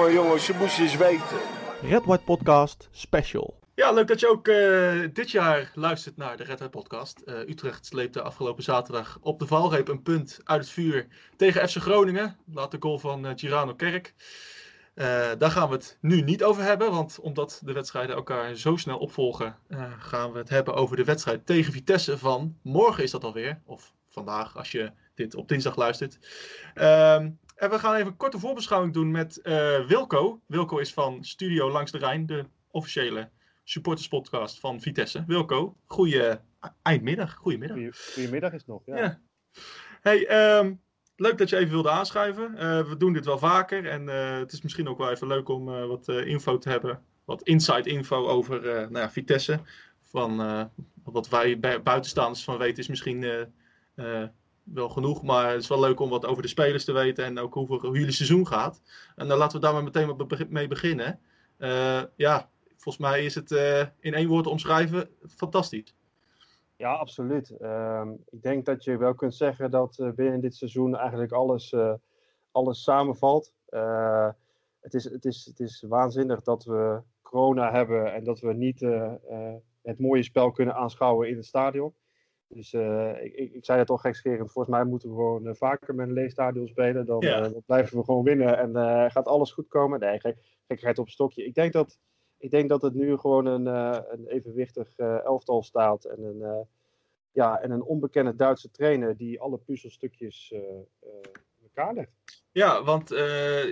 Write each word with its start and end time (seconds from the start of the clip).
jongen, 0.00 0.14
jongens, 0.14 0.46
je 0.46 0.54
moest 0.58 0.78
eens 0.78 0.96
weten. 0.96 1.36
Red 1.82 2.04
White 2.04 2.24
Podcast 2.24 2.88
Special. 2.90 3.58
Ja, 3.74 3.92
leuk 3.92 4.06
dat 4.08 4.20
je 4.20 4.28
ook 4.28 4.48
uh, 4.48 5.08
dit 5.12 5.30
jaar 5.30 5.72
luistert 5.74 6.16
naar 6.16 6.36
de 6.36 6.44
Red 6.44 6.58
White 6.58 6.78
Podcast. 6.78 7.22
Uh, 7.24 7.38
Utrecht 7.38 7.86
sleepte 7.86 8.22
afgelopen 8.22 8.62
zaterdag 8.62 9.18
op 9.20 9.38
de 9.38 9.46
valreep 9.46 9.88
een 9.88 10.02
punt 10.02 10.40
uit 10.44 10.60
het 10.60 10.70
vuur 10.70 11.06
tegen 11.36 11.68
FC 11.68 11.76
Groningen. 11.76 12.36
Laat 12.52 12.70
de 12.70 12.76
goal 12.80 12.98
van 12.98 13.26
uh, 13.26 13.32
Girano 13.34 13.74
Kerk. 13.74 14.14
daar 15.38 15.50
gaan 15.50 15.68
we 15.68 15.74
het 15.74 15.98
nu 16.00 16.20
niet 16.20 16.44
over 16.44 16.62
hebben, 16.62 16.90
want 16.90 17.18
omdat 17.20 17.60
de 17.64 17.72
wedstrijden 17.72 18.16
elkaar 18.16 18.54
zo 18.54 18.76
snel 18.76 18.98
opvolgen, 18.98 19.56
gaan 19.98 20.32
we 20.32 20.38
het 20.38 20.48
hebben 20.48 20.74
over 20.74 20.96
de 20.96 21.04
wedstrijd 21.04 21.46
tegen 21.46 21.72
Vitesse 21.72 22.18
van 22.18 22.56
morgen 22.62 23.02
is 23.02 23.10
dat 23.10 23.24
alweer. 23.24 23.60
Of 23.64 23.94
vandaag, 24.08 24.56
als 24.56 24.72
je 24.72 24.92
dit 25.14 25.34
op 25.34 25.48
dinsdag 25.48 25.76
luistert. 25.76 26.18
Um, 26.74 27.38
en 27.60 27.70
we 27.70 27.78
gaan 27.78 27.94
even 27.94 28.06
een 28.06 28.16
korte 28.16 28.38
voorbeschouwing 28.38 28.92
doen 28.92 29.10
met 29.10 29.40
uh, 29.42 29.86
Wilco. 29.86 30.40
Wilco 30.46 30.78
is 30.78 30.92
van 30.92 31.24
Studio 31.24 31.70
Langs 31.70 31.90
de 31.90 31.98
Rijn, 31.98 32.26
de 32.26 32.44
officiële 32.70 33.30
supporterspodcast 33.64 34.60
van 34.60 34.80
Vitesse. 34.80 35.24
Wilco, 35.26 35.76
goeie 35.84 36.38
eindmiddag. 36.82 37.34
Goedemiddag. 37.34 37.96
Goedemiddag 38.12 38.52
is 38.52 38.58
het 38.58 38.66
nog, 38.66 38.82
ja. 38.86 38.96
ja. 38.96 39.20
Hey, 40.00 40.58
um, 40.58 40.80
leuk 41.16 41.38
dat 41.38 41.48
je 41.48 41.56
even 41.56 41.70
wilde 41.70 41.90
aanschuiven. 41.90 42.52
Uh, 42.54 42.88
we 42.88 42.96
doen 42.96 43.12
dit 43.12 43.24
wel 43.24 43.38
vaker 43.38 43.86
en 43.86 44.02
uh, 44.02 44.38
het 44.38 44.52
is 44.52 44.62
misschien 44.62 44.88
ook 44.88 44.98
wel 44.98 45.10
even 45.10 45.26
leuk 45.26 45.48
om 45.48 45.64
wat 45.64 46.08
info 46.08 46.58
te 46.58 46.68
hebben. 46.68 47.02
Wat 47.24 47.42
inside 47.42 47.90
info 47.90 48.26
over 48.26 48.60
nou 48.62 48.98
ja, 48.98 49.10
Vitesse. 49.10 49.60
Van 50.02 50.36
wat 51.04 51.28
wij 51.28 51.58
buitenstaanders 51.58 52.44
van 52.44 52.58
weten 52.58 52.78
is 52.78 52.88
misschien 52.88 53.48
wel 54.72 54.88
genoeg, 54.88 55.22
maar 55.22 55.50
het 55.50 55.62
is 55.62 55.68
wel 55.68 55.80
leuk 55.80 56.00
om 56.00 56.08
wat 56.08 56.26
over 56.26 56.42
de 56.42 56.48
spelers 56.48 56.84
te 56.84 56.92
weten 56.92 57.24
en 57.24 57.38
ook 57.38 57.54
hoe, 57.54 57.66
hoe 57.66 57.98
jullie 57.98 58.12
seizoen 58.12 58.46
gaat. 58.46 58.82
En 59.16 59.28
dan 59.28 59.38
laten 59.38 59.60
we 59.60 59.66
daar 59.66 59.72
maar 59.72 59.84
meteen 59.84 60.48
mee 60.48 60.68
beginnen. 60.68 61.20
Uh, 61.58 62.02
ja, 62.16 62.50
volgens 62.76 62.98
mij 62.98 63.24
is 63.24 63.34
het 63.34 63.50
uh, 63.50 63.80
in 64.00 64.14
één 64.14 64.28
woord 64.28 64.46
omschrijven 64.46 65.08
fantastisch. 65.28 65.94
Ja, 66.76 66.92
absoluut. 66.92 67.54
Uh, 67.60 68.08
ik 68.30 68.42
denk 68.42 68.64
dat 68.64 68.84
je 68.84 68.96
wel 68.96 69.14
kunt 69.14 69.34
zeggen 69.34 69.70
dat 69.70 69.98
uh, 69.98 70.10
binnen 70.10 70.40
dit 70.40 70.54
seizoen 70.54 70.96
eigenlijk 70.96 71.32
alles, 71.32 71.74
alles 72.50 72.82
samenvalt. 72.82 73.52
het, 74.80 74.94
is, 74.94 75.04
het, 75.04 75.24
is, 75.24 75.44
het 75.44 75.60
is 75.60 75.84
waanzinnig 75.88 76.42
dat 76.42 76.64
we 76.64 77.00
corona 77.22 77.72
hebben 77.72 78.14
en 78.14 78.24
dat 78.24 78.40
we 78.40 78.52
niet 78.54 78.80
het 79.82 79.98
mooie 79.98 80.22
spel 80.22 80.50
kunnen 80.50 80.74
aanschouwen 80.74 81.28
in 81.28 81.36
het 81.36 81.46
stadion. 81.46 81.94
Dus 82.52 82.72
uh, 82.72 83.24
ik, 83.24 83.34
ik, 83.34 83.64
zei 83.64 83.78
het 83.78 83.90
al 83.90 83.96
gekscherend. 83.96 84.52
Volgens 84.52 84.74
mij 84.76 84.84
moeten 84.84 85.08
we 85.08 85.14
gewoon 85.14 85.46
uh, 85.46 85.54
vaker 85.54 85.94
met 85.94 86.08
een 86.08 86.12
leestadion 86.12 86.68
spelen. 86.68 87.06
Dan, 87.06 87.20
ja. 87.20 87.36
uh, 87.36 87.42
dan, 87.42 87.62
blijven 87.66 87.98
we 87.98 88.04
gewoon 88.04 88.24
winnen 88.24 88.58
en 88.58 89.10
gaat 89.10 89.26
alles 89.26 89.52
goed 89.52 89.68
komen. 89.68 90.00
Nee, 90.00 90.20
gek, 90.20 90.36
gekheid 90.68 90.98
op 90.98 91.08
stokje. 91.08 91.44
Ik 91.44 91.54
denk 91.54 91.72
dat, 91.72 91.98
ik 92.38 92.50
denk 92.50 92.68
dat 92.68 92.82
het 92.82 92.94
nu 92.94 93.16
gewoon 93.16 93.46
een, 93.46 93.66
een 94.12 94.26
evenwichtig 94.26 94.98
elftal 94.98 95.62
staat. 95.62 96.04
En 96.04 96.22
een, 96.22 96.66
ja, 97.32 97.60
en 97.60 97.70
een 97.70 97.82
onbekende 97.82 98.36
Duitse 98.36 98.70
trainer 98.70 99.16
die 99.16 99.40
alle 99.40 99.58
puzzelstukjes 99.58 100.54
elkaar 101.62 101.94
legt. 101.94 102.10
Ja, 102.52 102.82
want 102.84 103.08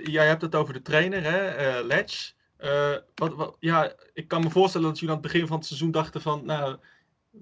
jij 0.03 0.27
hebt 0.27 0.41
het 0.41 0.55
over 0.55 0.73
de 0.73 0.81
trainer, 0.81 1.23
hè, 1.23 1.81
Letch. 1.83 2.33
wat, 3.15 3.35
wat, 3.35 3.55
ja, 3.59 3.93
ik 4.13 4.27
kan 4.27 4.41
me 4.41 4.49
voorstellen 4.49 4.87
dat 4.87 4.99
jullie 4.99 5.15
aan 5.15 5.21
het 5.21 5.31
begin 5.31 5.47
van 5.47 5.57
het 5.57 5.65
seizoen 5.65 5.91
dachten 5.91 6.21
van... 6.21 6.45
Nou, 6.45 6.77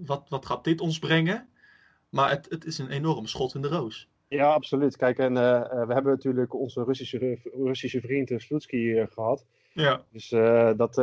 wat, 0.06 0.30
wat 0.30 0.46
gaat 0.46 0.64
dit 0.64 0.82
ons 0.82 1.00
brengen? 1.00 1.48
Maar 2.10 2.30
het, 2.30 2.50
het 2.50 2.66
is 2.66 2.78
een 2.78 2.90
enorm 2.90 3.26
schot 3.26 3.56
in 3.56 3.62
de 3.62 3.68
roos. 3.68 4.10
Ja, 4.28 4.54
absoluut. 4.54 4.98
Kijk, 4.98 5.18
en 5.18 5.32
uh, 5.32 5.70
we 5.86 5.94
hebben 5.94 6.12
natuurlijk 6.12 6.54
onze 6.54 6.84
Russische, 6.84 7.38
Russische 7.44 8.02
vriend 8.02 8.32
Slutsky 8.36 9.06
gehad. 9.06 9.46
Ja. 9.74 10.02
Dus 10.12 10.32
uh, 10.32 10.72
dat, 10.78 10.96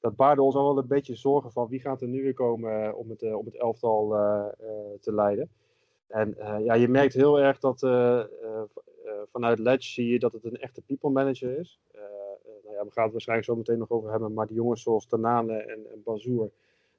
dat 0.00 0.16
baarde 0.16 0.42
ons 0.42 0.54
al 0.54 0.64
wel 0.64 0.78
een 0.78 0.88
beetje 0.88 1.14
zorgen 1.14 1.52
van 1.52 1.68
wie 1.68 1.80
gaat 1.80 2.02
er 2.02 2.08
nu 2.08 2.22
weer 2.22 2.34
komen 2.34 2.96
om, 2.96 3.10
het, 3.10 3.34
om 3.34 3.44
het 3.44 3.56
elftal 3.56 4.08
te 5.00 5.14
leiden. 5.14 5.48
En 6.08 6.36
ja, 6.64 6.74
je 6.74 6.88
merkt 6.88 7.14
heel 7.14 7.40
erg 7.40 7.58
dat 7.58 7.78
vanuit 9.32 9.58
Ledge 9.58 9.90
zie 9.90 10.08
je 10.08 10.18
dat 10.18 10.32
het 10.32 10.44
een 10.44 10.60
echte 10.60 10.82
people 10.82 11.10
manager 11.10 11.58
is. 11.58 11.80
nou 12.64 12.74
ja, 12.74 12.84
we 12.84 12.90
gaan 12.90 13.04
het 13.04 13.12
waarschijnlijk 13.12 13.48
zo 13.48 13.56
meteen 13.56 13.78
nog 13.78 13.90
over 13.90 14.10
hebben, 14.10 14.32
maar 14.32 14.46
die 14.46 14.56
jongens 14.56 14.82
zoals 14.82 15.06
Tanane 15.06 15.56
en, 15.56 15.86
en 15.92 16.02
Bazoer 16.04 16.50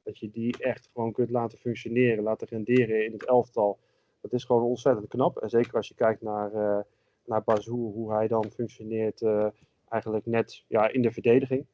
dat 0.07 0.19
je 0.19 0.29
die 0.31 0.57
echt 0.57 0.89
gewoon 0.93 1.11
kunt 1.11 1.29
laten 1.29 1.57
functioneren, 1.57 2.23
laten 2.23 2.47
renderen 2.47 3.05
in 3.05 3.11
het 3.11 3.25
elftal. 3.25 3.79
Dat 4.21 4.33
is 4.33 4.43
gewoon 4.43 4.63
ontzettend 4.63 5.07
knap. 5.07 5.37
En 5.37 5.49
zeker 5.49 5.73
als 5.73 5.87
je 5.87 5.95
kijkt 5.95 6.21
naar, 6.21 6.53
uh, 6.53 6.79
naar 7.25 7.43
Bazoer, 7.43 7.91
hoe 7.91 8.13
hij 8.13 8.27
dan 8.27 8.51
functioneert 8.51 9.21
uh, 9.21 9.47
eigenlijk 9.89 10.25
net 10.25 10.63
ja, 10.67 10.89
in 10.89 11.01
de 11.01 11.11
verdediging. 11.11 11.65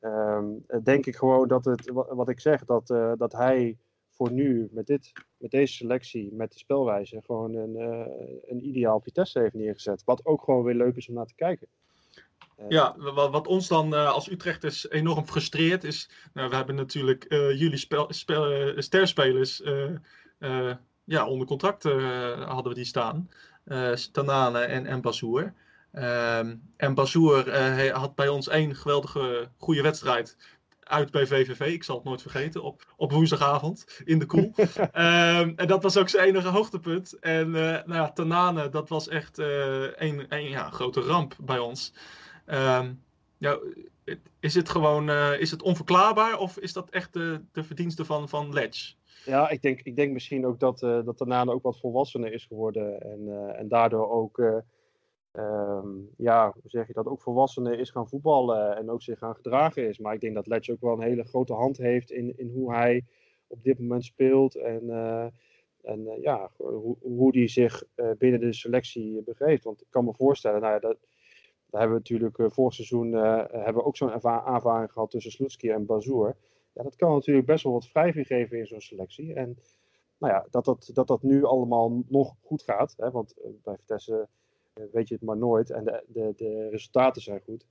Um, 0.00 0.64
denk 0.82 1.06
ik 1.06 1.16
gewoon 1.16 1.48
dat 1.48 1.64
het, 1.64 1.90
wat 1.92 2.28
ik 2.28 2.40
zeg, 2.40 2.64
dat, 2.64 2.90
uh, 2.90 3.12
dat 3.16 3.32
hij 3.32 3.78
voor 4.08 4.32
nu 4.32 4.68
met, 4.70 4.86
dit, 4.86 5.12
met 5.36 5.50
deze 5.50 5.72
selectie, 5.72 6.32
met 6.32 6.52
de 6.52 6.58
spelwijze, 6.58 7.22
gewoon 7.22 7.54
een, 7.54 7.76
een 8.46 8.66
ideaal 8.66 9.00
Vitesse 9.00 9.38
heeft 9.38 9.54
neergezet. 9.54 10.04
Wat 10.04 10.26
ook 10.26 10.42
gewoon 10.42 10.64
weer 10.64 10.74
leuk 10.74 10.96
is 10.96 11.08
om 11.08 11.14
naar 11.14 11.26
te 11.26 11.34
kijken. 11.34 11.68
Ja, 12.68 12.94
wat, 12.98 13.30
wat, 13.30 13.46
ons 13.46 13.68
dan 13.68 13.94
uh, 13.94 14.12
als 14.12 14.30
Utrechters 14.30 14.90
enorm 14.90 15.26
frustreert 15.26 15.84
is, 15.84 16.08
nou, 16.32 16.48
we 16.48 16.56
hebben 16.56 16.74
natuurlijk 16.74 17.24
uh, 17.28 17.58
jullie 17.58 17.76
spel, 17.76 18.06
spel, 18.08 18.52
uh, 18.52 18.80
sterspelers 18.80 19.62
ja, 21.04 21.26
onder 21.26 21.46
contract 21.46 21.82
hadden 21.82 22.68
we 22.68 22.74
die 22.74 22.84
staan. 22.84 23.30
Tanane 24.12 24.58
en, 24.58 24.86
en 24.86 25.00
Bazoer. 25.00 25.52
Ehm, 25.92 26.56
en 26.76 26.94
Bazoer 26.94 27.56
had 27.92 28.14
bij 28.14 28.28
ons 28.28 28.48
één 28.48 28.76
geweldige 28.76 29.48
goede 29.56 29.82
wedstrijd 29.82 30.36
uit 30.80 31.10
bij 31.10 31.26
VVV. 31.26 31.60
Ik 31.60 31.84
zal 31.84 31.96
het 31.96 32.04
nooit 32.04 32.22
vergeten. 32.22 32.62
Op, 32.62 32.92
op 32.96 33.12
woensdagavond 33.12 34.00
in 34.04 34.18
de 34.18 34.26
koel. 34.26 34.54
um, 34.56 34.62
en 35.56 35.66
dat 35.66 35.82
was 35.82 35.96
ook 35.96 36.08
zijn 36.08 36.26
enige 36.26 36.48
hoogtepunt. 36.48 37.18
En 37.18 37.50
nou 37.50 37.94
ja, 37.94 38.12
Tanane, 38.12 38.68
dat 38.68 38.88
was 38.88 39.08
echt 39.08 39.38
een, 39.38 40.26
een 40.28 40.48
ja, 40.48 40.70
grote 40.70 41.00
ramp 41.00 41.34
bij 41.40 41.58
ons. 41.58 41.92
Ja, 43.42 43.58
is 44.40 44.54
het 44.54 44.68
gewoon 44.68 45.08
uh, 45.08 45.40
is 45.40 45.50
het 45.50 45.62
onverklaarbaar 45.62 46.38
of 46.38 46.58
is 46.58 46.72
dat 46.72 46.90
echt 46.90 47.12
de, 47.12 47.40
de 47.52 47.64
verdienste 47.64 48.04
van, 48.04 48.28
van 48.28 48.52
Ledge? 48.52 48.94
Ja, 49.24 49.48
ik 49.48 49.62
denk, 49.62 49.80
ik 49.80 49.96
denk 49.96 50.12
misschien 50.12 50.46
ook 50.46 50.60
dat, 50.60 50.82
uh, 50.82 51.04
dat 51.04 51.48
ook 51.48 51.62
wat 51.62 51.78
volwassener 51.78 52.32
is 52.32 52.44
geworden. 52.44 53.00
En, 53.00 53.20
uh, 53.20 53.58
en 53.58 53.68
daardoor 53.68 54.10
ook, 54.10 54.38
um, 55.32 56.10
ja, 56.16 56.52
hoe 56.52 56.70
zeg 56.70 56.86
je 56.86 56.92
dat, 56.92 57.06
ook 57.06 57.22
volwassener 57.22 57.78
is 57.78 57.90
gaan 57.90 58.08
voetballen 58.08 58.76
en 58.76 58.90
ook 58.90 59.02
zich 59.02 59.18
gaan 59.18 59.34
gedragen 59.34 59.88
is. 59.88 59.98
Maar 59.98 60.14
ik 60.14 60.20
denk 60.20 60.34
dat 60.34 60.46
Ledge 60.46 60.72
ook 60.72 60.80
wel 60.80 60.92
een 60.92 61.08
hele 61.08 61.24
grote 61.24 61.54
hand 61.54 61.76
heeft 61.76 62.10
in, 62.10 62.38
in 62.38 62.50
hoe 62.54 62.74
hij 62.74 63.04
op 63.46 63.62
dit 63.62 63.78
moment 63.78 64.04
speelt. 64.04 64.54
En, 64.54 64.90
en 65.82 66.18
ja, 66.20 66.50
hoe, 66.56 66.96
hoe 67.00 67.32
die 67.32 67.48
zich 67.48 67.82
binnen 68.18 68.40
de 68.40 68.52
selectie 68.52 69.22
begeeft. 69.22 69.64
Want 69.64 69.80
ik 69.80 69.86
kan 69.90 70.04
me 70.04 70.14
voorstellen, 70.14 70.60
nou 70.60 70.72
ja, 70.72 70.78
dat 70.78 70.96
daar 71.72 71.80
hebben 71.80 71.98
we 72.02 72.04
natuurlijk 72.08 72.38
uh, 72.38 72.50
vorig 72.50 72.74
seizoen 72.74 73.12
uh, 73.12 73.44
hebben 73.50 73.74
we 73.74 73.84
ook 73.84 73.96
zo'n 73.96 74.24
aanvaring 74.24 74.92
gehad 74.92 75.10
tussen 75.10 75.32
Slutsky 75.32 75.70
en 75.70 75.86
Bazoer. 75.86 76.36
Ja, 76.72 76.82
dat 76.82 76.96
kan 76.96 77.12
natuurlijk 77.12 77.46
best 77.46 77.64
wel 77.64 77.72
wat 77.72 77.92
wrijving 77.92 78.26
geven 78.26 78.58
in 78.58 78.66
zo'n 78.66 78.80
selectie. 78.80 79.34
En 79.34 79.58
nou 80.18 80.32
ja, 80.32 80.46
dat 80.50 80.64
dat, 80.64 80.90
dat 80.92 81.06
dat 81.06 81.22
nu 81.22 81.44
allemaal 81.44 82.02
nog 82.08 82.36
goed 82.40 82.62
gaat. 82.62 82.94
Hè, 82.96 83.10
want 83.10 83.34
uh, 83.38 83.50
bij 83.62 83.76
Vitesse 83.76 84.28
weet 84.92 85.08
je 85.08 85.14
het 85.14 85.22
maar 85.22 85.36
nooit. 85.36 85.70
En 85.70 85.84
de, 85.84 86.04
de, 86.06 86.32
de 86.36 86.68
resultaten 86.68 87.22
zijn 87.22 87.40
goed. 87.40 87.66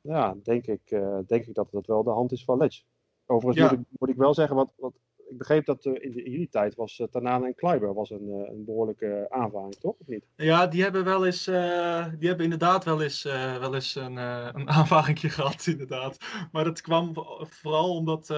Ja, 0.00 0.36
denk 0.42 0.66
ik, 0.66 0.88
denk 1.26 1.46
ik 1.46 1.54
dat 1.54 1.70
dat 1.70 1.86
wel 1.86 2.02
de 2.02 2.10
hand 2.10 2.32
is 2.32 2.44
van 2.44 2.58
Ledge. 2.58 2.82
Overigens 3.26 3.70
moet, 3.70 3.80
ik, 3.80 3.86
moet 3.98 4.08
ik 4.08 4.16
wel 4.16 4.34
zeggen, 4.34 4.56
wat, 4.56 4.72
wat 4.76 4.94
ik 5.28 5.38
begreep 5.38 5.64
dat 5.64 5.84
uh, 5.84 5.94
in, 5.98 6.12
de, 6.12 6.22
in 6.22 6.32
die 6.32 6.48
tijd 6.48 6.74
was 6.74 6.98
uh, 6.98 7.06
Tanane 7.06 7.46
en 7.46 7.54
Kleiber 7.54 7.94
was 7.94 8.10
een, 8.10 8.28
uh, 8.28 8.48
een 8.48 8.64
behoorlijke 8.64 9.26
aanvaring, 9.28 9.74
toch? 9.74 9.94
Of 9.98 10.06
niet? 10.06 10.24
Ja, 10.36 10.66
die 10.66 10.82
hebben 10.82 11.04
wel 11.04 11.26
eens, 11.26 11.44
die 11.44 12.28
hebben 12.28 12.44
inderdaad 12.44 12.84
wel 12.84 13.02
eens, 13.02 13.22
wel 13.60 13.74
eens 13.74 13.94
een, 13.94 14.16
een 14.16 14.68
aanvaring 14.78 15.20
gehad, 15.20 15.66
inderdaad. 15.66 16.18
Maar 16.52 16.64
dat 16.64 16.80
kwam 16.80 17.12
vooral 17.48 17.96
omdat, 17.96 18.34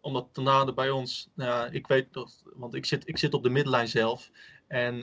omdat 0.00 0.28
Tanane 0.32 0.74
bij 0.74 0.90
ons, 0.90 1.30
nou 1.34 1.50
ja, 1.50 1.70
ik 1.70 1.86
weet 1.86 2.12
dat, 2.12 2.42
want 2.54 2.74
ik 2.74 2.84
zit, 2.84 3.08
ik 3.08 3.18
zit 3.18 3.34
op 3.34 3.42
de 3.42 3.50
middenlijn 3.50 3.88
zelf. 3.88 4.30
En 4.66 4.96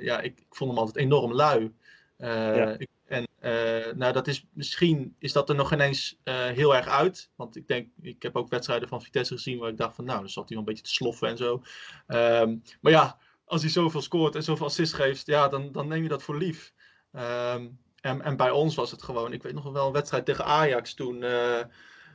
ja, 0.00 0.20
ik, 0.20 0.40
ik 0.40 0.54
vond 0.54 0.70
hem 0.70 0.78
altijd 0.78 0.96
enorm 1.04 1.32
lui. 1.32 1.72
Ja. 2.18 2.78
Ik, 2.78 2.88
en 3.06 3.26
uh, 3.40 3.92
nou, 3.94 4.12
dat 4.12 4.26
is 4.26 4.46
misschien 4.52 5.16
is 5.18 5.32
dat 5.32 5.48
er 5.48 5.54
nog 5.54 5.72
ineens 5.72 6.16
uh, 6.24 6.34
heel 6.34 6.74
erg 6.76 6.88
uit. 6.88 7.30
Want 7.36 7.56
ik 7.56 7.68
denk, 7.68 7.88
ik 8.02 8.22
heb 8.22 8.36
ook 8.36 8.50
wedstrijden 8.50 8.88
van 8.88 9.02
Vitesse 9.02 9.34
gezien 9.34 9.58
waar 9.58 9.70
ik 9.70 9.76
dacht 9.76 9.94
van, 9.94 10.04
nou, 10.04 10.18
dan 10.18 10.28
zat 10.28 10.48
hij 10.48 10.56
wel 10.56 10.58
een 10.58 10.72
beetje 10.72 10.88
te 10.88 10.94
sloffen 10.94 11.28
en 11.28 11.36
zo. 11.36 11.62
Um, 12.06 12.62
maar 12.80 12.92
ja, 12.92 13.18
als 13.44 13.60
hij 13.60 13.70
zoveel 13.70 14.02
scoort 14.02 14.34
en 14.34 14.42
zoveel 14.42 14.66
assist 14.66 14.92
geeft, 14.94 15.26
ja, 15.26 15.48
dan, 15.48 15.72
dan 15.72 15.88
neem 15.88 16.02
je 16.02 16.08
dat 16.08 16.22
voor 16.22 16.36
lief. 16.36 16.72
Um, 17.12 17.78
en, 18.00 18.22
en 18.22 18.36
bij 18.36 18.50
ons 18.50 18.74
was 18.74 18.90
het 18.90 19.02
gewoon, 19.02 19.32
ik 19.32 19.42
weet 19.42 19.54
nog 19.54 19.72
wel 19.72 19.86
een 19.86 19.92
wedstrijd 19.92 20.24
tegen 20.24 20.44
Ajax 20.44 20.94
toen. 20.94 21.22
Uh, 21.22 21.58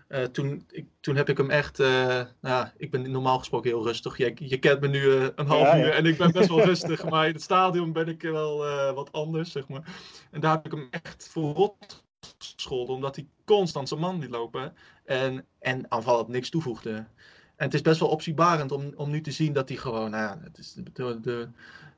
Uh, 0.10 0.24
toen, 0.24 0.66
ik, 0.70 0.86
toen 1.00 1.16
heb 1.16 1.30
ik 1.30 1.38
hem 1.38 1.50
echt. 1.50 1.80
Uh, 1.80 2.22
nou, 2.42 2.68
ik 2.78 2.92
ben 2.92 3.12
normaal 3.12 3.40
gesproken 3.40 3.70
heel 3.70 3.84
rustig. 3.84 4.18
Je, 4.18 4.34
je 4.36 4.58
kent 4.58 4.82
me 4.82 4.88
nu 4.88 5.02
uh, 5.02 5.28
een 5.36 5.48
half 5.48 5.68
ja, 5.68 5.78
uur 5.80 5.86
ja. 5.86 5.92
en 5.92 6.06
ik 6.06 6.18
ben 6.18 6.32
best 6.32 6.50
wel 6.50 6.66
rustig. 6.72 7.10
Maar 7.10 7.28
in 7.28 7.34
het 7.34 7.42
stadion 7.42 7.92
ben 7.94 8.08
ik 8.08 8.22
wel 8.22 8.58
wat 8.94 9.12
anders, 9.12 9.52
zeg 9.52 9.68
maar. 9.68 9.84
En 10.32 10.42
daar 10.42 10.56
heb 10.56 10.66
ik 10.66 10.72
hem 10.72 10.88
echt 10.92 11.30
voor 11.32 11.54
rot 11.54 12.04
gescholden, 12.38 12.96
omdat 12.96 13.16
hij 13.16 13.28
constant 13.46 13.88
zijn 13.88 14.00
man 14.00 14.20
liet 14.20 14.30
lopen. 14.30 14.74
En, 15.06 15.46
en 15.60 15.92
aanvallend 15.92 16.28
niks 16.28 16.50
toevoegde. 16.50 16.92
En 16.92 17.66
het 17.66 17.74
is 17.74 17.82
best 17.82 18.00
wel 18.00 18.10
opzienbarend 18.10 18.72
om, 18.72 18.94
om 18.96 19.10
nu 19.10 19.22
te 19.22 19.32
zien 19.32 19.54
dat 19.54 19.70
hij 19.70 19.78
gewoon. 19.78 20.10
Nou 20.10 20.24
ja, 20.24 20.40
het 20.44 20.58
is 20.58 20.74
de, 20.74 21.20
de, 21.20 21.50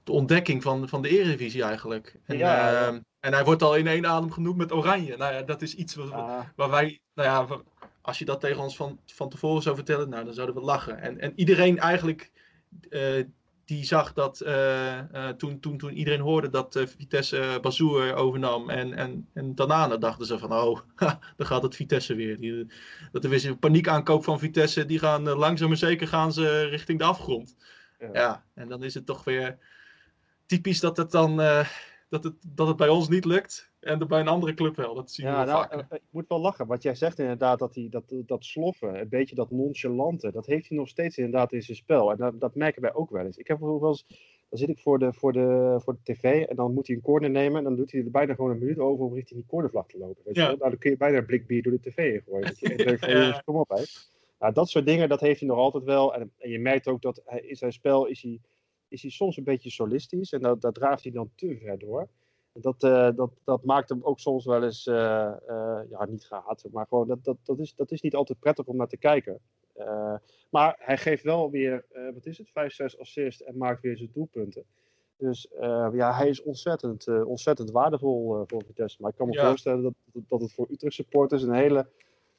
de 0.04 0.12
ontdekking 0.12 0.64
van, 0.64 0.90
van 0.90 1.02
de 1.02 1.10
Eredivisie 1.10 1.64
eigenlijk. 1.64 2.16
En, 2.26 2.38
ja, 2.38 2.86
ehm, 2.86 3.00
en 3.20 3.34
hij 3.34 3.44
wordt 3.44 3.64
al 3.64 3.76
in 3.76 3.88
één 3.88 4.06
adem 4.06 4.32
genoemd 4.32 4.58
met 4.58 4.72
Oranje. 4.72 5.18
Nou 5.18 5.34
ja, 5.34 5.42
dat 5.42 5.62
is 5.62 5.76
iets 5.76 5.96
wat, 5.96 6.12
ah. 6.12 6.40
waar 6.56 6.70
wij. 6.70 7.00
Nou 7.14 7.30
ja, 7.30 7.62
als 8.02 8.20
je 8.20 8.26
dat 8.26 8.40
tegen 8.40 8.62
ons 8.62 8.76
van, 8.76 9.00
van 9.06 9.30
tevoren 9.30 9.62
zou 9.62 9.76
vertellen, 9.76 10.10
nou, 10.10 10.26
dan 10.26 10.34
zouden 10.34 10.56
we 10.56 10.62
lachen. 10.62 11.00
En, 11.00 11.20
en 11.20 11.34
iedereen 11.36 11.80
eigenlijk 11.80 12.32
uh, 12.90 13.24
die 13.66 13.86
zag 13.86 14.14
dat 14.14 14.42
uh, 14.46 15.00
uh, 15.14 15.30
toen, 15.30 15.60
toen, 15.60 15.78
toen 15.78 15.94
iedereen 15.94 16.20
hoorde 16.20 16.50
dat 16.50 16.84
Vitesse 16.98 17.58
Bazoer 17.62 18.14
overnam 18.14 18.70
en, 18.70 18.94
en, 18.94 19.28
en 19.34 19.56
daarna 19.56 19.98
dachten 19.98 20.26
ze 20.26 20.40
van, 20.40 20.54
oh, 20.54 20.80
ha, 20.96 21.20
dan 21.38 21.48
gaat 21.48 21.64
het 21.64 21.76
Vitesse 21.76 22.16
weer. 22.16 22.40
Die, 22.40 22.68
dat 23.12 23.24
er 23.24 23.30
weer 23.30 23.46
een 23.46 23.60
paniekaankoop 23.60 24.24
van 24.24 24.40
Vitesse, 24.40 24.86
die 24.86 25.00
gaan 25.00 25.30
langzaam 25.30 25.68
maar 25.68 25.78
zeker 25.78 26.08
gaan 26.08 26.34
ze 26.34 26.66
richting 26.66 27.00
de 27.00 27.06
afgrond. 27.06 27.56
Ja. 28.00 28.10
ja. 28.14 28.46
en 28.54 28.68
dan 28.68 28.84
is 28.84 28.94
het 28.94 29.06
toch 29.06 29.24
weer 29.24 29.58
typisch 30.46 30.80
dat 30.80 30.98
het 30.98 31.12
dan 31.12 31.42
dat 32.12 32.24
het, 32.24 32.34
dat 32.56 32.68
het 32.68 32.78
bij 32.78 32.90
ons 32.90 33.10
niet 33.10 33.26
lukt. 33.26 33.72
En 33.80 34.08
bij 34.08 34.20
een 34.20 34.28
andere 34.28 34.54
club 34.54 34.76
wel. 34.76 34.96
Dat 34.96 35.12
zie 35.12 35.26
je 35.26 35.32
nou, 35.32 35.68
eh, 35.70 35.80
Ik 35.92 36.02
moet 36.10 36.28
wel 36.28 36.40
lachen. 36.40 36.68
Wat 36.68 36.84
jij 36.84 36.96
zegt 36.96 37.20
inderdaad, 37.20 37.60
dat, 37.60 37.74
die, 37.74 37.90
dat, 37.90 38.04
dat 38.26 38.46
sloffen, 38.46 39.00
een 39.00 39.10
beetje 39.10 39.36
dat 39.36 39.52
nonchalante, 39.52 40.32
dat 40.32 40.46
heeft 40.46 40.70
hij 40.70 40.78
nog 40.78 40.88
steeds 40.88 41.18
inderdaad 41.18 41.54
in 41.54 41.62
zijn 41.62 41.78
spel. 41.78 42.12
En 42.12 42.18
dat, 42.18 42.40
dat 42.40 42.56
merken 42.56 42.82
wij 42.82 42.94
ook 42.94 43.10
wel 43.10 43.26
eens. 43.26 43.38
Ik 43.38 43.48
heb 43.48 43.60
wel 43.60 43.88
eens, 43.88 44.06
dan 44.50 44.60
zit 44.60 44.70
ik 44.70 44.80
voor 44.80 45.00
de, 45.00 45.14
voor, 45.14 45.34
de, 45.34 45.80
voor 45.84 45.94
de 45.94 46.14
tv 46.14 46.46
en 46.46 46.56
dan 46.56 46.74
moet 46.74 46.88
hij 46.88 46.96
een 46.96 47.02
corner 47.02 47.30
nemen. 47.30 47.58
En 47.58 47.64
dan 47.64 47.76
doet 47.76 47.92
hij 47.92 48.04
er 48.04 48.12
bijna 48.12 48.34
gewoon 48.34 48.52
een 48.52 48.60
minuut 48.60 48.80
over 48.80 49.06
om 49.06 49.14
richting 49.14 49.40
die 49.40 49.50
cornervlag 49.50 49.88
te 49.88 49.98
lopen. 49.98 50.24
Weet 50.26 50.36
je 50.36 50.42
Nou, 50.42 50.58
dan 50.58 50.78
kun 50.78 50.92
je 50.92 50.98
bijna 50.98 51.18
een 51.18 51.26
blik 51.26 51.48
bier 51.48 51.64
door 51.64 51.72
de 51.72 51.90
tv 51.90 52.14
in 52.14 52.24
gooien. 52.26 53.20
ja. 53.32 53.42
kom 53.46 53.56
op, 53.56 53.70
hè. 53.70 53.84
Nou, 54.40 54.54
dat 54.54 54.70
soort 54.70 54.86
dingen, 54.86 55.10
dat 55.10 55.20
heeft 55.20 55.40
hij 55.40 55.50
nog 55.50 55.58
altijd 55.58 55.84
wel. 55.84 56.16
En, 56.16 56.32
en 56.38 56.50
je 56.50 56.60
merkt 56.60 56.88
ook 56.88 57.02
dat 57.02 57.22
hij, 57.26 57.42
in 57.42 57.56
zijn 57.56 57.74
spel 57.74 58.06
is 58.06 58.22
hij 58.22 58.40
is 58.92 59.02
hij 59.02 59.12
soms 59.12 59.38
een 59.38 59.44
beetje 59.44 59.70
solistisch. 59.70 60.32
En 60.32 60.42
dat, 60.42 60.62
dat 60.62 60.74
draagt 60.74 61.04
hij 61.04 61.12
dan 61.12 61.32
te 61.36 61.58
ver 61.58 61.80
door. 61.80 62.08
Dat, 62.54 62.84
uh, 62.84 63.10
dat, 63.16 63.32
dat 63.44 63.64
maakt 63.64 63.90
hem 63.90 64.04
ook 64.04 64.20
soms 64.20 64.46
wel 64.46 64.64
eens, 64.64 64.88
uh, 64.88 64.96
uh, 65.50 65.80
ja, 65.90 66.06
niet 66.06 66.26
gehaat, 66.26 66.66
maar 66.72 66.86
gewoon, 66.88 67.08
dat, 67.08 67.24
dat, 67.24 67.38
dat, 67.44 67.60
is, 67.60 67.76
dat 67.76 67.92
is 67.92 68.02
niet 68.02 68.16
altijd 68.16 68.40
prettig 68.40 68.66
om 68.66 68.76
naar 68.76 68.88
te 68.88 68.98
kijken. 68.98 69.40
maar 70.50 70.76
hij 70.80 70.98
geeft 70.98 71.24
wel 71.24 71.52
weer, 71.52 71.86
wat 72.14 72.26
is 72.26 72.38
het, 72.38 72.50
5, 72.50 72.74
6 72.74 73.00
assists 73.00 73.44
en 73.44 73.58
maakt 73.58 73.82
weer 73.82 73.98
zijn 73.98 74.10
doelpunten. 74.14 74.64
Dus 75.18 75.48
ja, 75.92 76.14
hij 76.14 76.30
is 76.30 76.42
ontzettend, 76.42 77.08
ontzettend 77.08 77.72
waardevol 77.72 78.44
voor 78.46 78.64
Vitesse. 78.66 78.98
Maar 79.00 79.12
ik 79.12 79.18
kan 79.18 79.28
me 79.28 79.40
voorstellen 79.40 79.84
dat, 79.84 79.94
dat 80.14 80.42
het 80.42 80.54
voor 80.54 80.68
Utrecht 80.72 80.96
supporters 80.96 81.44
een 81.44 81.54
hele, 81.54 81.88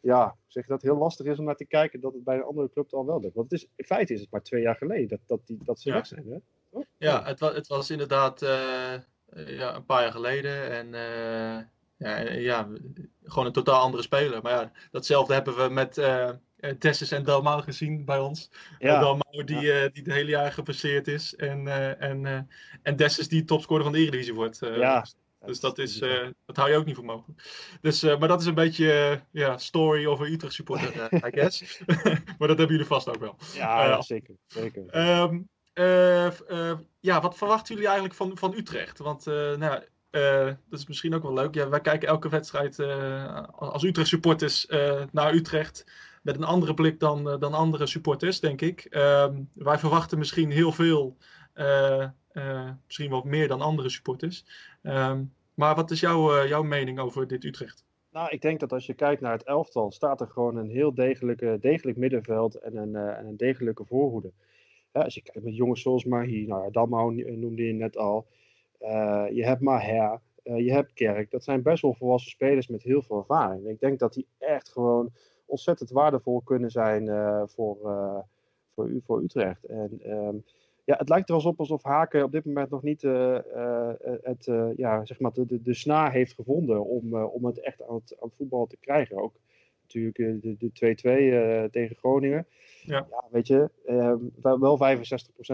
ja, 0.02 0.36
zeg 0.46 0.66
dat 0.66 0.82
heel 0.82 0.96
lastig 0.96 1.26
is 1.26 1.38
om 1.38 1.44
naar 1.44 1.56
te 1.56 1.64
kijken 1.64 2.00
dat 2.00 2.12
het 2.12 2.24
bij 2.24 2.36
een 2.36 2.42
andere 2.42 2.70
club 2.70 2.90
dan 2.90 3.06
wel 3.06 3.20
lukt. 3.20 3.34
Want 3.34 3.50
het 3.50 3.60
is, 3.60 3.68
in 3.76 3.84
feite 3.84 4.12
is 4.14 4.20
het 4.20 4.30
maar 4.30 4.42
twee 4.42 4.62
jaar 4.62 4.76
geleden 4.76 5.08
dat, 5.08 5.20
dat, 5.26 5.46
die, 5.46 5.58
dat 5.64 5.80
ze 5.80 5.88
ja. 5.88 5.94
weg 5.94 6.06
zijn. 6.06 6.26
Hè? 6.26 6.36
Oh, 6.70 6.84
ja, 6.98 7.24
het 7.24 7.40
was, 7.40 7.54
het 7.54 7.66
was 7.66 7.90
inderdaad 7.90 8.42
uh, 8.42 8.94
ja, 9.46 9.74
een 9.74 9.84
paar 9.84 10.02
jaar 10.02 10.12
geleden. 10.12 10.70
En 10.70 10.86
uh, 10.86 11.64
ja, 11.96 12.18
ja, 12.30 12.68
gewoon 13.22 13.46
een 13.46 13.52
totaal 13.52 13.80
andere 13.80 14.02
speler. 14.02 14.42
Maar 14.42 14.52
ja, 14.52 14.72
datzelfde 14.90 15.34
hebben 15.34 15.56
we 15.56 15.68
met 15.68 15.98
uh, 15.98 16.30
Tessus 16.78 17.10
en 17.10 17.24
Dalmau 17.24 17.62
gezien 17.62 18.04
bij 18.04 18.18
ons. 18.18 18.50
Ja. 18.78 19.00
Dalmau 19.00 19.44
die, 19.44 19.60
ja. 19.60 19.88
die 19.88 20.02
het 20.02 20.12
hele 20.12 20.30
jaar 20.30 20.52
gepasseerd 20.52 21.08
is. 21.08 21.34
En, 21.34 21.68
en, 21.98 22.48
en 22.82 22.96
Dessus 22.96 23.28
die 23.28 23.44
topscorer 23.44 23.82
van 23.82 23.92
de 23.92 23.98
Eredivisie 23.98 24.34
wordt. 24.34 24.58
ja, 24.58 25.00
dus 25.00 25.16
dat, 25.60 25.78
is, 25.78 26.00
uh, 26.00 26.26
dat 26.46 26.56
hou 26.56 26.70
je 26.70 26.76
ook 26.76 26.84
niet 26.84 26.94
voor 26.94 27.04
mogelijk. 27.04 27.42
Dus, 27.80 28.04
uh, 28.04 28.18
maar 28.18 28.28
dat 28.28 28.40
is 28.40 28.46
een 28.46 28.54
beetje 28.54 28.84
uh, 28.84 29.42
ja, 29.42 29.58
story 29.58 30.06
over 30.06 30.26
Utrecht 30.26 30.54
supporter, 30.54 31.08
I 31.26 31.30
guess. 31.30 31.80
maar 32.38 32.48
dat 32.48 32.58
hebben 32.58 32.68
jullie 32.68 32.84
vast 32.84 33.08
ook 33.08 33.20
wel. 33.20 33.36
Ja, 33.54 33.84
ja 33.84 34.02
zeker. 34.02 34.34
zeker. 34.46 34.84
Um, 35.22 35.48
ja, 37.00 37.20
wat 37.20 37.36
verwachten 37.36 37.74
jullie 37.74 37.88
eigenlijk 37.88 38.16
van, 38.16 38.38
van 38.38 38.54
Utrecht? 38.54 38.98
Want 38.98 39.24
nou, 39.56 39.80
dat 40.68 40.78
is 40.78 40.86
misschien 40.86 41.14
ook 41.14 41.22
wel 41.22 41.32
leuk. 41.32 41.54
Ja, 41.54 41.68
wij 41.68 41.80
kijken 41.80 42.08
elke 42.08 42.28
wedstrijd 42.28 42.80
als 43.54 43.82
Utrecht 43.82 44.08
supporters 44.08 44.66
naar 45.10 45.34
Utrecht. 45.34 45.86
Met 46.22 46.36
een 46.36 46.44
andere 46.44 46.74
blik 46.74 47.00
dan, 47.00 47.24
dan 47.24 47.54
andere 47.54 47.86
supporters, 47.86 48.40
denk 48.40 48.60
ik. 48.60 48.86
Um, 48.90 49.50
wij 49.52 49.78
verwachten 49.78 50.18
misschien 50.18 50.50
heel 50.50 50.72
veel. 50.72 51.16
Uh, 52.32 52.70
misschien 52.86 53.10
wel 53.10 53.22
meer 53.24 53.48
dan 53.48 53.60
andere 53.60 53.88
supporters. 53.88 54.44
Um, 54.82 55.34
maar 55.54 55.74
wat 55.74 55.90
is 55.90 56.00
jouw, 56.00 56.36
uh, 56.36 56.48
jouw 56.48 56.62
mening 56.62 56.98
over 56.98 57.26
dit 57.26 57.44
Utrecht? 57.44 57.84
Nou, 58.10 58.28
ik 58.30 58.40
denk 58.40 58.60
dat 58.60 58.72
als 58.72 58.86
je 58.86 58.94
kijkt 58.94 59.20
naar 59.20 59.32
het 59.32 59.42
elftal, 59.42 59.90
staat 59.90 60.20
er 60.20 60.28
gewoon 60.28 60.56
een 60.56 60.70
heel 60.70 60.94
degelijke, 60.94 61.56
degelijk 61.60 61.98
middenveld 61.98 62.54
en 62.54 62.76
een, 62.76 62.96
en 62.96 63.26
een 63.26 63.36
degelijke 63.36 63.84
voorhoede. 63.84 64.32
Ja, 64.92 65.02
als 65.02 65.14
je 65.14 65.22
kijkt 65.22 65.44
met 65.44 65.56
jongens 65.56 65.82
zoals 65.82 66.04
Mahi, 66.04 66.46
nou, 66.46 66.70
Damau 66.70 67.36
noemde 67.36 67.66
je 67.66 67.72
net 67.72 67.96
al. 67.96 68.26
je 69.32 69.42
hebt 69.44 69.60
Maher, 69.60 70.20
je 70.42 70.72
hebt 70.72 70.92
Kerk. 70.92 71.30
Dat 71.30 71.44
zijn 71.44 71.62
best 71.62 71.82
wel 71.82 71.94
volwassen 71.94 72.30
spelers 72.30 72.66
met 72.66 72.82
heel 72.82 73.02
veel 73.02 73.18
ervaring. 73.18 73.66
Ik 73.66 73.80
denk 73.80 73.98
dat 73.98 74.12
die 74.12 74.26
echt 74.38 74.68
gewoon 74.68 75.10
ontzettend 75.46 75.90
waardevol 75.90 76.40
kunnen 76.40 76.70
zijn 76.70 77.06
voor, 77.48 77.76
voor, 78.74 78.90
voor 79.04 79.22
Utrecht. 79.22 79.64
En 79.64 80.00
um, 80.10 80.44
ja, 80.84 80.96
het 80.96 81.08
lijkt 81.08 81.28
er 81.28 81.34
alsof, 81.34 81.58
alsof 81.58 81.82
Haken 81.82 82.24
op 82.24 82.32
dit 82.32 82.44
moment 82.44 82.70
nog 82.70 82.82
niet 82.82 83.02
uh, 83.02 83.38
uh, 83.56 83.90
het, 84.22 84.46
uh, 84.46 84.68
ja, 84.76 85.04
zeg 85.04 85.20
maar 85.20 85.32
de, 85.32 85.46
de, 85.46 85.62
de 85.62 85.74
snaar 85.74 86.12
heeft 86.12 86.34
gevonden 86.34 86.84
om, 86.84 87.14
om 87.14 87.44
het 87.44 87.60
echt 87.60 87.82
aan 87.82 87.94
het, 87.94 88.16
aan 88.20 88.28
het 88.28 88.36
voetbal 88.36 88.66
te 88.66 88.76
krijgen. 88.76 89.16
Ook 89.16 89.40
natuurlijk 89.82 90.40
de 90.60 91.66
2-2 91.68 91.70
tegen 91.70 91.96
Groningen. 91.96 92.46
Ja. 92.82 93.06
ja 93.10 93.24
weet 93.30 93.46
je, 93.46 93.70
ehm, 93.86 94.18
wel 94.60 94.78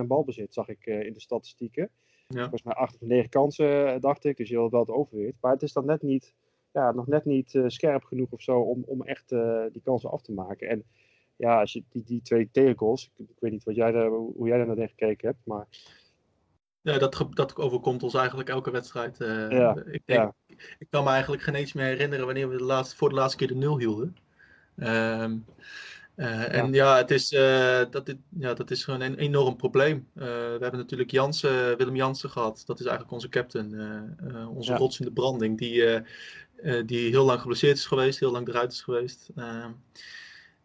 65% 0.02 0.06
balbezit 0.06 0.54
zag 0.54 0.69
ik 0.69 0.86
in 0.86 1.12
de 1.12 1.20
statistieken. 1.20 1.90
Ja. 2.26 2.40
Volgens 2.40 2.62
mij 2.62 2.75
8 2.75 2.94
of 2.94 3.00
9 3.00 3.30
kansen, 3.30 4.00
dacht 4.00 4.25
ik. 4.25 4.36
Dus 4.36 4.48
je 4.48 4.58
had 4.58 4.70
wel 4.70 4.80
het 4.80 4.90
overweert. 4.90 5.36
Maar 5.40 5.52
het 5.52 5.62
is 5.62 5.72
dan 5.72 5.86
net 5.86 6.02
niet, 6.02 6.34
ja, 6.72 6.92
nog 6.92 7.06
net 7.06 7.25
niet 7.25 7.60
scherp 7.66 8.04
genoeg 8.04 8.30
of 8.30 8.42
zo 8.42 8.60
om, 8.60 8.82
om 8.86 9.02
echt 9.02 9.28
die 9.73 9.82
kansen 9.82 10.11
af 10.11 10.23
te 10.23 10.32
maken. 10.32 10.68
En 10.68 10.85
ja, 11.38 11.61
als 11.61 11.73
je 11.73 11.83
die, 11.88 12.04
die 12.04 12.23
twee 12.23 12.49
tegengoals, 12.52 13.11
ik, 13.16 13.28
ik 13.28 13.37
weet 13.38 13.52
niet 13.52 13.64
wat 13.64 13.75
jij 13.75 13.92
daar, 13.92 14.09
hoe 14.09 14.49
jij 14.49 14.59
daar 14.59 14.76
naar 14.76 14.88
gekeken 14.88 15.28
hebt, 15.28 15.40
maar... 15.45 15.66
Ja, 16.80 16.99
dat, 16.99 17.26
dat 17.30 17.57
overkomt 17.57 18.02
ons 18.02 18.14
eigenlijk 18.14 18.49
elke 18.49 18.71
wedstrijd. 18.71 19.21
Uh, 19.21 19.50
ja, 19.50 19.76
ik, 19.90 20.02
denk, 20.04 20.21
ja. 20.21 20.35
ik 20.78 20.87
kan 20.90 21.04
me 21.04 21.11
eigenlijk 21.11 21.42
geen 21.42 21.54
eens 21.54 21.73
meer 21.73 21.85
herinneren 21.85 22.25
wanneer 22.25 22.49
we 22.49 22.57
de 22.57 22.64
laatste, 22.64 22.97
voor 22.97 23.09
de 23.09 23.14
laatste 23.14 23.37
keer 23.37 23.49
de 23.49 23.54
nul 23.54 23.78
hielden. 23.78 24.16
Um, 24.76 25.45
uh, 26.16 26.54
en 26.54 26.73
ja, 26.73 26.97
het 26.97 27.11
is, 27.11 27.33
uh, 27.33 27.83
dat, 27.90 28.07
dit, 28.07 28.16
ja, 28.38 28.54
dat 28.54 28.71
is 28.71 28.85
gewoon 28.85 29.00
een 29.00 29.16
enorm 29.16 29.57
probleem. 29.57 30.09
we 30.12 30.59
hebben 30.61 30.80
natuurlijk 30.80 31.11
Jansen, 31.11 31.76
Willem 31.76 31.97
Jansen 31.97 32.30
gehad. 32.30 32.62
Dat 32.66 32.80
is 32.80 32.87
eigenlijk 32.87 33.14
onze 33.14 33.28
captain. 33.28 33.66
onze 34.49 34.73
ja. 34.73 34.78
rots 34.78 35.00
in 35.00 35.07
de 35.07 35.12
branding. 35.12 35.59
Die, 35.59 36.02
die 36.85 37.11
heel 37.11 37.25
lang 37.25 37.40
geblesseerd 37.40 37.76
is 37.76 37.87
geweest, 37.87 38.21
heel 38.21 38.33
lang 38.33 38.49
eruit 38.49 38.73
is 38.73 38.83
geweest. 38.83 39.30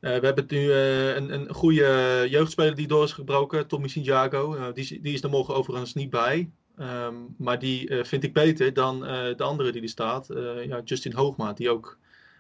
Ehm, 0.03 0.13
uh, 0.13 0.19
we 0.19 0.25
hebben 0.25 0.45
nu 0.48 0.60
uh, 0.60 1.15
een, 1.15 1.33
een 1.33 1.53
goede 1.53 2.25
jeugdspeler 2.29 2.75
die 2.75 2.88
door 2.88 3.03
is 3.03 3.12
gebroken, 3.12 3.67
Tommy 3.67 3.88
Santiago. 3.88 4.55
Uh, 4.55 4.74
die, 4.74 5.01
die, 5.01 5.13
is 5.13 5.24
er 5.24 5.29
morgen 5.29 5.55
overigens 5.55 5.93
niet 5.93 6.10
bij. 6.10 6.51
Um, 6.79 7.36
maar 7.38 7.60
die 7.60 8.03
vind 8.05 8.24
ik 8.24 8.33
beter 8.33 8.74
dan 8.74 9.00
de 9.38 9.43
andere 9.43 9.72
die 9.72 9.81
er 9.81 9.89
staat. 9.89 10.27
ja, 10.67 10.81
Justin 10.83 11.13
Hoogma, 11.13 11.53
die 11.53 11.69
ook 11.69 11.98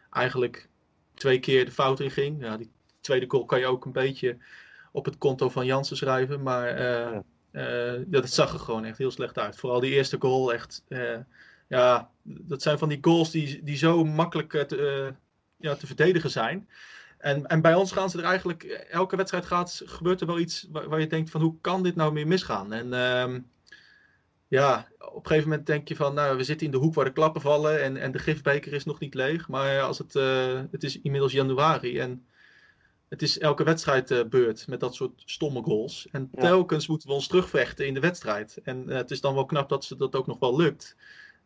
eigenlijk 0.09 0.69
twee 1.13 1.39
keer 1.39 1.65
de 1.65 1.71
fout 1.71 1.99
in 1.99 2.11
ging. 2.11 2.41
Ja, 2.41 2.57
die 2.57 2.71
tweede 3.01 3.25
goal 3.27 3.45
kan 3.45 3.59
je 3.59 3.65
ook 3.65 3.85
een 3.85 3.91
beetje 3.91 4.37
op 4.91 5.05
het 5.05 5.17
konto 5.17 5.49
van 5.49 5.65
Jansen 5.65 5.97
schrijven. 5.97 6.41
Maar 6.41 6.81
ja, 6.81 7.23
dat 8.05 8.29
zag 8.29 8.53
er 8.53 8.59
gewoon 8.59 8.85
echt 8.85 8.97
heel 8.97 9.11
slecht 9.11 9.37
uit. 9.37 9.55
Vooral 9.55 9.79
die 9.79 9.91
eerste 9.93 10.17
goal, 10.19 10.53
echt. 10.53 10.83
ja, 11.67 12.09
dat 12.23 12.61
zijn 12.61 12.77
van 12.77 12.89
die 12.89 12.99
goals 13.01 13.31
die, 13.31 13.63
die 13.63 13.77
zo 13.77 14.03
makkelijk 14.03 14.51
te, 14.51 15.13
ja, 15.57 15.75
te 15.75 15.87
verdedigen 15.87 16.29
zijn. 16.29 16.67
En, 17.23 17.47
en 17.47 17.61
bij 17.61 17.75
ons 17.75 17.91
gaan 17.91 18.09
ze 18.09 18.17
er 18.17 18.23
eigenlijk, 18.23 18.63
elke 18.89 19.15
wedstrijd 19.15 19.45
gaat, 19.45 19.81
gebeurt 19.85 20.21
er 20.21 20.27
wel 20.27 20.39
iets 20.39 20.67
waar, 20.71 20.89
waar 20.89 20.99
je 20.99 21.07
denkt 21.07 21.29
van 21.29 21.41
hoe 21.41 21.55
kan 21.61 21.83
dit 21.83 21.95
nou 21.95 22.13
meer 22.13 22.27
misgaan? 22.27 22.73
En 22.73 22.93
um, 22.93 23.49
ja, 24.47 24.87
op 24.97 25.15
een 25.15 25.27
gegeven 25.27 25.49
moment 25.49 25.67
denk 25.67 25.87
je 25.87 25.95
van, 25.95 26.13
nou, 26.13 26.37
we 26.37 26.43
zitten 26.43 26.65
in 26.65 26.71
de 26.71 26.77
hoek 26.77 26.93
waar 26.93 27.05
de 27.05 27.11
klappen 27.11 27.41
vallen 27.41 27.81
en, 27.83 27.97
en 27.97 28.11
de 28.11 28.19
gifbeker 28.19 28.73
is 28.73 28.85
nog 28.85 28.99
niet 28.99 29.13
leeg. 29.13 29.47
Maar 29.47 29.81
als 29.81 29.97
het, 29.97 30.15
uh, 30.15 30.61
het 30.71 30.83
is 30.83 31.01
inmiddels 31.01 31.31
januari 31.31 31.99
en 31.99 32.25
het 33.09 33.21
is 33.21 33.39
elke 33.39 33.63
wedstrijd 33.63 34.11
uh, 34.11 34.23
beurt 34.23 34.67
met 34.67 34.79
dat 34.79 34.95
soort 34.95 35.21
stomme 35.25 35.63
goals. 35.63 36.07
En 36.11 36.29
ja. 36.31 36.41
telkens 36.41 36.87
moeten 36.87 37.07
we 37.07 37.13
ons 37.13 37.27
terugvechten 37.27 37.87
in 37.87 37.93
de 37.93 37.99
wedstrijd. 37.99 38.59
En 38.63 38.85
uh, 38.87 38.95
het 38.95 39.11
is 39.11 39.21
dan 39.21 39.33
wel 39.33 39.45
knap 39.45 39.69
dat 39.69 39.85
ze 39.85 39.95
dat 39.95 40.15
ook 40.15 40.27
nog 40.27 40.39
wel 40.39 40.55
lukt. 40.55 40.95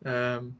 Um, 0.01 0.59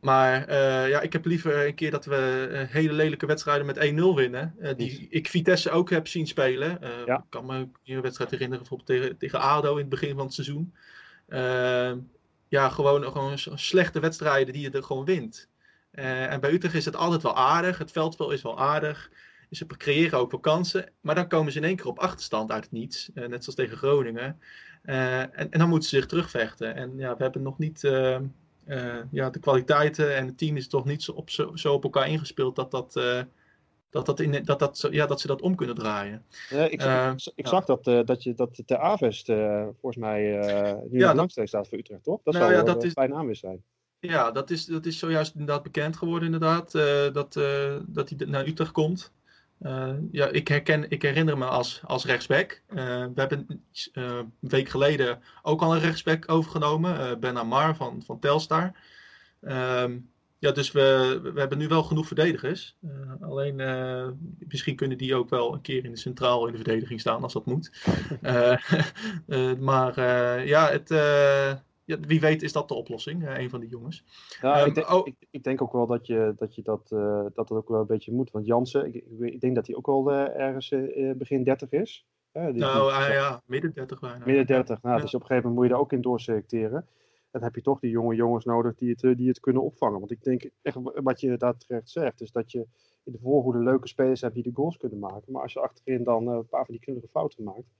Maar 0.00 0.54
ja, 0.88 1.00
ik 1.00 1.12
heb 1.12 1.24
liever 1.24 1.66
een 1.66 1.74
keer 1.74 1.90
dat 1.90 2.04
we 2.04 2.66
hele 2.70 2.92
lelijke 2.92 3.26
wedstrijden 3.26 3.66
met 3.66 3.76
1-0 3.76 3.80
winnen. 4.14 4.54
die 4.76 5.06
ik 5.10 5.28
Vitesse 5.28 5.70
ook 5.70 5.90
heb 5.90 6.08
zien 6.08 6.26
spelen. 6.26 6.78
Ik 7.06 7.20
kan 7.28 7.46
me 7.46 7.68
een 7.84 8.00
wedstrijd 8.00 8.30
herinneren, 8.30 8.66
bijvoorbeeld 8.68 9.00
tegen, 9.00 9.18
tegen 9.18 9.40
ADO 9.40 9.72
in 9.72 9.78
het 9.78 9.88
begin 9.88 10.14
van 10.14 10.24
het 10.24 10.34
seizoen. 10.34 10.74
ja, 12.48 12.68
gewoon, 12.68 13.04
gewoon 13.04 13.38
slechte 13.38 14.00
wedstrijden 14.00 14.52
die 14.52 14.62
je 14.62 14.70
er 14.70 14.82
gewoon 14.82 15.04
wint. 15.04 15.48
en 15.90 16.40
bij 16.40 16.52
Utrecht 16.52 16.74
is 16.74 16.84
het 16.84 16.96
altijd 16.96 17.22
wel 17.22 17.36
aardig. 17.36 17.78
Het 17.78 17.92
veldspel 17.92 18.30
is 18.30 18.42
wel 18.42 18.58
aardig. 18.58 19.10
Ze 19.50 19.66
creëren 19.66 20.18
ook 20.18 20.30
wel 20.30 20.40
kansen, 20.40 20.90
maar 21.00 21.14
dan 21.14 21.28
komen 21.28 21.52
ze 21.52 21.58
in 21.58 21.64
één 21.64 21.76
keer 21.76 21.86
op 21.86 21.98
achterstand 21.98 22.50
uit 22.50 22.64
het 22.64 22.72
niets. 22.72 23.10
Net 23.14 23.44
zoals 23.44 23.54
tegen 23.54 23.76
Groningen. 23.76 24.40
En, 24.82 25.32
en, 25.32 25.58
dan 25.58 25.68
moeten 25.68 25.88
ze 25.88 25.96
zich 25.96 26.06
terugvechten. 26.06 26.74
En 26.74 26.96
ja, 26.96 27.16
we 27.16 27.22
hebben 27.22 27.42
nog 27.42 27.58
niet 27.58 27.82
uh, 27.82 28.18
ja, 29.10 29.30
de 29.30 29.38
kwaliteiten 29.38 30.16
en 30.16 30.26
het 30.26 30.38
team 30.38 30.56
is 30.56 30.68
toch 30.68 30.84
niet 30.84 31.02
zo 31.02 31.12
op, 31.12 31.30
zo, 31.30 31.56
zo 31.56 31.72
op 31.72 31.84
elkaar 31.84 32.08
ingespeeld 32.08 32.56
dat, 32.56 32.70
dat, 32.70 32.92
dat, 33.90 34.06
dat, 34.06 34.20
in, 34.20 34.44
dat, 34.44 34.58
dat, 34.58 34.88
ja, 34.90 35.06
dat 35.06 35.20
ze 35.20 35.26
dat 35.26 35.42
om 35.42 35.54
kunnen 35.54 35.74
draaien. 35.74 36.24
Ja, 36.48 36.64
ik, 36.64 36.82
ik, 36.82 37.30
ik 37.34 37.46
zag 37.46 37.64
dat, 37.64 37.84
dat, 37.84 38.22
je, 38.22 38.34
dat 38.34 38.62
de 38.66 38.78
Avest 38.78 39.26
volgens 39.80 39.96
mij 39.96 40.20
nu 40.90 40.98
ja, 40.98 41.26
in 41.34 41.48
staat 41.48 41.68
voor 41.68 41.78
Utrecht, 41.78 42.02
toch? 42.02 42.20
Dat 42.22 42.34
nou, 42.34 42.46
zou 42.46 42.56
ja, 42.56 42.64
dat 42.72 42.84
is, 42.84 42.92
zijn. 43.38 43.62
Ja, 44.00 44.30
dat 44.30 44.50
is, 44.50 44.64
dat 44.64 44.86
is 44.86 44.98
zojuist 44.98 45.32
inderdaad 45.32 45.62
bekend 45.62 45.96
geworden, 45.96 46.24
inderdaad. 46.24 46.72
dat, 47.12 47.32
dat 47.86 48.08
hij 48.08 48.26
naar 48.26 48.46
Utrecht 48.46 48.72
komt. 48.72 49.12
Uh, 49.62 49.92
ja, 50.10 50.26
ik, 50.26 50.48
herken, 50.48 50.90
ik 50.90 51.02
herinner 51.02 51.38
me 51.38 51.44
als, 51.44 51.80
als 51.84 52.04
rechtsback. 52.04 52.62
Uh, 52.68 52.76
we 53.14 53.20
hebben 53.20 53.46
uh, 53.48 54.04
een 54.14 54.32
week 54.40 54.68
geleden 54.68 55.22
ook 55.42 55.62
al 55.62 55.74
een 55.74 55.80
rechtsback 55.80 56.30
overgenomen. 56.30 57.20
ben 57.20 57.38
Amar 57.38 57.76
van, 57.76 58.02
van 58.04 58.18
Telstar. 58.18 58.72
Ehm, 59.40 59.98
ja, 60.38 60.50
dus 60.50 60.72
we, 60.72 61.20
we 61.34 61.40
hebben 61.40 61.58
nu 61.58 61.68
wel 61.68 61.82
genoeg 61.82 62.06
verdedigers. 62.06 62.76
alleen 63.20 63.56
misschien 64.38 64.76
kunnen 64.76 64.98
die 64.98 65.14
ook 65.14 65.28
wel 65.28 65.54
een 65.54 65.60
keer 65.60 65.84
in 65.84 65.90
de 65.90 65.98
centraal 65.98 66.46
in 66.46 66.52
de 66.52 66.58
verdediging 66.58 67.00
staan 67.00 67.22
als 67.22 67.32
dat 67.32 67.46
moet. 67.46 67.72
maar 69.68 70.00
ja, 70.46 70.70
het, 70.70 70.90
ja, 71.88 71.98
wie 72.00 72.20
weet 72.20 72.42
is 72.42 72.52
dat 72.52 72.68
de 72.68 72.74
oplossing, 72.74 73.22
uh, 73.22 73.38
een 73.38 73.50
van 73.50 73.60
die 73.60 73.68
jongens. 73.68 74.04
Ik, 74.28 74.42
ehm, 74.42 74.72
denk, 74.72 74.90
oh. 74.90 75.06
ik, 75.06 75.14
ik, 75.30 75.42
denk 75.42 75.62
ook 75.62 75.72
wel 75.72 75.86
dat 75.86 76.06
je 76.06 76.34
dat, 76.36 76.54
je 76.54 76.62
dat, 76.62 76.90
uh, 76.92 77.26
dat, 77.34 77.50
ook 77.50 77.68
wel 77.68 77.80
een 77.80 77.86
beetje 77.86 78.12
moet. 78.12 78.30
Want 78.30 78.46
Jansen, 78.46 78.86
ik, 78.86 79.04
ik 79.20 79.40
denk 79.40 79.54
dat 79.54 79.66
hij 79.66 79.76
ook 79.76 79.86
wel 79.86 80.12
uh, 80.12 80.40
ergens 80.40 80.68
begin 81.16 81.44
30 81.44 81.70
is. 81.70 82.06
nou 82.32 82.52
die, 82.52 82.62
ja, 83.12 83.42
midden 83.46 83.72
30 83.72 84.00
bijna. 84.00 84.24
Midden 84.24 84.46
30, 84.46 84.82
nou, 84.82 84.96
ja. 84.96 85.02
dus 85.02 85.14
op 85.14 85.20
een 85.20 85.26
gegeven 85.26 85.48
moment 85.48 85.54
moet 85.54 85.64
je 85.64 85.70
daar 85.70 85.80
ook 85.80 85.92
in 85.92 86.00
doorselecteren. 86.00 86.86
Dan 87.30 87.42
heb 87.42 87.54
je 87.54 87.62
toch 87.62 87.80
die 87.80 87.90
jonge 87.90 88.14
jongens 88.14 88.44
nodig 88.44 88.74
die 88.74 88.90
het, 88.90 89.16
die 89.16 89.28
het 89.28 89.40
kunnen 89.40 89.62
opvangen. 89.62 89.98
Want 89.98 90.10
ik 90.10 90.22
denk 90.22 90.50
echt 90.62 90.76
wat 90.82 91.20
je 91.20 91.26
inderdaad 91.26 91.66
terecht 91.66 91.90
zegt, 91.90 92.20
is 92.20 92.32
dat 92.32 92.52
je 92.52 92.66
in 93.04 93.12
de 93.12 93.18
voorhoede 93.18 93.58
leuke 93.58 93.88
spelers 93.88 94.20
hebt 94.20 94.34
die 94.34 94.42
de 94.42 94.54
goals 94.54 94.76
kunnen 94.76 94.98
maken. 94.98 95.32
Maar 95.32 95.42
als 95.42 95.52
je 95.52 95.60
achterin 95.60 96.04
dan 96.04 96.26
een 96.26 96.48
paar 96.48 96.64
van 96.64 96.74
die 96.74 96.84
knullige 96.84 97.08
fouten 97.08 97.44
maakt, 97.44 97.74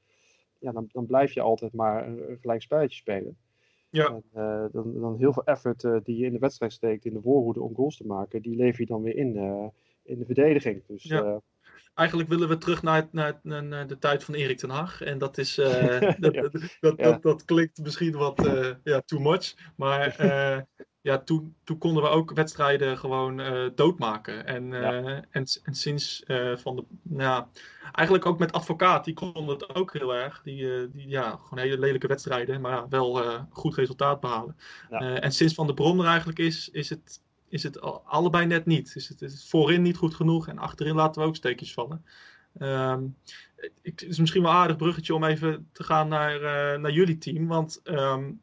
ja, 0.58 0.72
dan, 0.72 0.88
dan 0.92 1.06
blijf 1.06 1.32
je 1.32 1.40
altijd 1.40 1.72
maar 1.72 2.06
een 2.06 2.38
gelijk 2.40 2.62
spelletje 2.62 2.96
spelen. 2.96 3.36
Ja. 3.90 4.06
En, 4.06 4.24
uh, 4.34 4.64
dan, 4.72 5.00
dan 5.00 5.16
heel 5.18 5.32
veel 5.32 5.44
effort 5.44 5.82
uh, 5.82 5.96
die 6.02 6.16
je 6.16 6.26
in 6.26 6.32
de 6.32 6.38
wedstrijd 6.38 6.72
steekt 6.72 7.04
in 7.04 7.14
de 7.14 7.20
voorhoede 7.20 7.60
om 7.60 7.74
goals 7.74 7.96
te 7.96 8.06
maken, 8.06 8.42
die 8.42 8.56
lever 8.56 8.80
je 8.80 8.86
dan 8.86 9.02
weer 9.02 9.16
in, 9.16 9.36
uh, 9.36 9.66
in 10.02 10.18
de 10.18 10.24
verdediging. 10.24 10.82
Dus, 10.86 11.02
ja. 11.02 11.40
Eigenlijk 11.94 12.28
willen 12.28 12.48
we 12.48 12.58
terug 12.58 12.82
naar, 12.82 13.08
naar, 13.12 13.40
naar, 13.42 13.86
de 13.86 13.98
tijd 13.98 14.24
van 14.24 14.34
Erik 14.34 14.58
ten 14.58 14.70
Hag. 14.70 15.02
En 15.02 15.18
dat 15.18 15.38
is 15.38 15.54
dat, 16.18 16.98
dat, 16.98 17.22
dat, 17.22 17.44
klinkt 17.44 17.82
misschien 17.82 18.16
wat 18.16 18.48
ja, 18.84 19.00
too 19.00 19.20
much. 19.20 19.72
Maar 19.76 20.16
ja, 21.00 21.18
toen, 21.18 21.54
toen 21.64 21.78
konden 21.78 22.02
we 22.02 22.08
ook 22.08 22.32
wedstrijden 22.32 22.98
gewoon 22.98 23.40
uh, 23.40 23.68
doodmaken. 23.74 24.46
En, 24.46 24.72
uh, 24.72 25.08
en, 25.08 25.46
en 25.62 25.74
sinds 25.74 26.22
uh, 26.26 26.56
van 26.56 26.76
de. 26.76 26.84
Nou, 27.02 27.44
eigenlijk 27.92 28.26
ook 28.26 28.38
met 28.38 28.52
advocaat, 28.52 29.04
die 29.04 29.14
konden 29.14 29.46
het 29.46 29.74
ook 29.74 29.92
heel 29.92 30.14
erg. 30.14 30.40
Die, 30.42 30.90
die 30.90 31.08
ja, 31.08 31.30
gewoon 31.30 31.58
hele 31.58 31.78
lelijke 31.78 32.06
wedstrijden, 32.06 32.60
maar 32.60 32.88
wel 32.88 33.22
goed 33.50 33.74
resultaat 33.74 34.20
behalen. 34.20 34.56
Ja. 34.90 35.20
en 35.20 35.32
sinds 35.32 35.54
Van 35.54 35.66
de 35.66 35.74
Bron 35.74 36.00
er 36.00 36.06
eigenlijk 36.06 36.38
is, 36.38 36.68
is 36.68 36.90
het, 36.90 37.22
is 37.48 37.62
het 37.62 37.80
allebei 38.04 38.46
net 38.46 38.66
niet. 38.66 38.92
Is 38.96 39.08
het, 39.08 39.22
is 39.22 39.32
het 39.32 39.48
voorin 39.48 39.82
niet 39.82 39.96
goed 39.96 40.14
genoeg 40.14 40.48
en 40.48 40.58
achterin 40.58 40.94
laten 40.94 41.22
we 41.22 41.28
ook 41.28 41.36
steekjes 41.36 41.72
vallen. 41.72 42.04
Um, 42.58 43.16
het 43.82 44.02
is 44.02 44.18
misschien 44.18 44.42
wel 44.42 44.50
een 44.50 44.56
aardig 44.56 44.76
bruggetje 44.76 45.14
om 45.14 45.24
even 45.24 45.68
te 45.72 45.82
gaan 45.82 46.08
naar, 46.08 46.40
naar 46.80 46.92
jullie 46.92 47.18
team. 47.18 47.46
Want. 47.46 47.80
Um, 47.84 48.40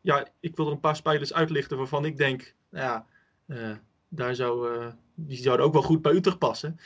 ja, 0.00 0.26
ik 0.40 0.56
wil 0.56 0.66
er 0.66 0.72
een 0.72 0.80
paar 0.80 0.96
spelers 0.96 1.32
uitlichten 1.32 1.76
waarvan 1.76 2.04
ik 2.04 2.16
denk, 2.16 2.54
nou 2.70 2.84
ja, 2.84 3.06
uh, 3.46 3.76
daar 4.08 4.34
zou, 4.34 4.78
uh, 4.78 4.86
die 5.14 5.38
zouden 5.38 5.66
ook 5.66 5.72
wel 5.72 5.82
goed 5.82 6.02
bij 6.02 6.12
Utrecht 6.12 6.38
passen. 6.38 6.78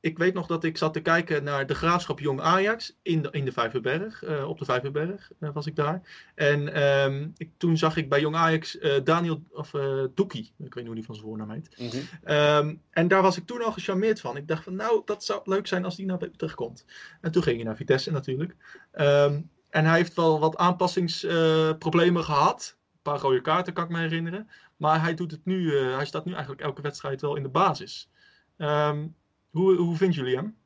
Ik 0.00 0.18
weet 0.18 0.34
nog 0.34 0.46
dat 0.46 0.64
ik 0.64 0.76
zat 0.76 0.92
te 0.92 1.00
kijken 1.00 1.44
naar 1.44 1.66
de 1.66 1.74
Graafschap 1.74 2.20
Jong 2.20 2.40
Ajax 2.40 2.96
in 3.02 3.22
de, 3.22 3.28
in 3.30 3.44
de 3.44 3.52
Vijverberg. 3.52 4.22
Uh, 4.22 4.48
op 4.48 4.58
de 4.58 4.64
Vijverberg 4.64 5.30
was 5.38 5.66
ik 5.66 5.76
daar. 5.76 6.02
En 6.34 6.82
um, 6.82 7.32
ik, 7.36 7.50
toen 7.56 7.76
zag 7.76 7.96
ik 7.96 8.08
bij 8.08 8.20
Jong 8.20 8.36
Ajax 8.36 8.78
Daniel, 9.04 9.42
of 9.50 9.70
Doekie, 10.14 10.52
ik 10.58 10.74
weet 10.74 10.74
niet 10.74 10.86
hoe 10.86 10.94
die 10.94 11.04
van 11.04 11.14
zijn 11.14 11.26
voornaam 11.26 11.50
heet. 11.50 11.78
Mm 11.78 11.88
-hmm. 11.88 12.34
um, 12.36 12.82
en 12.90 13.08
daar 13.08 13.22
was 13.22 13.36
ik 13.36 13.46
toen 13.46 13.62
al 13.62 13.72
gecharmeerd 13.72 14.20
van. 14.20 14.36
Ik 14.36 14.48
dacht 14.48 14.64
van 14.64 14.74
nou, 14.74 15.02
dat 15.04 15.24
zou 15.24 15.40
leuk 15.44 15.66
zijn 15.66 15.84
als 15.84 15.96
die 15.96 16.06
naar 16.06 16.22
Utrecht 16.22 16.54
komt. 16.54 16.84
En 17.20 17.32
toen 17.32 17.42
ging 17.42 17.56
hij 17.56 17.64
naar 17.64 17.76
Vitesse 17.76 18.10
natuurlijk. 18.10 18.56
Um, 18.94 19.50
en 19.72 19.84
hij 19.84 19.96
heeft 19.96 20.14
wel 20.14 20.40
wat 20.40 20.56
aanpassingsproblemen 20.56 22.24
gehad. 22.24 22.76
Een 22.92 22.98
paar 23.02 23.18
rode 23.18 23.40
kaarten 23.40 23.72
kan 23.72 23.84
ik 23.84 23.90
me 23.90 23.98
herinneren. 23.98 24.48
Maar 24.76 25.02
hij, 25.02 25.14
doet 25.14 25.30
het 25.30 25.44
nu, 25.44 25.62
uh, 25.62 25.94
hij 25.96 26.06
staat 26.06 26.24
nu 26.24 26.32
eigenlijk 26.32 26.62
elke 26.62 26.82
wedstrijd 26.82 27.20
wel 27.20 27.36
in 27.36 27.42
de 27.42 27.48
basis. 27.48 28.10
Um, 28.58 29.14
hoe, 29.50 29.76
hoe 29.76 29.96
vinden 29.96 30.16
jullie 30.16 30.36
hem? 30.36 30.56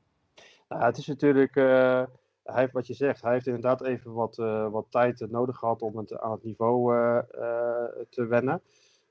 Nou, 0.68 0.84
het 0.84 0.96
is 0.96 1.06
natuurlijk, 1.06 1.56
uh, 1.56 2.02
hij 2.42 2.60
heeft 2.60 2.72
wat 2.72 2.86
je 2.86 2.94
zegt, 2.94 3.22
hij 3.22 3.32
heeft 3.32 3.46
inderdaad 3.46 3.82
even 3.82 4.12
wat, 4.12 4.38
uh, 4.38 4.68
wat 4.68 4.86
tijd 4.90 5.30
nodig 5.30 5.56
gehad 5.56 5.82
om 5.82 5.96
het 5.96 6.18
aan 6.18 6.30
het 6.30 6.44
niveau 6.44 6.94
te 8.10 8.26
wennen. 8.26 8.60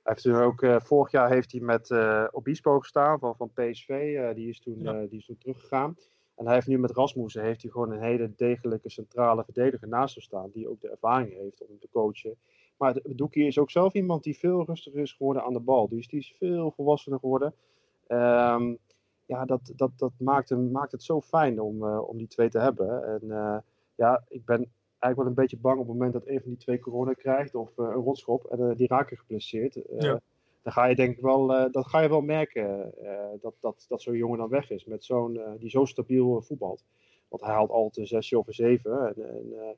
Hij 0.03 0.13
heeft 0.13 0.21
toen 0.21 0.35
ook, 0.35 0.65
vorig 0.83 1.11
jaar 1.11 1.29
heeft 1.29 1.51
hij 1.51 1.61
met 1.61 1.91
Obispo 2.31 2.79
gestaan 2.79 3.19
van, 3.19 3.35
van 3.35 3.51
PSV, 3.53 4.17
die, 4.35 4.49
is 4.49 4.59
toen, 4.59 4.81
ja. 4.81 4.93
die 4.93 5.19
is 5.19 5.25
toen 5.25 5.37
teruggegaan. 5.37 5.97
En 6.35 6.45
hij 6.45 6.53
heeft 6.53 6.67
nu 6.67 6.77
met 6.77 6.91
Rasmussen 6.91 7.43
heeft 7.43 7.61
hij 7.61 7.71
gewoon 7.71 7.91
een 7.91 8.01
hele 8.01 8.31
degelijke 8.35 8.89
centrale 8.89 9.43
verdediger 9.43 9.87
naast 9.87 10.15
hem 10.15 10.23
staan. 10.23 10.49
Die 10.53 10.69
ook 10.69 10.81
de 10.81 10.89
ervaring 10.89 11.33
heeft 11.33 11.61
om 11.61 11.67
hem 11.69 11.79
te 11.79 11.89
coachen. 11.91 12.35
Maar 12.77 12.99
Doekie 13.03 13.47
is 13.47 13.57
ook 13.57 13.71
zelf 13.71 13.93
iemand 13.93 14.23
die 14.23 14.37
veel 14.37 14.65
rustiger 14.65 14.99
is 14.99 15.13
geworden 15.13 15.43
aan 15.43 15.53
de 15.53 15.59
bal. 15.59 15.87
Dus 15.87 16.07
die 16.07 16.19
is 16.19 16.35
veel 16.37 16.71
volwassener 16.71 17.19
geworden. 17.19 17.53
Um, 18.07 18.77
ja, 19.25 19.45
dat, 19.45 19.73
dat, 19.75 19.91
dat 19.95 20.11
maakt, 20.17 20.49
hem, 20.49 20.71
maakt 20.71 20.91
het 20.91 21.03
zo 21.03 21.21
fijn 21.21 21.61
om, 21.61 21.83
uh, 21.83 22.07
om 22.07 22.17
die 22.17 22.27
twee 22.27 22.49
te 22.49 22.59
hebben. 22.59 23.03
En 23.03 23.21
uh, 23.23 23.57
ja, 23.95 24.23
ik 24.27 24.45
ben 24.45 24.71
eigenlijk 24.99 25.15
wel 25.15 25.25
een 25.25 25.33
beetje 25.33 25.57
bang 25.57 25.79
op 25.79 25.87
het 25.87 25.93
moment 25.93 26.13
dat 26.13 26.27
een 26.27 26.41
van 26.41 26.49
die 26.49 26.59
twee 26.59 26.79
corona 26.79 27.13
krijgt. 27.13 27.55
Of 27.55 27.77
uh, 27.77 27.85
een 27.85 27.93
rotschop. 27.93 28.45
En 28.45 28.75
die 28.75 28.87
raken 28.87 29.17
geblesseerd. 29.17 29.79
Ja 29.99 30.21
dan 30.65 30.73
ga 30.73 30.85
je 30.85 30.95
denk 30.95 31.15
ik 31.17 31.21
wel, 31.21 31.55
uh, 31.55 31.71
dat 31.71 31.87
ga 31.87 31.99
je 31.99 32.09
wel 32.09 32.21
merken 32.21 32.93
uh, 33.03 33.09
dat, 33.41 33.53
dat, 33.59 33.85
dat 33.87 34.01
zo'n 34.01 34.17
jongen 34.17 34.37
dan 34.37 34.49
weg 34.49 34.69
is. 34.69 34.85
Met 34.85 35.03
zo'n, 35.03 35.35
uh, 35.35 35.43
die 35.59 35.69
zo 35.69 35.85
stabiel 35.85 36.41
voetbalt. 36.41 36.83
Want 37.27 37.43
hij 37.43 37.53
haalt 37.53 37.69
altijd 37.69 37.97
een 37.97 38.07
zesje 38.07 38.37
of 38.37 38.47
een 38.47 38.53
zeven. 38.53 39.07
En, 39.07 39.29
en 39.29 39.77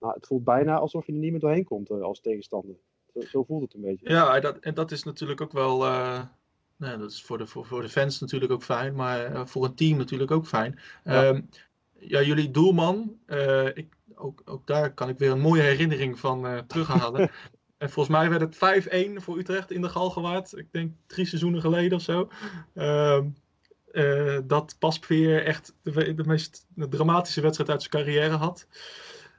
nou, 0.00 0.14
het 0.14 0.26
voelt 0.26 0.44
bijna 0.44 0.76
alsof 0.76 1.06
je 1.06 1.12
er 1.12 1.18
niet 1.18 1.30
meer 1.30 1.40
doorheen 1.40 1.64
komt 1.64 1.90
als 1.90 2.20
tegenstander. 2.20 2.74
Zo, 3.14 3.20
zo, 3.20 3.42
voelt 3.42 3.62
het 3.62 3.74
een 3.74 3.80
beetje. 3.80 4.10
Ja, 4.10 4.40
dat, 4.40 4.58
en 4.58 4.74
dat 4.74 4.90
is 4.90 5.02
natuurlijk 5.02 5.40
ook 5.40 5.52
wel. 5.52 5.78
Nou, 6.76 6.98
dat 6.98 7.10
is 7.10 7.22
voor 7.22 7.38
de, 7.38 7.46
voor, 7.46 7.66
voor 7.66 7.82
de 7.82 7.88
fans 7.88 8.20
natuurlijk 8.20 8.52
ook 8.52 8.62
fijn, 8.62 8.94
maar 8.94 9.48
voor 9.48 9.64
een 9.64 9.74
team 9.74 9.98
natuurlijk 9.98 10.30
ook 10.30 10.46
fijn. 10.46 10.78
Ja, 11.04 11.28
um, 11.28 11.48
ja 11.98 12.22
jullie 12.22 12.50
doelman, 12.50 13.18
ik, 13.74 13.86
ook, 14.14 14.42
ook 14.44 14.66
daar 14.66 14.94
kan 14.94 15.08
ik 15.08 15.18
weer 15.18 15.30
een 15.30 15.40
mooie 15.40 15.62
herinnering 15.62 16.18
van 16.18 16.64
terughalen. 16.66 17.30
En 17.78 17.90
volgens 17.90 18.16
mij 18.16 18.30
werd 18.30 18.40
het 18.60 18.86
5-1 19.16 19.22
voor 19.22 19.38
Utrecht 19.38 19.70
in 19.70 19.80
de 19.80 19.88
Galgenwaard. 19.88 20.56
Ik 20.56 20.72
denk 20.72 20.92
drie 21.06 21.26
seizoenen 21.26 21.60
geleden 21.60 21.98
of 21.98 22.02
zo. 22.02 22.28
Uh, 22.74 23.20
uh, 23.92 24.38
dat 24.44 24.76
Pasveer 24.78 25.44
echt 25.44 25.74
de, 25.82 26.14
de, 26.14 26.24
meest 26.24 26.66
dramatische 26.74 27.40
wedstrijd 27.40 27.70
uit 27.70 27.82
zijn 27.82 28.04
carrière 28.04 28.36
had. 28.36 28.66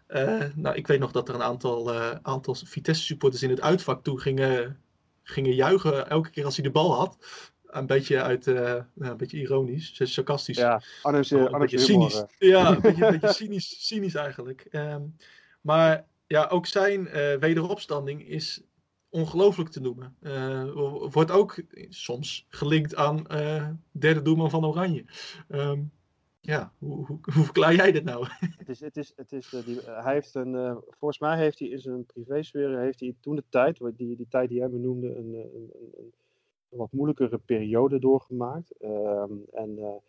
Uh, 0.10 0.44
nou, 0.56 0.76
ik 0.76 0.88
weet 0.88 1.00
nog 1.00 1.12
dat 1.12 1.30
er 1.30 1.36
een 1.36 1.44
aantal, 1.44 1.94
uh, 1.94 2.12
aantal 2.22 2.56
Vitesse-supporters 2.56 3.44
in 3.44 3.50
het 3.50 3.62
uitvak 3.62 4.04
toe 4.04 4.20
gingen, 4.20 4.80
gingen 5.24 5.54
juichen 5.54 6.10
elke 6.10 6.30
keer 6.30 6.46
als 6.46 6.56
hij 6.56 6.66
de 6.66 6.72
bal 6.72 6.96
had. 6.96 7.18
Een 7.66 7.86
beetje 7.86 8.22
uit, 8.22 8.46
nou, 8.46 8.84
een 8.96 9.18
beetje 9.18 9.38
ironisch, 9.38 10.02
sarcastisch. 10.04 10.58
Ja, 10.58 10.82
Arno's, 11.02 11.32
een 11.32 11.60
beetje 11.60 11.78
cynisch. 11.78 12.24
Ja, 12.38 12.70
een 12.70 12.82
beetje, 12.82 13.06
een 13.08 13.20
beetje 13.20 13.34
cynisch, 13.34 13.88
cynisch 13.88 14.16
eigenlijk. 14.16 14.68
Um, 14.72 15.16
maar 15.62 16.06
ja, 16.30 16.48
ook 16.48 16.66
zijn 16.66 17.02
uh, 17.02 17.36
wederopstanding 17.36 18.28
is 18.28 18.64
ongelooflijk 19.10 19.70
te 19.70 19.82
noemen. 19.82 20.16
Uh, 20.22 20.72
wordt 21.12 21.32
ook 21.32 21.62
soms 21.90 22.46
gelinkt 22.50 22.96
aan 22.96 23.26
uh, 23.32 23.70
derde 23.92 24.22
doelman 24.22 24.50
van 24.50 24.66
Oranje. 24.66 25.06
Um, 25.50 25.92
Ja, 26.42 26.74
hoe, 26.78 27.06
hoe, 27.06 27.20
hoe 27.34 27.44
verklaar 27.44 27.76
jij 27.76 27.92
dit 27.92 28.04
nou? 28.04 28.26
Het 28.58 28.70
is, 28.70 28.80
het 28.80 28.98
is, 28.98 29.14
het 29.16 29.32
is, 29.32 29.50
die, 29.66 29.80
hij 29.82 30.14
heeft 30.14 30.36
een, 30.36 30.82
volgens 30.90 31.20
mij 31.20 31.38
heeft 31.38 31.60
hij 31.60 31.68
in 31.68 31.80
zijn 31.80 32.06
privésfeer, 32.06 32.80
heeft 32.80 33.00
hij 33.00 33.16
toen 33.20 33.36
de 33.36 33.44
tijd, 33.50 33.80
die, 33.96 34.16
die 34.16 34.28
tijd 34.30 34.50
die 34.50 34.58
jij 34.58 34.70
benoemde, 34.70 35.08
een, 35.16 35.34
een, 35.34 35.72
een, 35.98 36.14
wat 36.70 36.92
moeilijkere 36.92 37.38
periode 37.38 38.00
doorgemaakt. 38.00 38.72
Ehm, 38.80 39.34
en 39.52 40.02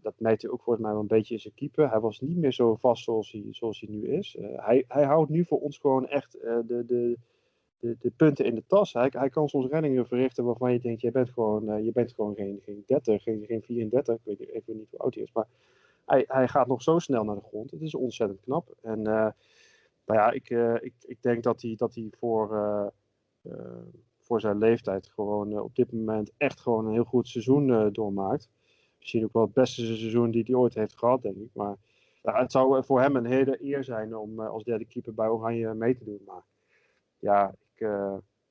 dat 0.00 0.20
merkte 0.20 0.46
hij 0.46 0.54
ook 0.54 0.62
volgens 0.62 0.84
mij 0.84 0.92
wel 0.92 1.00
een 1.00 1.06
beetje 1.06 1.34
in 1.34 1.40
zijn 1.40 1.54
keeper. 1.54 1.90
Hij 1.90 2.00
was 2.00 2.20
niet 2.20 2.36
meer 2.36 2.52
zo 2.52 2.74
vast 2.74 3.04
zoals 3.04 3.32
hij, 3.32 3.46
zoals 3.50 3.80
hij 3.80 3.88
nu 3.88 4.06
is. 4.06 4.36
hij, 4.40 4.84
hij 4.88 5.04
houdt 5.04 5.30
nu 5.30 5.44
voor 5.44 5.60
ons 5.60 5.78
gewoon 5.78 6.06
echt 6.06 6.32
de, 6.32 6.84
de, 6.86 7.18
de, 7.78 7.96
de, 8.00 8.10
punten 8.10 8.44
in 8.44 8.54
de 8.54 8.64
tas. 8.66 8.92
Hij, 8.92 9.08
hij 9.10 9.28
kan 9.28 9.48
soms 9.48 9.66
reddingen 9.66 10.06
verrichten 10.06 10.44
waarvan 10.44 10.72
je 10.72 10.80
denkt, 10.80 11.00
je 11.00 11.10
bent 11.10 11.30
gewoon, 11.30 11.84
je 11.84 11.92
bent 11.92 12.12
gewoon 12.12 12.34
geen, 12.34 12.60
geen 12.62 12.82
30, 12.86 13.22
geen, 13.22 13.44
geen 13.46 13.62
34. 13.62 14.14
Ik 14.14 14.38
weet 14.38 14.48
even 14.48 14.76
niet 14.76 14.90
hoe 14.90 14.98
oud 14.98 15.14
hij 15.14 15.22
is. 15.22 15.32
Maar 15.32 15.46
hij, 16.04 16.24
hij 16.26 16.48
gaat 16.48 16.66
nog 16.66 16.82
zo 16.82 16.98
snel 16.98 17.24
naar 17.24 17.36
de 17.36 17.46
grond. 17.48 17.70
Het 17.70 17.82
is 17.82 17.94
ontzettend 17.94 18.40
knap. 18.40 18.74
En 18.82 19.02
nou 19.02 19.32
ja, 20.06 20.30
ik, 20.30 20.50
ik, 20.80 20.94
ik 21.00 21.22
denk 21.22 21.42
dat 21.42 21.62
hij, 21.62 21.74
dat 21.76 21.94
hij 21.94 22.08
voor, 22.18 22.92
voor 24.20 24.40
zijn 24.40 24.58
leeftijd 24.58 25.08
gewoon 25.08 25.60
op 25.60 25.74
dit 25.74 25.92
moment 25.92 26.32
echt 26.36 26.60
gewoon 26.60 26.86
een 26.86 26.92
heel 26.92 27.04
goed 27.04 27.28
seizoen 27.28 27.92
doormaakt. 27.92 28.48
Misschien 29.04 29.24
ook 29.24 29.32
wel 29.32 29.42
het 29.42 29.52
beste 29.52 29.84
seizoen 29.84 30.30
die 30.30 30.42
hij 30.46 30.54
ooit 30.54 30.74
heeft 30.74 30.98
gehad, 30.98 31.22
denk 31.22 31.36
ik. 31.36 31.50
Maar 31.52 31.76
ja, 32.22 32.38
het 32.40 32.52
zou 32.52 32.84
voor 32.84 33.00
hem 33.00 33.16
een 33.16 33.26
hele 33.26 33.64
eer 33.64 33.84
zijn 33.84 34.16
om 34.16 34.40
als 34.40 34.64
derde 34.64 34.84
keeper 34.84 35.14
bij 35.14 35.28
Oranje 35.28 35.74
mee 35.74 35.94
te 35.94 36.04
doen. 36.04 36.22
Maar 36.26 36.44
ja, 37.18 37.54
ik, 37.74 37.88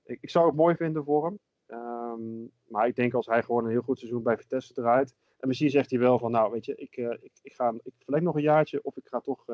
ik, 0.03 0.17
ik, 0.21 0.29
zou 0.29 0.45
het 0.45 0.55
mooi 0.55 0.75
vinden 0.75 1.03
voor 1.03 1.25
hem. 1.25 1.39
Um, 1.67 2.51
maar 2.67 2.87
ik 2.87 2.95
denk 2.95 3.13
als 3.13 3.25
hij 3.25 3.43
gewoon 3.43 3.65
een 3.65 3.71
heel 3.71 3.81
goed 3.81 3.99
seizoen 3.99 4.23
bij 4.23 4.37
Vitesse 4.37 4.73
draait. 4.73 5.15
En 5.39 5.47
misschien 5.47 5.69
zegt 5.69 5.89
hij 5.89 5.99
wel 5.99 6.19
van, 6.19 6.31
nou 6.31 6.51
weet 6.51 6.65
je, 6.65 6.75
ik, 6.75 6.97
uh, 6.97 7.11
ik, 7.11 7.31
ik, 7.41 7.53
ga, 7.53 7.73
ik 7.83 7.93
verleng 7.97 8.23
nog 8.23 8.35
een 8.35 8.41
jaartje. 8.41 8.83
Of 8.83 8.97
ik 8.97 9.07
ga 9.07 9.19
toch 9.19 9.45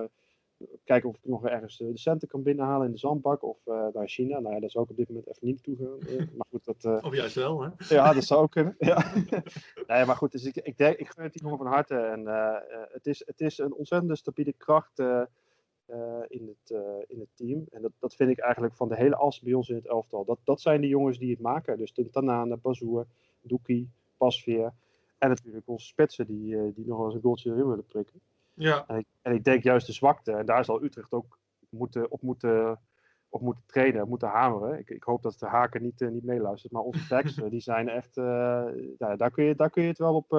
kijken 0.84 1.10
of 1.10 1.16
ik 1.16 1.26
nog 1.26 1.46
ergens 1.46 1.78
de 1.78 1.98
centen 1.98 2.28
kan 2.28 2.44
binnenhalen 2.44 2.86
in 2.86 2.92
de 2.92 2.98
zandbak. 2.98 3.44
Of 3.44 3.58
uh, 3.66 3.88
naar 3.94 4.08
China. 4.08 4.40
Nou 4.40 4.54
ja, 4.54 4.60
daar 4.60 4.70
zou 4.70 4.84
ik 4.84 4.90
op 4.90 4.98
dit 4.98 5.08
moment 5.08 5.28
even 5.28 5.48
niet 5.48 5.64
toe 5.64 5.76
gaan. 5.78 6.18
maar 6.38 6.48
goed, 6.50 6.66
dat... 6.66 7.04
of 7.04 7.16
juist 7.16 7.36
wel, 7.36 7.62
hè? 7.62 7.70
Ja, 7.90 8.14
dat 8.14 8.24
zou 8.24 8.42
ook 8.42 8.52
kunnen. 8.52 8.76
ja. 8.92 9.14
nee, 9.88 10.06
maar 10.06 10.16
goed, 10.16 10.32
dus 10.32 10.46
ik, 10.46 10.56
ik, 10.56 10.78
denk, 10.78 10.98
ik 10.98 11.08
gun 11.08 11.24
het 11.24 11.34
die 11.34 11.42
jongen 11.42 11.58
van 11.58 11.68
harte. 11.68 11.96
En 11.96 12.26
het, 12.92 13.08
is, 13.08 13.24
het 13.26 13.42
is 13.42 13.58
een 13.58 13.74
ontzettende 13.74 14.16
stabiele 14.16 14.54
kracht... 14.54 15.00
Uh, 15.90 16.22
in, 16.28 16.48
het, 16.48 16.72
uh, 16.72 16.80
in 17.08 17.20
het 17.20 17.30
team. 17.34 17.66
En 17.72 17.82
dat, 17.82 17.92
dat 18.00 18.16
vind 18.16 18.30
ik 18.30 18.40
eigenlijk 18.40 18.76
van 18.76 18.88
de 18.88 18.96
hele 18.96 19.16
as 19.16 19.42
bij 19.42 19.54
ons 19.54 19.70
in 19.70 19.76
het 19.76 19.88
elftal. 19.88 20.26
Dat, 20.26 20.40
dat 20.44 20.62
zijn 20.62 20.82
de 20.82 20.88
jongens 20.88 21.18
die 21.18 21.32
het 21.32 21.40
maken. 21.40 21.78
Dus 21.78 21.94
de 21.94 22.10
Tanane, 22.10 22.58
Bazoer, 22.58 23.06
Doekie, 23.42 23.90
Pasveer. 24.18 24.74
En 25.18 25.30
natuurlijk 25.30 25.68
onze 25.68 25.86
spitsen 25.86 26.26
die, 26.26 26.54
uh, 26.54 26.76
die 26.76 26.88
nog 26.88 26.98
wel 26.98 27.06
eens 27.06 27.16
een 27.16 27.22
goaltje 27.22 27.52
erin 27.52 27.68
willen 27.68 27.86
prikken. 27.86 28.22
Ja. 28.60 28.84
En 28.88 28.98
ik, 28.98 29.06
en 29.22 29.34
ik 29.34 29.44
denk 29.44 29.64
juist 29.64 29.88
de 29.88 29.94
zwakte. 29.94 30.32
En 30.32 30.46
daar 30.46 30.66
zal 30.66 30.84
Utrecht 30.84 31.12
ook 31.12 31.40
moeten, 31.70 32.12
op, 32.12 32.22
moeten, 32.22 32.80
op 33.30 33.42
moeten 33.42 33.64
trainen, 33.66 34.08
moeten 34.08 34.28
hameren. 34.28 34.80
Ik, 34.80 34.90
ik 34.90 35.04
hoop 35.04 35.24
dat 35.24 35.40
de 35.40 35.46
Haken 35.46 35.82
niet, 35.82 36.00
niet 36.00 36.24
meeluistert. 36.24 36.74
Maar 36.74 36.82
onze 36.82 37.08
backs, 37.10 37.36
die 37.50 37.62
zijn 37.62 37.90
echt... 37.90 38.16
daar, 38.16 39.18
daar, 39.18 39.32
kun 39.32 39.44
je, 39.44 39.56
daar 39.56 39.70
kun 39.70 39.82
je 39.82 39.88
het 39.88 39.98
wel 39.98 40.16
op 40.16 40.30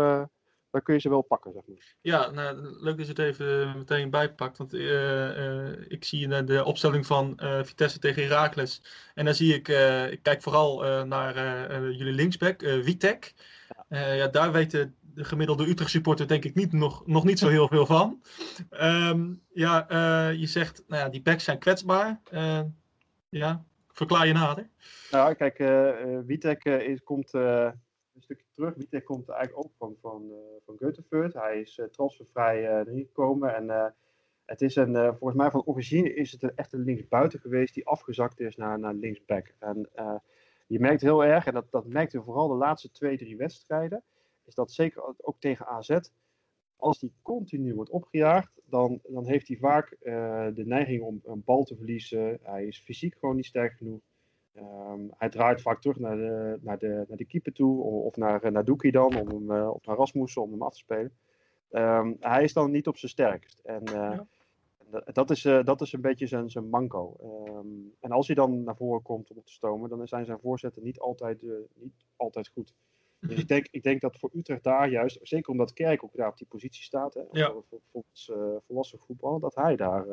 daar 0.71 0.83
kun 0.83 0.95
je 0.95 1.01
ze 1.01 1.09
wel 1.09 1.23
pakken, 1.23 1.53
zeg 1.53 1.63
maar. 1.67 1.95
Ja, 2.01 2.31
nou, 2.31 2.57
leuk 2.81 2.97
dat 2.97 3.07
je 3.07 3.13
het 3.13 3.19
even 3.19 3.79
meteen 3.79 4.11
bijpakt. 4.11 4.59
Want 4.59 4.75
uh, 4.75 4.83
uh, 4.83 5.91
ik 5.91 6.05
zie 6.05 6.45
de 6.45 6.65
opstelling 6.65 7.07
van 7.07 7.41
Vitesse 7.63 7.99
tegen 7.99 8.23
Heracles. 8.23 8.83
En 9.15 9.25
dan 9.25 9.35
zie 9.35 9.55
ik, 9.55 9.69
ik 10.11 10.23
kijk 10.23 10.43
vooral 10.43 11.05
naar 11.05 11.35
jullie 11.93 12.13
linksback, 12.13 12.61
Witek. 12.61 13.35
Ja. 13.89 14.13
ja. 14.13 14.29
daar 14.29 14.53
weten 14.53 14.97
de 15.21 15.27
gemiddelde 15.27 15.69
Utrecht 15.69 15.91
supporter 15.91 16.29
denk 16.29 16.45
ik 16.45 16.55
niet, 16.55 16.73
nog, 16.73 17.07
nog 17.07 17.25
niet 17.25 17.39
zo 17.39 17.49
heel 17.49 17.69
veel 17.69 17.87
van. 17.87 18.23
Um, 18.71 19.43
ja, 19.53 19.87
je 20.31 20.47
zegt, 20.47 20.85
nou 20.89 21.03
ja, 21.03 21.09
die 21.09 21.23
backs 21.23 21.45
zijn 21.45 21.59
kwetsbaar. 21.59 22.21
ja, 23.29 23.65
verklaar 23.89 24.27
je 24.27 24.33
nader. 24.33 24.69
Nou, 25.11 25.35
kijk, 25.35 25.59
Witek 26.27 26.65
is, 26.65 27.03
komt 27.03 27.33
een 27.33 28.23
stukje 28.23 28.47
terug. 28.55 28.75
Witek 28.75 29.05
komt 29.05 29.29
eigenlijk 29.29 29.65
ook 29.65 29.73
van, 29.79 29.97
van, 30.01 30.23
uh, 30.31 30.97
van. 31.09 31.43
Hij 31.43 31.61
is 31.61 31.79
uh, 31.79 31.87
transfervrij 31.87 32.63
uh, 32.63 32.79
erin 32.79 33.05
gekomen. 33.05 33.55
En 33.55 33.95
het 34.45 34.63
is 34.63 34.77
een, 34.77 34.95
volgens 34.95 35.39
mij 35.39 35.51
van 35.51 35.65
origine 35.65 36.15
is 36.15 36.33
het 36.33 36.43
een, 36.43 36.53
echt 36.55 36.73
een 36.73 36.85
linksbuiten 36.85 37.41
geweest 37.41 37.75
die 37.75 37.87
afgezakt 37.87 38.41
is 38.41 38.57
naar, 38.57 38.79
naar 38.79 38.95
linksback. 38.95 39.55
En 39.59 39.89
je 40.67 40.81
merkt 40.81 41.01
heel 41.01 41.25
erg, 41.25 41.47
en 41.47 41.55
dat, 41.55 41.71
dat 41.71 41.87
merkte 41.87 42.19
we 42.19 42.25
vooral 42.25 42.49
de 42.49 42.55
laatste 42.55 42.91
twee, 42.91 43.17
drie 43.19 43.37
wedstrijden, 43.37 44.03
is 44.51 44.57
dat 44.57 44.73
zeker 44.73 45.15
ook 45.17 45.41
tegen 45.41 45.67
AZ, 45.67 45.99
als 46.77 46.99
die 46.99 47.13
continu 47.23 47.75
wordt 47.75 47.91
opgejaagd, 47.91 48.61
dan, 48.65 49.01
dan 49.03 49.27
heeft 49.27 49.49
hij 49.49 49.57
vaak 49.57 49.97
de 50.55 50.63
neiging 50.65 51.03
om 51.03 51.21
een 51.25 51.43
bal 51.45 51.65
te 51.65 51.77
verliezen. 51.77 52.39
Hij 52.43 52.67
is 52.67 52.79
fysiek 52.79 53.17
gewoon 53.19 53.37
niet 53.37 53.47
sterk 53.47 53.73
genoeg. 53.73 54.01
Um, 54.57 55.11
hij 55.17 55.29
draait 55.29 55.63
vaak 55.63 55.81
terug 55.81 55.99
naar 55.99 56.17
de, 56.17 56.59
naar 56.61 56.79
de, 56.79 57.05
naar 57.09 57.17
de 57.17 57.25
keeper 57.25 57.53
toe, 57.53 57.83
of 57.83 58.17
naar, 58.17 58.53
naar 58.53 58.65
Doekie 58.65 58.93
dan, 58.93 59.21
om 59.21 59.29
hem, 59.29 59.51
uh, 59.51 59.71
of 59.71 59.85
naar 59.85 59.97
Rasmussen 59.97 60.43
om 60.43 60.51
hem 60.51 60.63
af 60.63 60.73
te 60.73 60.79
spelen. 60.79 61.13
Um, 61.71 62.17
hij 62.21 62.45
is 62.45 62.53
dan 62.53 62.71
niet 62.71 62.87
op 62.87 62.97
zijn 62.97 63.11
sterkst. 63.11 63.59
En 63.59 63.83
uh, 63.89 63.93
ja. 63.93 64.27
dat, 65.13 65.31
is, 65.31 65.45
uh, 65.45 65.65
dat 65.65 65.81
is 65.81 65.93
een 65.93 66.01
beetje 66.01 66.27
zijn, 66.27 66.51
zijn 66.51 66.69
manco. 66.69 67.17
Um, 67.47 67.95
en 68.01 68.11
als 68.11 68.27
hij 68.27 68.37
dan 68.37 68.63
naar 68.65 68.77
voren 68.77 69.03
komt 69.03 69.31
om 69.31 69.37
op 69.37 69.47
te 69.47 69.53
stomen, 69.53 69.89
dan 69.89 70.09
zijn 70.09 70.25
zijn 70.25 70.41
voorzetten 70.41 70.83
niet 70.83 71.01
altijd, 71.01 71.43
niet 71.75 72.05
altijd 72.17 72.49
goed. 72.49 72.75
Dus 73.21 73.39
ik 73.39 73.49
denk, 73.49 73.67
ik 73.71 73.83
denk 73.83 74.01
dat 74.01 74.19
voor 74.19 74.31
Utrecht 74.33 74.63
daar 74.63 74.89
juist, 74.89 75.19
zeker 75.23 75.51
omdat 75.51 75.73
Kerk 75.73 76.05
ook 76.05 76.17
daar 76.17 76.29
op 76.29 76.37
die 76.37 76.47
positie 76.47 76.83
staat, 76.83 77.15
hè, 77.15 77.23
ja. 77.33 77.53
voor, 77.53 77.81
voor 77.93 78.61
volwassen 78.67 78.99
voetbal, 78.99 79.39
dat 79.39 79.55
hij 79.55 79.77
daar 79.77 80.07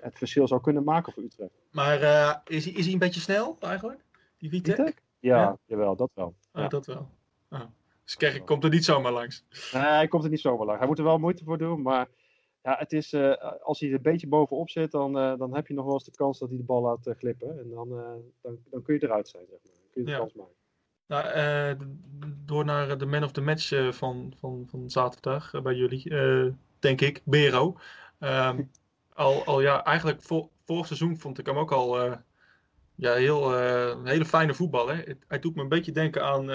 het 0.00 0.18
verschil 0.18 0.48
zou 0.48 0.60
kunnen 0.60 0.84
maken 0.84 1.12
voor 1.12 1.22
Utrecht. 1.22 1.52
Maar 1.70 2.02
uh, 2.02 2.36
is, 2.44 2.64
hij, 2.64 2.74
is 2.74 2.84
hij 2.84 2.92
een 2.92 2.98
beetje 2.98 3.20
snel 3.20 3.56
eigenlijk? 3.60 4.04
Die 4.38 4.50
Vitek? 4.50 4.76
Vitek? 4.76 5.02
Ja, 5.18 5.40
ja, 5.40 5.58
jawel, 5.64 5.96
dat 5.96 6.10
wel. 6.14 6.26
Oh, 6.26 6.34
ja. 6.52 6.68
dat 6.68 6.86
wel. 6.86 7.08
Oh. 7.50 7.60
Dus 8.04 8.16
Kerk 8.16 8.46
komt 8.46 8.64
er 8.64 8.70
niet 8.70 8.84
zomaar 8.84 9.12
langs. 9.12 9.44
Nee, 9.72 9.82
hij 9.82 10.08
komt 10.08 10.24
er 10.24 10.30
niet 10.30 10.40
zomaar 10.40 10.66
langs. 10.66 10.78
Hij 10.78 10.88
moet 10.88 10.98
er 10.98 11.04
wel 11.04 11.18
moeite 11.18 11.44
voor 11.44 11.58
doen, 11.58 11.82
maar 11.82 12.08
ja, 12.62 12.76
het 12.78 12.92
is, 12.92 13.12
uh, 13.12 13.34
als 13.62 13.80
hij 13.80 13.88
er 13.88 13.94
een 13.94 14.02
beetje 14.02 14.28
bovenop 14.28 14.70
zit, 14.70 14.90
dan, 14.90 15.16
uh, 15.18 15.38
dan 15.38 15.54
heb 15.54 15.66
je 15.66 15.74
nog 15.74 15.84
wel 15.84 15.94
eens 15.94 16.04
de 16.04 16.10
kans 16.10 16.38
dat 16.38 16.48
hij 16.48 16.58
de 16.58 16.64
bal 16.64 16.82
laat 16.82 17.06
uh, 17.06 17.14
glippen. 17.14 17.58
En 17.58 17.70
dan, 17.70 17.88
dan, 18.40 18.58
dan 18.70 18.82
kun 18.82 18.94
je 18.94 19.02
eruit 19.02 19.28
zijn, 19.28 19.44
zeg 19.50 19.58
maar. 19.64 19.72
Dan 19.72 19.90
kun 19.92 20.00
je 20.00 20.06
de 20.06 20.10
ja. 20.10 20.18
kans 20.18 20.34
maken. 20.34 20.54
Nou, 21.08 21.76
door 22.44 22.64
naar 22.64 22.98
de 22.98 23.06
man 23.06 23.24
of 23.24 23.32
the 23.32 23.40
match 23.40 23.68
van, 23.90 24.34
van, 24.40 24.66
van 24.70 24.90
zaterdag 24.90 25.62
bij 25.62 25.74
jullie, 25.74 26.12
denk 26.78 27.00
ik, 27.00 27.22
Bero. 27.24 27.78
Um, 28.20 28.70
al, 29.14 29.44
al 29.44 29.60
ja, 29.60 29.84
eigenlijk 29.84 30.22
voor, 30.22 30.48
vorig 30.64 30.86
seizoen 30.86 31.18
vond 31.18 31.38
ik 31.38 31.46
hem 31.46 31.56
ook 31.56 31.72
al 31.72 32.00
ja, 32.94 33.14
heel, 33.14 33.54
een 33.54 34.06
hele 34.06 34.24
fijne 34.24 34.54
voetballer. 34.54 35.16
Hij 35.28 35.38
doet 35.38 35.54
me 35.54 35.62
een 35.62 35.68
beetje 35.68 35.92
denken 35.92 36.24
aan, 36.24 36.50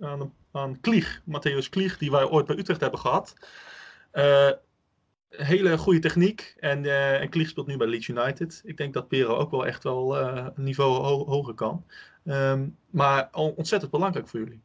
aan, 0.00 0.34
aan 0.52 0.80
Klieg, 0.80 1.20
Matthäus 1.20 1.68
Klieg, 1.70 1.98
die 1.98 2.10
wij 2.10 2.24
ooit 2.24 2.46
bij 2.46 2.56
Utrecht 2.56 2.80
hebben 2.80 3.00
gehad. 3.00 3.34
hele 5.28 5.78
goede 5.78 6.00
techniek 6.00 6.54
en, 6.58 6.84
en 7.20 7.28
Klieg 7.28 7.48
speelt 7.48 7.66
nu 7.66 7.76
bij 7.76 7.86
Leeds 7.86 8.08
United. 8.08 8.62
Ik 8.64 8.76
denk 8.76 8.94
dat 8.94 9.08
Pero 9.08 9.36
ook 9.36 9.50
wel 9.50 9.66
echt 9.66 9.82
wel 9.82 10.18
een 10.18 10.52
niveau 10.56 11.02
ho 11.02 11.26
hoger 11.26 11.54
kan. 11.54 11.84
Um, 12.24 12.78
maar 12.90 13.28
ontzettend 13.32 13.90
belangrijk 13.90 14.28
voor 14.28 14.40
jullie. 14.40 14.62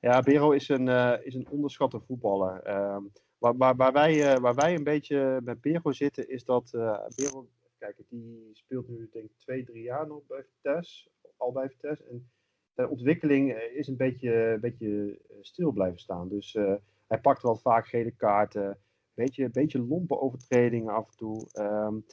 Ja, 0.00 0.20
Bero 0.20 0.50
is 0.50 0.68
een, 0.68 0.88
is 1.24 1.34
een 1.34 1.48
onderschatte 1.50 2.00
voetballer. 2.00 2.80
Um, 2.94 3.12
Waar, 3.40 3.56
waar, 3.56 3.76
waar, 3.76 3.92
wij, 3.92 4.34
uh, 4.34 4.40
waar 4.40 4.54
wij 4.54 4.74
een 4.74 4.84
beetje 4.84 5.40
met 5.44 5.60
Bero 5.60 5.92
zitten, 5.92 6.28
is 6.28 6.44
dat 6.44 6.70
uh, 6.74 7.06
Bero, 7.16 7.48
kijk, 7.78 7.96
die 8.08 8.50
speelt 8.52 8.88
nu 8.88 9.08
denk 9.12 9.24
ik 9.24 9.36
twee, 9.36 9.64
drie 9.64 9.82
jaar 9.82 10.06
nog 10.06 10.26
bij 10.26 10.44
Vitesse, 10.44 11.08
al 11.36 11.52
bij 11.52 11.68
Vitesse. 11.70 12.04
En 12.04 12.30
de 12.74 12.88
ontwikkeling 12.88 13.52
is 13.52 13.88
een 13.88 13.96
beetje, 13.96 14.34
een 14.34 14.60
beetje 14.60 15.18
stil 15.40 15.72
blijven 15.72 15.98
staan. 15.98 16.28
Dus 16.28 16.52
hij 17.06 17.20
pakt 17.20 17.42
wel 17.42 17.56
vaak 17.56 17.86
gele 17.86 18.10
kaarten, 18.10 18.78
beetje, 19.14 19.50
beetje 19.50 19.86
lompe 19.86 20.20
overtredingen 20.20 20.94
af 20.94 21.08
en 21.10 21.16
toe. 21.16 21.46
Um, 21.58 22.04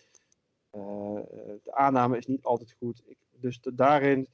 de 1.63 1.73
aanname 1.73 2.17
is 2.17 2.25
niet 2.25 2.43
altijd 2.43 2.75
goed. 2.79 3.03
Ik, 3.05 3.17
dus 3.31 3.59
daarin 3.73 4.27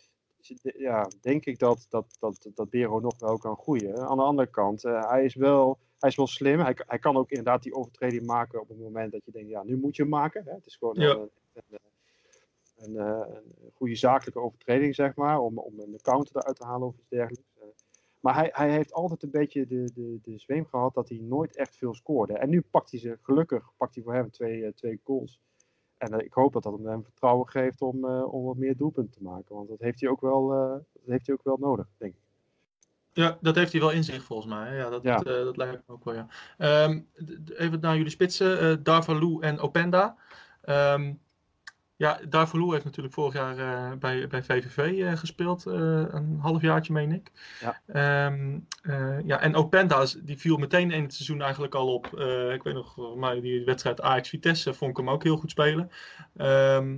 ja, 0.78 1.10
denk 1.22 1.46
ik 1.46 1.60
dat, 1.60 1.86
dat, 1.90 2.18
dat, 2.20 2.50
dat 2.54 2.70
Bero 2.70 3.00
nog 3.00 3.20
wel 3.20 3.38
kan 3.38 3.58
groeien. 3.58 3.98
Aan 3.98 4.18
de 4.18 4.24
andere 4.24 4.50
kant, 4.50 4.82
hij 4.82 5.24
is 5.24 5.36
wel 5.36 5.80
hij 6.04 6.12
is 6.12 6.18
wel 6.18 6.28
slim. 6.28 6.60
Hij, 6.60 6.78
hij 6.88 7.00
kan 7.00 7.18
ook 7.18 7.30
inderdaad 7.30 7.64
die 7.64 7.74
overtreding 7.74 8.26
maken 8.26 8.62
op 8.62 8.68
het 8.68 8.80
moment 8.80 9.12
dat 9.12 9.26
je 9.26 9.32
denkt, 9.32 9.50
ja, 9.50 9.64
nu 9.64 9.78
moet 9.78 9.96
je 9.96 10.02
hem 10.02 10.12
maken. 10.12 10.44
Hè? 10.46 10.54
Het 10.54 10.66
is 10.66 10.76
gewoon 10.76 10.96
ja. 10.98 11.10
een, 11.10 11.30
een, 11.54 11.80
een, 12.78 12.96
een, 12.96 13.72
goede 13.74 13.96
zakelijke 13.96 14.40
overtreding, 14.40 14.96
zeg 14.96 15.16
maar, 15.16 15.40
om, 15.40 15.58
om 15.58 15.80
een 15.80 16.00
counter 16.02 16.36
eruit 16.36 16.56
te 16.56 16.66
halen 16.66 16.88
of 16.88 16.98
iets 16.98 17.10
dergelijks. 17.10 17.52
Maar 18.20 18.36
hij, 18.36 18.50
hij 18.54 18.72
heeft 18.72 18.94
altijd 18.94 19.24
een 19.24 19.32
beetje 19.32 19.68
de, 19.68 19.92
de, 19.94 20.20
de 20.22 20.38
zweem 20.38 20.66
gehad 20.66 20.94
dat 20.94 21.10
hij 21.10 21.18
nooit 21.18 21.56
echt 21.56 21.78
veel 21.78 21.94
scoorde. 21.94 22.34
En 22.38 22.50
nu 22.50 22.62
pakt 22.62 22.92
hij 22.92 23.00
ze, 23.00 23.18
gelukkig 23.22 23.72
pakt 23.78 23.96
hij 23.96 24.04
voor 24.04 24.14
hem 24.14 24.32
twee, 24.32 24.74
twee 24.74 25.00
goals. 25.04 25.40
En 26.04 26.14
uh, 26.14 26.26
ik 26.26 26.34
hoop 26.34 26.54
dat 26.54 26.64
dat 26.64 26.80
hem 26.84 27.04
vertrouwen 27.04 27.48
geeft 27.50 27.82
om, 27.82 28.06
uh, 28.06 28.34
om 28.34 28.44
wat 28.44 28.58
meer 28.58 28.78
doelpunten 28.78 29.14
te 29.14 29.24
maken. 29.24 29.56
Want 29.56 29.70
dat 29.70 29.80
heeft 29.80 30.02
hij 30.02 30.10
ook 30.10 30.22
wel, 30.22 30.54
uh, 30.54 30.70
dat 30.70 31.02
heeft 31.06 31.26
hij 31.26 31.36
ook 31.36 31.44
wel 31.44 31.58
nodig, 31.60 31.88
denk 31.98 32.14
ik. 32.14 32.20
Ja, 33.12 33.38
dat 33.42 33.56
heeft 33.56 33.72
hij 33.72 33.82
wel 33.82 33.92
in 33.92 34.04
zich 34.04 34.24
volgens 34.24 34.54
mij. 34.54 34.76
Ja, 34.76 34.90
dat, 34.90 35.04
Ja. 35.04 35.18
Dat, 35.18 35.28
eh, 35.28 35.44
dat 35.44 35.58
lijkt 35.58 35.84
me 35.88 35.94
ook 35.94 36.04
wel, 36.04 36.14
ja. 36.14 36.28
Ehm, 36.58 37.02
even 37.58 37.80
naar 37.80 37.96
jullie 37.96 38.12
spitsen. 38.12 38.60
eh 38.60 38.76
Darvalu 38.84 39.40
en 39.40 39.60
Openda. 39.60 40.16
Ehm, 40.62 41.14
ja, 41.96 42.20
Darvalu 42.30 42.72
heeft 42.72 42.84
natuurlijk 42.84 43.14
vorig 43.14 43.34
jaar 43.34 43.58
eh, 43.58 43.98
bij, 43.98 44.28
bij 44.28 44.44
VVV 44.44 44.78
eh, 44.78 45.18
gespeeld. 45.18 45.66
eh, 45.66 45.74
een 46.08 46.38
halfjaartje, 46.42 46.94
meen 46.94 47.12
ik. 47.12 47.32
Ja. 47.62 47.82
Eh, 48.84 49.20
ja, 49.26 49.40
en 49.40 49.56
Openda, 49.56 50.06
die 50.24 50.38
viel 50.38 50.58
meteen 50.58 50.92
in 50.92 51.02
het 51.04 51.14
seizoen 51.14 51.42
eigenlijk 51.42 51.76
al 51.76 51.94
op. 51.94 52.06
Ik 52.54 52.64
weet 52.64 52.74
nog, 52.74 53.16
maar 53.16 53.42
die 53.42 53.64
wedstrijd 53.66 54.02
Ajax-Vitesse 54.02 54.74
vond 54.74 54.92
ik 54.92 54.98
hem 54.98 55.10
ook 55.10 55.24
heel 55.24 55.38
goed 55.38 55.52
spelen. 55.52 55.90
Ehm, 56.38 56.98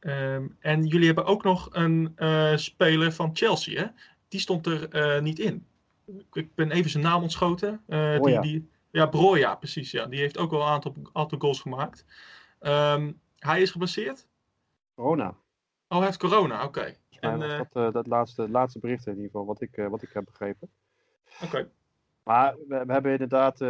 ehm, 0.00 0.46
en 0.58 0.86
jullie 0.86 1.06
hebben 1.06 1.24
ook 1.24 1.42
nog 1.44 1.68
een 1.72 2.12
speler 2.58 3.12
van 3.12 3.30
Chelsea, 3.32 3.80
hè? 3.82 3.86
Die 4.28 4.40
stond 4.40 4.66
er 4.66 5.22
niet 5.22 5.38
in. 5.38 5.66
Ik- 6.32 6.54
ben 6.54 6.70
even 6.70 6.90
zijn 6.90 7.02
naam 7.04 7.22
ontschoten. 7.22 7.80
Die, 7.86 8.40
die, 8.40 8.68
ja, 8.90 9.06
Broja, 9.06 9.54
precies. 9.54 9.90
Ja. 9.90 10.06
Die 10.06 10.20
heeft 10.20 10.38
ook 10.38 10.50
wel 10.50 10.60
een 10.60 10.66
aantal, 10.66 10.94
aantal 11.12 11.38
goals 11.38 11.60
gemaakt. 11.60 12.04
Ehm, 12.60 13.12
hij 13.40 13.60
is 13.60 13.70
geblesseerd. 13.70 14.28
Corona. 14.94 15.28
Oh, 15.88 15.98
hij 15.98 16.06
heeft 16.06 16.18
corona, 16.18 16.64
oké. 16.64 16.96
En, 17.20 17.38
was 17.38 17.50
eh, 17.50 17.58
dat, 17.58 17.86
eh, 17.86 17.92
dat 17.92 18.06
laatste, 18.06 18.48
laatste 18.48 18.78
bericht 18.78 19.06
in 19.06 19.12
ieder 19.12 19.30
geval, 19.30 19.46
wat 19.46 19.60
ik, 19.60 19.76
eh, 19.76 19.86
wat 19.86 20.02
ik 20.02 20.12
heb 20.12 20.24
begrepen. 20.24 20.70
Oké. 21.44 21.70
Maar 22.22 22.56
we, 22.68 22.84
we 22.86 22.92
hebben 22.92 23.12
inderdaad, 23.12 23.60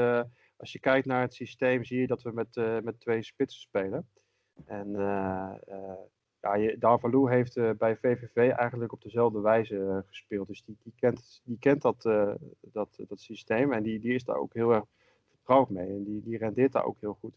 als 0.57 0.73
je 0.73 0.79
kijkt 0.81 1.07
naar 1.07 1.21
het 1.21 1.35
systeem, 1.35 1.85
zie 1.85 2.01
je 2.01 2.07
dat 2.07 2.23
we 2.23 2.33
met, 2.33 2.83
met 2.85 3.01
twee 3.01 3.23
spitsen 3.23 3.61
spelen. 3.61 4.09
En 4.65 4.97
eh 4.97 6.59
ja, 6.59 6.77
Darvalu 6.79 7.31
heeft 7.31 7.77
bij 7.79 7.97
VVV 7.97 8.37
eigenlijk 8.37 8.93
op 8.93 9.03
dezelfde 9.03 9.41
wijze 9.41 10.05
gespeeld. 10.07 10.47
Dus 10.47 10.65
die, 10.65 10.77
die 10.83 10.93
kent, 10.97 11.41
die 11.45 11.59
kent 11.59 11.83
dat, 11.83 12.03
dat, 12.61 12.99
dat 13.09 13.21
systeem 13.21 13.73
en 13.73 13.83
die, 13.83 14.01
die 14.01 14.15
is 14.15 14.25
daar 14.25 14.37
ook 14.37 14.55
heel 14.55 14.73
erg 14.73 14.85
vertrouwd 15.31 15.71
mee. 15.71 15.89
En 15.89 16.05
die, 16.05 16.23
die 16.23 16.39
rendeert 16.39 16.73
daar 16.73 16.85
ook 16.85 17.01
heel 17.01 17.17
goed. 17.21 17.35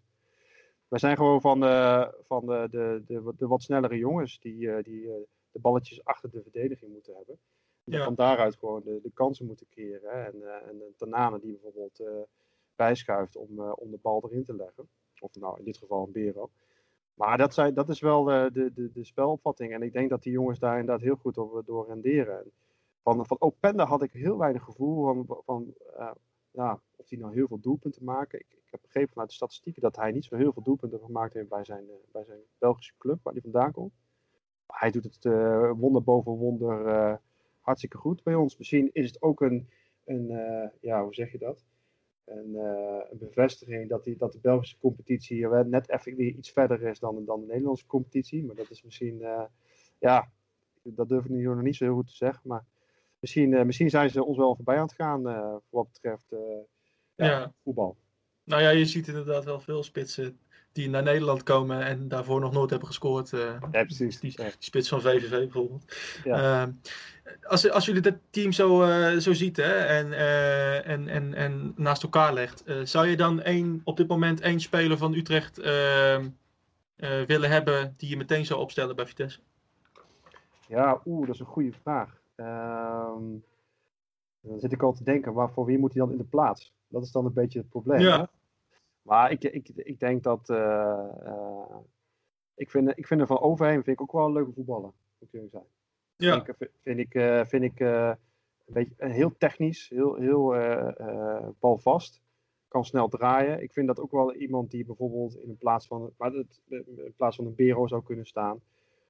Wij 0.94 1.02
zijn 1.02 1.18
gewoon 1.18 1.42
van, 1.42 1.60
de, 1.60 2.14
van 2.28 2.46
de, 2.46 2.68
de, 2.72 3.04
de, 3.08 3.34
de 3.38 3.48
wat 3.48 3.62
snellere 3.62 3.98
jongens 3.98 4.40
die, 4.40 4.72
eh, 4.72 4.84
die 4.84 5.08
eh, 5.10 5.16
de 5.52 5.60
balletjes 5.60 6.06
achter 6.06 6.32
de 6.32 6.42
verdediging 6.42 6.92
moeten 6.92 7.16
hebben. 7.16 7.38
En 7.86 7.92
Ja. 7.98 8.04
van 8.04 8.16
daaruit 8.16 8.56
gewoon 8.56 8.82
de, 8.86 9.00
de 9.04 9.12
kansen 9.14 9.46
moeten 9.46 9.66
keren. 9.70 10.10
hè. 10.10 10.24
En, 10.24 10.44
eh 10.44 10.70
en 10.70 10.78
de 10.78 10.94
Tanane 10.98 11.40
die 11.40 11.52
bijvoorbeeld 11.52 12.00
eh, 12.00 12.08
bijschuift 12.76 13.36
om, 13.36 13.60
om 13.60 13.92
de 13.92 14.00
bal 14.02 14.24
erin 14.26 14.44
te 14.44 14.56
leggen. 14.56 14.90
Of 15.20 15.36
nou 15.36 15.60
in 15.60 15.66
dit 15.66 15.78
geval 15.78 16.04
een 16.06 16.12
Bero. 16.12 16.50
Maar 17.14 17.38
dat, 17.38 17.54
zijn, 17.54 17.74
dat 17.74 17.90
is 17.90 18.00
wel 18.00 18.24
de, 18.24 18.50
de, 18.54 18.92
de 18.94 19.04
spelopvatting. 19.04 19.74
En 19.74 19.82
ik 19.82 19.94
denk 19.94 20.10
dat 20.10 20.24
die 20.24 20.32
jongens 20.32 20.60
daar 20.60 20.80
inderdaad 20.80 21.04
heel 21.04 21.16
goed 21.16 21.38
op, 21.38 21.62
door 21.66 21.88
renderen. 21.88 22.38
En 22.40 22.52
van, 23.04 23.26
van 23.26 23.38
Openda 23.40 23.86
had 23.86 24.02
ik 24.02 24.12
heel 24.12 24.38
weinig 24.38 24.64
gevoel 24.64 25.04
van, 25.04 25.38
van 25.46 25.74
ja, 26.54 26.82
of 26.96 27.10
hij 27.10 27.18
nou 27.20 27.34
heel 27.34 27.48
veel 27.48 27.60
doelpunten 27.60 28.04
maakt. 28.04 28.34
Ik, 28.34 28.46
ik 28.50 28.70
heb 28.70 28.82
begrepen 28.82 29.10
vanuit 29.10 29.30
de 29.30 29.36
statistieken 29.36 29.82
dat 29.82 29.96
hij 29.96 30.12
niet 30.12 30.26
zo 30.26 30.36
heel 30.36 30.54
veel 30.54 30.64
doelpunten 30.64 31.00
gemaakt 31.00 31.34
heeft 31.34 31.50
bij 31.50 31.64
zijn, 31.64 31.90
eh, 31.90 31.96
bij 32.12 32.24
zijn 32.24 32.40
Belgische 32.58 32.94
club 32.98 33.20
waar 33.24 33.34
hij 33.34 33.42
vandaan 33.42 33.72
komt. 33.72 33.94
Maar 34.68 34.80
hij 34.80 34.92
doet 34.92 35.04
het 35.04 35.26
eh, 35.26 35.72
wonder 35.76 36.04
boven 36.04 36.32
wonder 36.32 36.88
eh, 36.88 37.16
hartstikke 37.60 37.98
goed 37.98 38.24
bij 38.24 38.36
ons. 38.36 38.58
Misschien 38.58 38.90
is 38.94 39.08
het 39.08 39.22
ook 39.22 39.42
een, 39.42 39.68
een 40.06 40.28
ja, 40.82 41.04
hoe 41.04 41.14
zeg 41.14 41.32
je 41.32 41.38
dat? 41.38 41.66
Een, 42.26 42.58
bevestiging 43.20 43.90
dat, 43.90 44.04
die, 44.04 44.18
dat 44.18 44.32
de 44.32 44.40
Belgische 44.40 44.78
competitie 44.78 45.48
net 45.48 45.90
even 45.90 46.38
iets 46.38 46.52
verder 46.52 46.82
is 46.82 47.00
dan, 47.00 47.26
dan 47.26 47.40
de 47.40 47.46
Nederlandse 47.46 47.86
competitie. 47.86 48.46
Maar 48.46 48.56
dat 48.56 48.70
is 48.70 48.84
misschien, 48.84 49.26
ja, 50.00 50.30
dat 50.84 51.10
durf 51.10 51.24
ik 51.24 51.30
nu 51.30 51.44
nog 51.44 51.62
niet 51.62 51.76
zo 51.76 51.84
heel 51.84 51.96
goed 51.96 52.08
te 52.08 52.16
zeggen. 52.16 52.42
Maar 52.44 52.66
misschien, 53.24 53.54
eh, 53.54 53.64
misschien 53.64 53.90
zijn 53.90 54.10
ze 54.10 54.24
ons 54.24 54.38
wel 54.38 54.56
voorbij 54.56 54.76
aan 54.78 54.86
het 54.86 54.94
gaan 54.94 55.28
eh, 55.28 55.40
voor 55.40 55.62
wat 55.70 55.88
betreft 55.92 56.32
eh, 56.32 56.40
ja, 57.16 57.54
voetbal. 57.64 57.98
Nou 58.44 58.62
ja, 58.62 58.70
je 58.70 58.86
ziet 58.86 59.08
inderdaad 59.08 59.44
wel 59.44 59.60
veel 59.60 59.84
spitsen 59.84 60.40
die 60.72 60.90
naar 60.90 61.04
Nederland 61.04 61.44
komen 61.44 61.86
en 61.86 62.08
daarvoor 62.08 62.40
nog 62.40 62.52
nooit 62.52 62.70
hebben 62.70 62.88
gescoord. 62.88 63.34
eh, 63.34 63.56
Ja, 63.72 63.84
precies. 63.84 64.20
Die, 64.20 64.36
spits 64.60 64.90
van 64.90 65.02
VVV 65.02 65.30
bijvoorbeeld. 65.30 65.96
Ja. 66.24 66.62
Ehm, 66.62 66.72
als, 67.44 67.70
als 67.70 67.86
jullie 67.86 68.02
dat 68.02 68.16
team 68.30 68.52
zo, 68.52 68.86
zo 69.20 69.34
ziet 69.34 69.58
hè, 69.58 69.74
en, 69.74 70.14
en, 70.86 71.08
en, 71.08 71.34
en 71.34 71.74
naast 71.76 72.04
elkaar 72.04 72.34
legt, 72.34 72.64
zou 72.84 73.08
je 73.08 73.18
dan 73.18 73.42
één, 73.42 73.82
op 73.84 73.98
dit 73.98 74.08
moment 74.08 74.42
één 74.42 74.60
speler 74.60 74.98
van 74.98 75.14
Utrecht 75.14 75.60
ehm, 75.60 76.30
eh, 76.96 77.22
willen 77.22 77.50
hebben 77.50 77.94
die 77.98 78.10
je 78.10 78.18
meteen 78.18 78.46
zou 78.46 78.60
opstellen 78.60 78.96
bij 78.96 79.06
Vitesse? 79.06 79.40
Ja, 80.68 81.02
oeh, 81.06 81.26
dat 81.26 81.36
is 81.36 81.42
een 81.42 81.46
goede 81.46 81.74
vraag. 81.82 82.22
Ehm, 82.36 83.24
dan 84.40 84.60
zit 84.60 84.72
ik 84.72 84.84
al 84.84 84.94
te 84.94 85.04
denken, 85.04 85.34
maar 85.34 85.52
voor 85.52 85.66
wie 85.66 85.78
moet 85.78 85.94
hij 85.94 86.02
dan 86.02 86.12
in 86.12 86.18
de 86.18 86.24
plaats? 86.24 86.74
Dat 86.88 87.04
is 87.04 87.12
dan 87.12 87.26
een 87.26 87.34
beetje 87.34 87.60
het 87.60 87.70
probleem. 87.70 88.00
Ja. 88.00 88.20
Hè? 88.20 88.26
Maar 89.02 89.32
ik, 89.32 89.44
ik, 89.44 89.70
ik 89.70 90.00
denk 90.00 90.24
dat. 90.24 90.50
eh, 90.50 91.10
eh, 91.26 91.78
ik, 92.56 92.70
vind, 92.70 92.98
ik 92.98 93.08
vind 93.08 93.22
er 93.22 93.28
van 93.28 93.40
Overheem 93.40 93.84
vind 93.84 94.00
ik 94.00 94.02
ook 94.02 94.12
wel 94.12 94.26
een 94.26 94.34
leuke 94.34 94.52
voetballer. 94.52 94.92
Moet 95.20 95.34
ik 95.34 95.50
zijn. 95.52 95.64
Ja, 96.16 96.44
Vind 96.46 96.48
ik, 96.60 96.70
vind 96.82 97.00
ik, 97.00 97.16
eh, 97.16 97.46
vind 97.46 97.64
ik 97.64 97.80
een 97.80 98.18
beetje 98.66 98.94
heel 98.98 99.38
technisch, 99.38 99.90
heel, 99.90 100.16
heel 100.16 100.56
balvast. 101.60 102.22
Kan 102.68 102.86
snel 102.86 103.08
draaien. 103.08 103.62
Ik 103.62 103.74
vind 103.74 103.88
dat 103.88 104.00
ook 104.00 104.12
wel 104.12 104.34
iemand 104.34 104.72
die 104.72 104.86
bijvoorbeeld 104.86 105.36
in 105.36 105.58
plaats 105.58 105.88
van, 105.88 106.14
maar 106.18 106.32
het, 106.32 106.62
in 106.68 107.14
plaats 107.16 107.36
van 107.36 107.46
een 107.46 107.56
Bero 107.56 107.88
zou 107.88 108.04
kunnen 108.04 108.26
staan. 108.26 108.62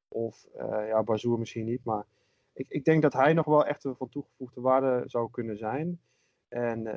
Of 0.08 0.48
ja, 0.88 1.04
Bazoer 1.04 1.40
misschien 1.40 1.66
niet. 1.66 1.84
Maar 1.84 2.06
ik, 2.54 2.66
ik 2.70 2.86
denk 2.86 3.02
dat 3.02 3.14
hij 3.14 3.34
nog 3.34 3.46
wel 3.46 3.66
echt 3.66 3.84
een 3.84 3.96
van 3.96 4.10
toegevoegde 4.10 4.62
waarde 4.62 5.04
zou 5.06 5.32
kunnen 5.32 5.58
zijn. 5.58 6.00
En 6.48 6.80
uh, 6.80 6.94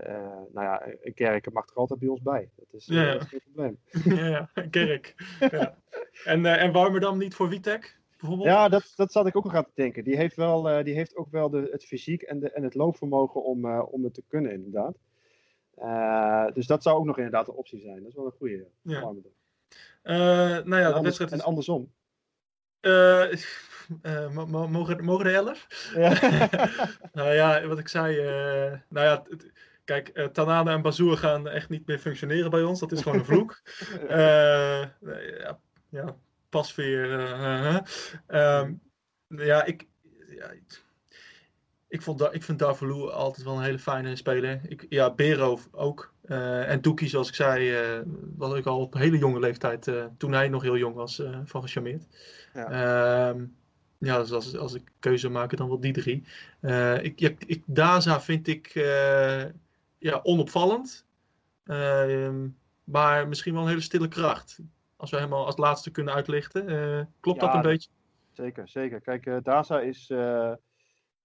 nou 0.53 0.67
ja, 0.67 0.87
een 1.03 1.15
kerk 1.15 1.53
mag 1.53 1.69
er 1.69 1.77
altijd 1.77 1.99
bij 1.99 2.09
ons 2.09 2.23
bij. 2.23 2.51
Dat 2.57 2.67
is, 2.73 2.87
Ja, 2.87 3.03
ja. 3.03 3.13
dat 3.13 3.23
is 3.23 3.29
geen 3.29 3.41
probleem. 3.45 3.79
ja, 4.19 4.49
ja, 4.55 4.67
Kerk. 4.71 5.15
ja. 5.51 5.79
En, 6.25 6.47
eh 6.47 6.63
en 6.63 6.73
Warmerdam 6.73 7.19
niet 7.19 7.35
voor 7.35 7.49
Witek, 7.49 7.99
bijvoorbeeld? 8.19 8.49
Ja, 8.49 8.69
dat, 8.69 8.93
dat 8.97 9.13
zat 9.13 9.27
ik 9.27 9.37
ook 9.37 9.45
nog 9.45 9.55
aan 9.55 9.65
te 9.65 9.71
denken. 9.75 10.05
Die 10.05 10.17
heeft, 10.17 10.37
wel, 10.37 10.71
eh, 10.71 10.85
die 10.85 10.95
heeft 10.95 11.17
ook 11.17 11.31
wel 11.31 11.51
de, 11.51 11.69
het 11.73 11.85
fysiek 11.85 12.23
en, 12.23 12.41
de, 12.41 12.51
en 12.51 12.63
het 12.63 12.75
loopvermogen 12.75 13.45
om, 13.45 13.65
eh, 13.65 13.83
om 13.91 14.05
het 14.05 14.15
te 14.15 14.23
kunnen, 14.29 14.53
inderdaad. 14.53 14.97
Eh, 15.77 16.47
dus 16.55 16.67
dat 16.67 16.83
zou 16.83 16.99
ook 16.99 17.05
nog 17.05 17.17
inderdaad 17.17 17.49
een 17.49 17.55
optie 17.55 17.81
zijn. 17.81 17.99
Dat 17.99 18.09
is 18.09 18.15
wel 18.15 18.27
een 18.27 18.33
goede. 18.33 18.67
Ja. 18.83 19.15
Eh, 20.03 20.15
nou 20.65 20.77
ja, 20.77 20.89
en, 20.89 20.95
de 20.95 21.01
wedstrijd 21.01 21.33
en 21.33 21.39
is... 21.39 21.45
andersom. 21.45 21.93
Eh, 22.87 23.33
eh, 24.03 24.31
mo- 24.31 24.47
mo- 24.47 24.69
mogen, 24.69 25.05
mogen 25.05 25.25
de 25.25 25.31
elf? 25.31 25.67
Ja. 25.95 26.09
nou 27.13 27.33
ja, 27.35 27.67
wat 27.67 27.79
ik 27.79 27.89
zei. 27.89 28.19
eh, 28.19 28.73
nou 28.89 29.07
ja, 29.07 29.23
kijk, 29.85 30.29
Tanane 30.33 30.71
en 30.71 30.83
Bazoer 30.83 31.17
gaan 31.17 31.49
echt 31.49 31.69
niet 31.69 31.87
meer 31.87 31.99
functioneren 31.99 32.51
bij 32.51 32.63
ons. 32.63 32.81
Dat 32.81 32.93
is 32.93 33.03
gewoon 33.03 33.19
een 33.19 33.25
vloek. 33.25 33.61
Ja, 34.09 35.59
ja, 35.89 36.17
pasveer. 36.49 37.19
eh, 37.21 37.75
eh, 37.77 37.81
ehm, 38.27 38.73
ja, 39.29 39.65
ik. 39.65 39.87
Ja, 40.29 40.51
ik- 40.51 42.03
vond 42.03 42.29
ik 42.35 42.43
vind 42.43 42.59
Darvalu 42.59 43.11
altijd 43.11 43.47
wel 43.47 43.57
een 43.57 43.63
hele 43.63 43.79
fijne 43.79 44.17
speler. 44.17 44.61
Ik, 44.69 44.87
ja, 44.89 45.15
Bero 45.15 45.59
ook. 45.71 46.15
Eh, 46.27 46.71
en 46.71 46.81
Doekie, 46.81 47.09
zoals 47.09 47.29
ik 47.29 47.35
zei, 47.35 47.75
eh, 47.75 48.01
was 48.37 48.55
ik 48.55 48.67
al 48.67 48.81
op 48.81 48.95
een 48.95 49.01
hele 49.01 49.19
jonge 49.19 49.39
leeftijd, 49.39 49.89
eh, 49.89 50.05
toen 50.19 50.33
hij 50.33 50.49
nog 50.49 50.63
heel 50.63 50.77
jong 50.77 50.95
was, 50.95 51.23
van 51.45 51.63
gecharmeerd. 51.63 52.07
Ja. 52.55 52.71
Ehm, 52.71 53.45
ja, 53.99 54.19
dus 54.19 54.33
als, 54.33 54.57
als 54.57 54.75
ik 54.75 54.83
keuze 54.99 55.29
maken, 55.29 55.57
dan 55.57 55.69
wel 55.69 55.81
die 55.81 55.93
drie. 55.93 56.25
Ik, 57.03 57.19
ja, 57.19 57.31
ik, 57.47 57.63
Daza 57.67 58.21
vind 58.21 58.47
ik 58.49 58.73
ja, 59.99 60.21
onopvallend. 60.23 61.07
Ehm, 61.65 62.49
maar 62.85 63.29
misschien 63.29 63.53
wel 63.53 63.63
een 63.63 63.69
hele 63.69 63.81
stille 63.81 64.09
kracht. 64.09 64.59
Als 64.97 65.11
we 65.11 65.17
hem 65.17 65.33
al 65.33 65.47
als 65.47 65.57
laatste 65.57 65.91
kunnen 65.91 66.15
uitlichten. 66.15 66.65
Klopt 67.21 67.41
Ja, 67.41 67.47
dat 67.47 67.55
een 67.55 67.71
beetje? 67.71 67.89
Zeker, 68.33 68.69
zeker. 68.69 69.01
Kijk, 69.01 69.45
Daza 69.45 69.81
is, 69.81 70.13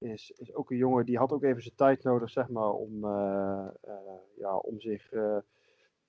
is, 0.02 0.32
is 0.32 0.54
ook 0.54 0.72
een 0.72 0.78
jongen 0.78 1.06
die 1.06 1.18
had 1.18 1.32
ook 1.32 1.44
even 1.44 1.62
zijn 1.62 1.76
tijd 1.76 2.04
nodig, 2.04 2.30
zeg 2.30 2.50
maar, 2.50 2.72
om, 2.72 3.06
eh, 3.06 3.68
eh, 3.82 3.94
ja, 4.38 4.56
om 4.56 4.82
zich 4.82 5.12
eh, 5.12 5.38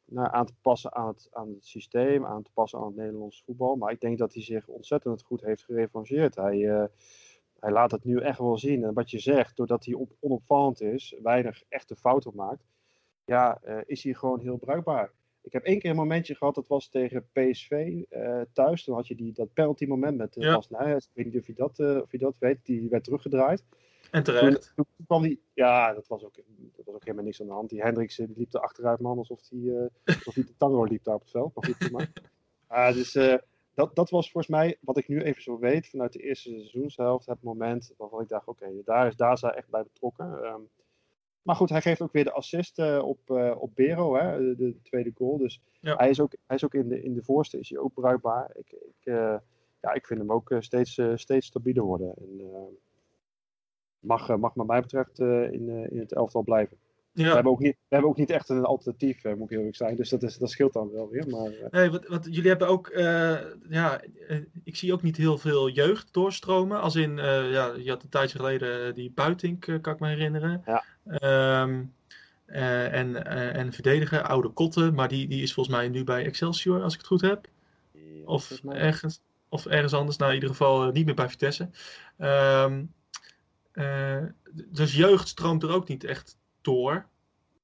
nou, 0.05 0.29
aan 0.33 0.47
te 0.47 0.55
passen 0.61 0.95
aan 0.95 1.07
het, 1.07 1.29
aan 1.31 1.49
het 1.49 1.67
systeem, 1.67 2.27
aan 2.27 2.43
te 2.43 2.51
passen 2.53 2.79
aan 2.79 2.87
het 2.87 2.97
Nederlands 2.97 3.43
voetbal. 3.45 3.77
Maar 3.77 3.93
ik 3.93 4.01
denk 4.01 4.19
dat 4.19 4.35
hij 4.35 4.43
zich 4.43 4.67
ontzettend 4.67 5.23
goed 5.23 5.41
heeft 5.41 5.65
gerevancheerd. 5.65 6.35
Hij, 6.35 6.89
hij 7.59 7.71
laat 7.71 7.91
het 7.91 8.05
nu 8.05 8.21
echt 8.21 8.39
wel 8.39 8.59
zien. 8.59 8.85
En 8.85 8.95
wat 8.95 9.11
je 9.11 9.19
zegt, 9.19 9.57
doordat 9.57 9.85
hij 9.85 9.95
op, 9.95 10.13
onopvallend 10.21 10.81
is, 10.81 11.17
weinig 11.23 11.63
echte 11.69 11.97
fouten 11.97 12.33
maakt, 12.35 12.65
ja, 13.25 13.61
is 13.87 14.03
hij 14.03 14.15
gewoon 14.15 14.41
heel 14.41 14.57
bruikbaar. 14.57 15.13
Ik 15.43 15.53
heb 15.53 15.65
één 15.65 15.79
keer 15.79 15.91
een 15.91 15.97
momentje 15.97 16.35
gehad, 16.35 16.55
dat 16.55 16.69
was 16.69 16.89
tegen 16.89 17.29
PSV 17.33 18.03
eh, 18.09 18.41
thuis. 18.53 18.85
Toen 18.85 18.95
had 18.95 19.07
je 19.07 19.15
die, 19.15 19.33
dat 19.33 19.53
penalty 19.53 19.87
moment 19.87 20.17
met 20.17 20.37
uh, 20.37 20.45
Ja. 20.45 20.97
Ik 20.97 21.09
weet 21.13 21.25
niet 21.25 21.37
of 21.37 21.47
je 21.47 21.55
dat, 21.55 21.79
eh, 21.79 21.97
of 22.03 22.13
je 22.13 22.19
dat 22.19 22.39
weet. 22.39 22.59
Die 22.63 22.89
werd 22.89 23.05
teruggedraaid. 23.05 23.65
En 24.11 24.23
terecht. 24.23 24.73
toen 24.75 24.87
kwam 25.07 25.23
die, 25.23 25.43
ja, 25.55 25.95
dat 25.95 26.09
was, 26.09 26.25
ook, 26.25 26.35
dat 26.77 26.85
was 26.87 26.95
ook 26.95 27.05
helemaal 27.05 27.25
niks 27.25 27.41
aan 27.41 27.47
de 27.47 27.53
hand. 27.53 27.71
Die 27.71 27.83
Hendricks 27.83 28.17
die 28.17 28.29
liep 28.37 28.55
er 28.55 28.61
achteruit, 28.61 29.01
man, 29.01 29.19
alsof 29.19 29.41
hij 29.51 29.61
de 30.35 30.57
tango 30.57 30.85
liep 30.85 31.05
daar 31.05 31.15
op 31.15 31.21
het 31.21 31.31
veld. 31.31 31.55
Maar 31.55 31.65
goed, 31.65 31.79
prima. 31.79 32.07
Ah, 32.67 32.95
dus 32.95 33.13
dat, 33.75 33.95
dat 33.95 34.11
was 34.11 34.31
volgens 34.31 34.53
mij, 34.53 34.79
wat 34.81 34.97
ik 34.97 35.09
nu 35.09 35.23
even 35.23 35.43
zo 35.43 35.59
weet, 35.59 35.89
vanuit 35.89 36.13
de 36.13 36.23
eerste 36.23 36.49
seizoenshelft, 36.51 37.27
het 37.27 37.43
moment 37.43 37.93
waarvan 37.97 38.21
ik 38.21 38.29
dacht, 38.29 38.47
oké, 38.47 38.67
daar 38.85 39.07
is 39.07 39.17
Daza 39.17 39.55
echt 39.55 39.71
bij 39.71 39.83
betrokken. 39.83 40.45
Ehm, 40.45 40.61
maar 41.43 41.57
goed, 41.57 41.69
hij 41.69 41.81
geeft 41.81 42.01
ook 42.01 42.13
weer 42.13 42.25
de 42.25 42.33
assist 42.33 42.79
op, 43.01 43.31
op 43.59 43.71
Bero, 43.75 44.17
hè, 44.17 44.39
de, 44.39 44.57
de 44.57 44.83
tweede 44.83 45.13
goal. 45.15 45.39
Dus 45.39 45.61
Ja. 45.81 45.97
hij 45.97 46.11
is 46.11 46.21
ook, 46.21 46.33
hij 46.47 46.57
is 46.57 46.65
ook 46.65 46.75
in, 46.75 46.89
de, 46.89 47.03
in 47.03 47.15
de 47.15 47.23
voorste 47.23 47.59
is 47.59 47.69
hij 47.71 47.79
ook 47.79 47.95
bruikbaar. 47.95 48.51
Ik, 48.55 48.73
ik, 48.73 49.07
eh, 49.07 49.37
ja, 49.81 49.93
ik 49.93 50.07
vind 50.07 50.21
hem 50.21 50.33
ook 50.33 50.51
eh, 50.51 50.61
steeds, 50.61 50.99
eh, 50.99 51.13
steeds 51.15 51.47
stabieler 51.47 51.83
worden. 51.85 52.15
En, 52.17 52.41
eh, 52.41 52.63
mag, 53.99 54.29
eh, 54.29 54.37
mag, 54.37 54.55
wat 54.55 54.67
mij 54.67 54.81
betreft, 54.81 55.19
eh, 55.19 55.53
in, 55.53 55.69
eh, 55.69 55.91
in 55.91 55.99
het 55.99 56.13
elftal 56.13 56.43
blijven. 56.43 56.77
We, 57.12 57.22
hebben 57.22 57.53
ook 57.53 57.61
niet, 57.61 57.72
we 57.72 57.94
hebben 57.94 58.11
ook 58.11 58.16
niet 58.16 58.31
echt 58.31 58.48
een 58.48 58.64
alternatief, 58.64 59.25
eh, 59.25 59.35
moet 59.35 59.51
ik 59.51 59.57
eerlijk 59.57 59.77
zijn. 59.77 59.96
Dus 59.96 60.09
dat, 60.09 60.22
is, 60.22 60.37
dat 60.38 60.51
scheelt 60.51 60.72
dan 60.72 60.90
wel 60.92 61.09
weer. 61.09 61.29
Maar 61.29 61.53
eh, 61.53 61.70
Nee, 61.70 61.90
wat, 61.90 62.07
wat, 62.07 62.27
jullie 62.31 62.48
hebben 62.48 62.68
ook, 62.68 62.88
eh, 62.88 63.38
ja, 63.68 64.01
ik 64.64 64.77
zie 64.77 64.92
ook 64.92 65.03
niet 65.03 65.16
heel 65.16 65.38
veel 65.38 65.68
jeugd 65.68 66.12
doorstromen. 66.12 66.81
Als 66.81 66.94
in, 66.94 67.16
ja, 67.16 67.72
je 67.79 67.90
had 67.90 68.03
een 68.03 68.09
tijdje 68.09 68.38
geleden 68.38 68.94
die 68.94 69.12
Buitink, 69.14 69.66
eh, 69.66 69.81
kan 69.81 69.94
ik 69.94 70.01
me 70.01 70.09
herinneren. 70.09 70.62
Ja. 70.66 70.85
Ehm, 71.07 71.83
eh, 72.46 72.92
en, 72.92 73.27
en 73.55 73.72
verdedigen, 73.72 74.25
oude 74.25 74.48
Kotten, 74.48 74.94
maar 74.94 75.09
die, 75.09 75.29
die 75.29 75.42
is 75.42 75.53
volgens 75.53 75.77
mij 75.77 75.88
nu 75.88 76.05
bij 76.05 76.25
Excelsior, 76.25 76.83
als 76.83 76.92
ik 76.92 76.98
het 76.98 77.09
goed 77.09 77.20
heb. 77.20 77.46
Of 78.25 78.61
ergens, 78.68 79.22
of 79.48 79.66
ergens 79.66 79.92
anders, 79.92 80.16
nou 80.16 80.31
in 80.31 80.35
ieder 80.35 80.51
geval 80.51 80.90
niet 80.90 81.07
meer 81.07 81.14
bij 81.14 81.29
Vitesse. 81.29 81.70
Ehm, 82.18 82.85
eh, 83.72 84.22
dus 84.64 84.96
jeugd 84.96 85.29
stroomt 85.29 85.62
er 85.62 85.70
ook 85.70 85.88
niet 85.88 86.05
echt 86.05 86.37
door. 86.62 87.07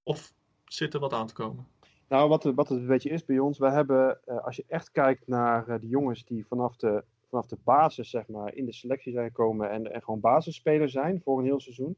Of 0.03 0.33
zit 0.65 0.95
er 0.95 1.01
wat 1.01 1.13
aan 1.13 1.27
te 1.27 1.35
komen? 1.35 1.67
Nou, 2.09 2.29
wat, 2.29 2.43
het- 2.43 2.55
wat 2.55 2.69
het 2.69 2.79
een 2.79 2.87
beetje 2.87 3.11
is 3.11 3.25
bij 3.25 3.39
ons, 3.39 3.59
we 3.59 3.71
hebben, 3.71 4.19
eh, 4.25 4.45
als 4.45 4.57
je 4.57 4.65
echt 4.69 4.91
kijkt 4.91 5.27
naar 5.27 5.69
eh, 5.69 5.81
de 5.81 5.89
jongens 5.89 6.25
die 6.25 6.47
vanaf 6.47 6.77
de, 6.77 7.05
vanaf 7.29 7.47
de 7.47 7.57
basis, 7.65 8.11
zeg 8.11 8.29
maar, 8.29 8.55
in 8.55 8.65
de 8.65 8.73
selectie 8.73 9.13
zijn 9.13 9.27
gekomen 9.27 9.71
en, 9.71 9.93
en 9.93 10.03
gewoon 10.03 10.21
basisspeler 10.21 10.89
zijn 10.91 11.21
voor 11.21 11.39
een 11.39 11.45
heel 11.45 11.61
seizoen, 11.61 11.97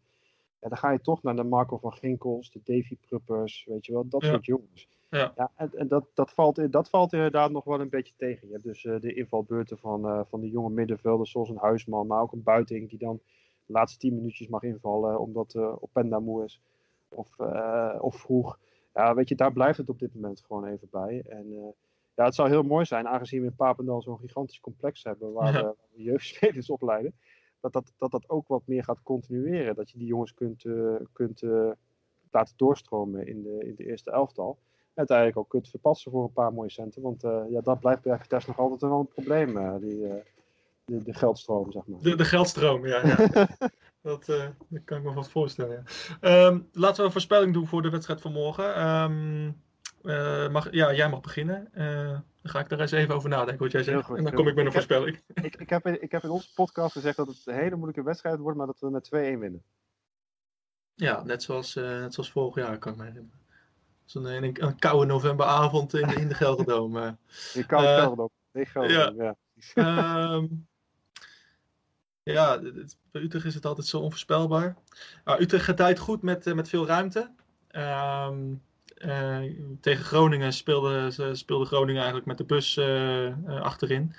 ja, 0.61 0.69
dan 0.69 0.79
ga 0.79 0.91
je 0.91 1.01
toch 1.01 1.23
naar 1.23 1.37
de 1.37 1.43
Marco 1.45 1.77
van 1.77 1.93
Ginkels, 1.93 2.51
de 2.51 2.61
Davy 2.65 2.97
Pruppers, 3.09 3.65
weet 3.69 3.87
je 3.87 3.93
wel, 3.93 4.09
dat 4.09 4.23
Ja. 4.23 4.29
soort 4.31 4.45
jongens. 4.47 4.89
Ja. 5.11 5.51
en, 5.57 5.71
en 5.75 5.89
dat, 5.89 6.05
dat, 6.15 6.31
valt, 6.31 6.73
dat 6.73 6.89
valt 6.89 7.13
inderdaad 7.13 7.51
nog 7.51 7.65
wel 7.65 7.81
een 7.81 7.89
beetje 7.89 8.15
tegen. 8.17 8.47
Je 8.47 8.53
hebt 8.53 8.65
dus 8.65 8.85
eh, 8.85 9.01
de 9.01 9.15
invalbeurten 9.15 9.79
van, 9.79 10.27
van 10.29 10.41
de 10.41 10.51
jonge 10.51 10.71
middenvelders, 10.71 11.31
zoals 11.31 11.49
een 11.49 11.57
Huisman, 11.57 12.07
maar 12.07 12.21
ook 12.23 12.33
een 12.33 12.43
Buiting 12.43 12.89
die 12.89 12.99
dan 12.99 13.21
de 13.67 13.73
laatste 13.73 13.99
tien 13.99 14.15
minuutjes 14.15 14.49
mag 14.49 14.63
invallen, 14.63 15.21
omdat 15.21 15.55
uh, 15.55 15.83
Openda 15.83 16.19
moe 16.21 16.45
is. 16.45 16.61
Of, 17.11 17.39
uh, 17.39 17.97
of 18.01 18.17
vroeg. 18.17 18.59
Ja, 18.95 19.15
weet 19.15 19.29
je, 19.29 19.35
daar 19.35 19.53
blijft 19.53 19.79
het 19.79 19.89
op 19.89 19.99
dit 19.99 20.15
moment 20.15 20.43
gewoon 20.47 20.65
even 20.65 20.89
bij. 20.91 21.23
En 21.29 21.53
uh, 21.53 21.69
ja, 22.15 22.25
het 22.25 22.35
zou 22.35 22.49
heel 22.49 22.63
mooi 22.63 22.85
zijn, 22.85 23.09
aangezien 23.09 23.41
we 23.41 23.47
in 23.47 23.55
Papendal 23.55 24.03
zo'n 24.03 24.19
gigantisch 24.19 24.61
complex 24.61 25.03
hebben 25.05 25.33
waar, 25.33 25.53
ja. 25.53 25.75
we, 25.93 26.03
jeugdspelers 26.03 26.71
opleiden, 26.77 27.15
dat 27.61 27.73
dat, 27.73 27.93
dat 27.99 28.11
dat 28.11 28.29
ook 28.29 28.49
wat 28.49 28.67
meer 28.67 28.85
gaat 28.85 29.03
continueren. 29.03 29.75
Dat 29.75 29.91
je 29.91 29.99
die 29.99 30.07
jongens 30.07 30.35
kunt, 30.35 30.65
uh, 30.65 30.95
kunt 31.13 31.43
laten 32.31 32.57
doorstromen 32.57 33.27
in 33.27 33.43
de, 33.43 33.59
in 33.65 33.75
de 33.75 33.85
eerste 33.85 34.11
elftal. 34.11 34.59
En 34.79 34.97
uiteindelijk 34.97 35.39
ook 35.39 35.49
kunt 35.49 35.69
verpassen 35.69 36.11
voor 36.11 36.23
een 36.23 36.33
paar 36.33 36.53
mooie 36.53 36.71
centen. 36.71 37.03
Want 37.03 37.23
ja, 37.49 37.61
dat 37.61 37.81
blijft 37.81 38.03
bij 38.03 38.19
Vitesse 38.19 38.49
nog 38.49 38.59
altijd 38.59 38.81
wel 38.81 39.01
een 39.01 39.09
probleem, 39.09 39.81
die, 39.81 39.99
de, 40.85 41.03
de, 41.03 41.15
geldstroom, 41.15 41.73
zeg 41.73 41.87
maar. 41.87 42.01
De, 42.01 42.15
de 42.15 42.25
geldstroom, 42.25 42.87
ja. 42.87 43.07
ja. 43.07 43.49
dat, 44.03 44.29
uh, 44.29 44.47
dat, 44.69 44.85
kan 44.85 44.99
ik 44.99 45.05
me 45.05 45.13
wat 45.13 45.31
voorstellen. 45.31 45.85
Ja. 46.21 46.47
Um, 46.47 46.69
laten 46.73 46.97
we 46.97 47.03
een 47.03 47.13
voorspelling 47.13 47.53
doen 47.53 47.67
voor 47.67 47.83
de 47.83 47.91
wedstrijd 47.91 48.21
van 48.21 48.33
morgen. 48.33 48.87
Um, 48.87 49.63
uh, 50.03 50.49
mag, 50.49 50.73
ja, 50.73 50.93
jij 50.93 51.09
mag 51.09 51.21
beginnen. 51.21 51.69
Uh, 51.75 52.11
dan 52.43 52.53
ga 52.53 52.61
ik 52.61 52.69
daar 52.69 52.81
eens 52.81 52.91
even 52.91 53.15
over 53.15 53.29
nadenken 53.29 53.63
wat 53.63 53.73
jij 53.73 53.83
zegt. 53.83 54.05
Goed, 54.05 54.17
en 54.17 54.25
dan 54.25 54.33
kom 54.33 54.49
ik 54.49 54.55
met 54.55 54.67
een 54.67 54.73
voorspelling. 54.73 55.23
Heb, 55.27 55.45
ik, 55.45 55.57
ik, 55.57 55.71
heb, 55.71 55.87
ik 55.87 56.13
heb 56.13 56.23
in 56.23 56.31
onze 56.31 56.53
podcast 56.55 56.93
gezegd 56.93 57.17
dat 57.17 57.27
het 57.27 57.43
een 57.45 57.55
hele 57.55 57.75
moeilijke 57.77 58.03
wedstrijd 58.03 58.39
wordt, 58.39 58.59
maar 58.59 58.67
dat 58.67 58.81
we 58.81 58.91
met 58.91 59.07
2-1 59.07 59.11
winnen. 59.11 59.63
Ja, 60.95 61.23
net 61.23 61.43
zoals, 61.43 61.75
net 61.75 62.15
zoals 62.15 62.31
vorig 62.31 62.55
jaar, 62.55 62.79
kan 62.79 62.93
ik 62.93 62.99
me 62.99 63.05
herinneren. 63.05 63.41
Zo'n 64.05 64.25
een, 64.25 64.65
een, 64.65 64.79
koude 64.79 65.07
novemberavond 65.07 65.95
in, 65.95 66.17
in 66.17 66.29
de 66.29 66.35
Gelderdoom. 66.35 66.97
In 67.55 67.67
koude 67.67 67.89
uh, 67.89 67.99
Gelderdoom. 67.99 68.31
Ja. 68.89 69.37
ja. 69.75 70.33
um, 70.33 70.69
ja, 72.33 72.61
bij 73.11 73.23
Utrecht 73.23 73.45
is 73.45 73.55
het 73.55 73.67
altijd 73.67 73.87
zo 73.87 73.99
onvoorspelbaar. 73.99 74.77
Uh, 75.25 75.41
Utrecht 75.41 75.65
gedijt 75.65 75.99
goed 75.99 76.23
met, 76.23 76.47
uh, 76.47 76.55
met 76.55 76.69
veel 76.69 76.87
ruimte. 76.87 77.31
Um, 77.77 78.63
uh, 78.97 79.39
tegen 79.81 80.05
Groningen 80.05 80.53
speelde, 80.53 81.11
speelde 81.33 81.65
Groningen 81.65 81.97
eigenlijk 81.97 82.27
met 82.27 82.39
de 82.39 82.45
bus 82.45 82.79
achterin. 83.63 84.15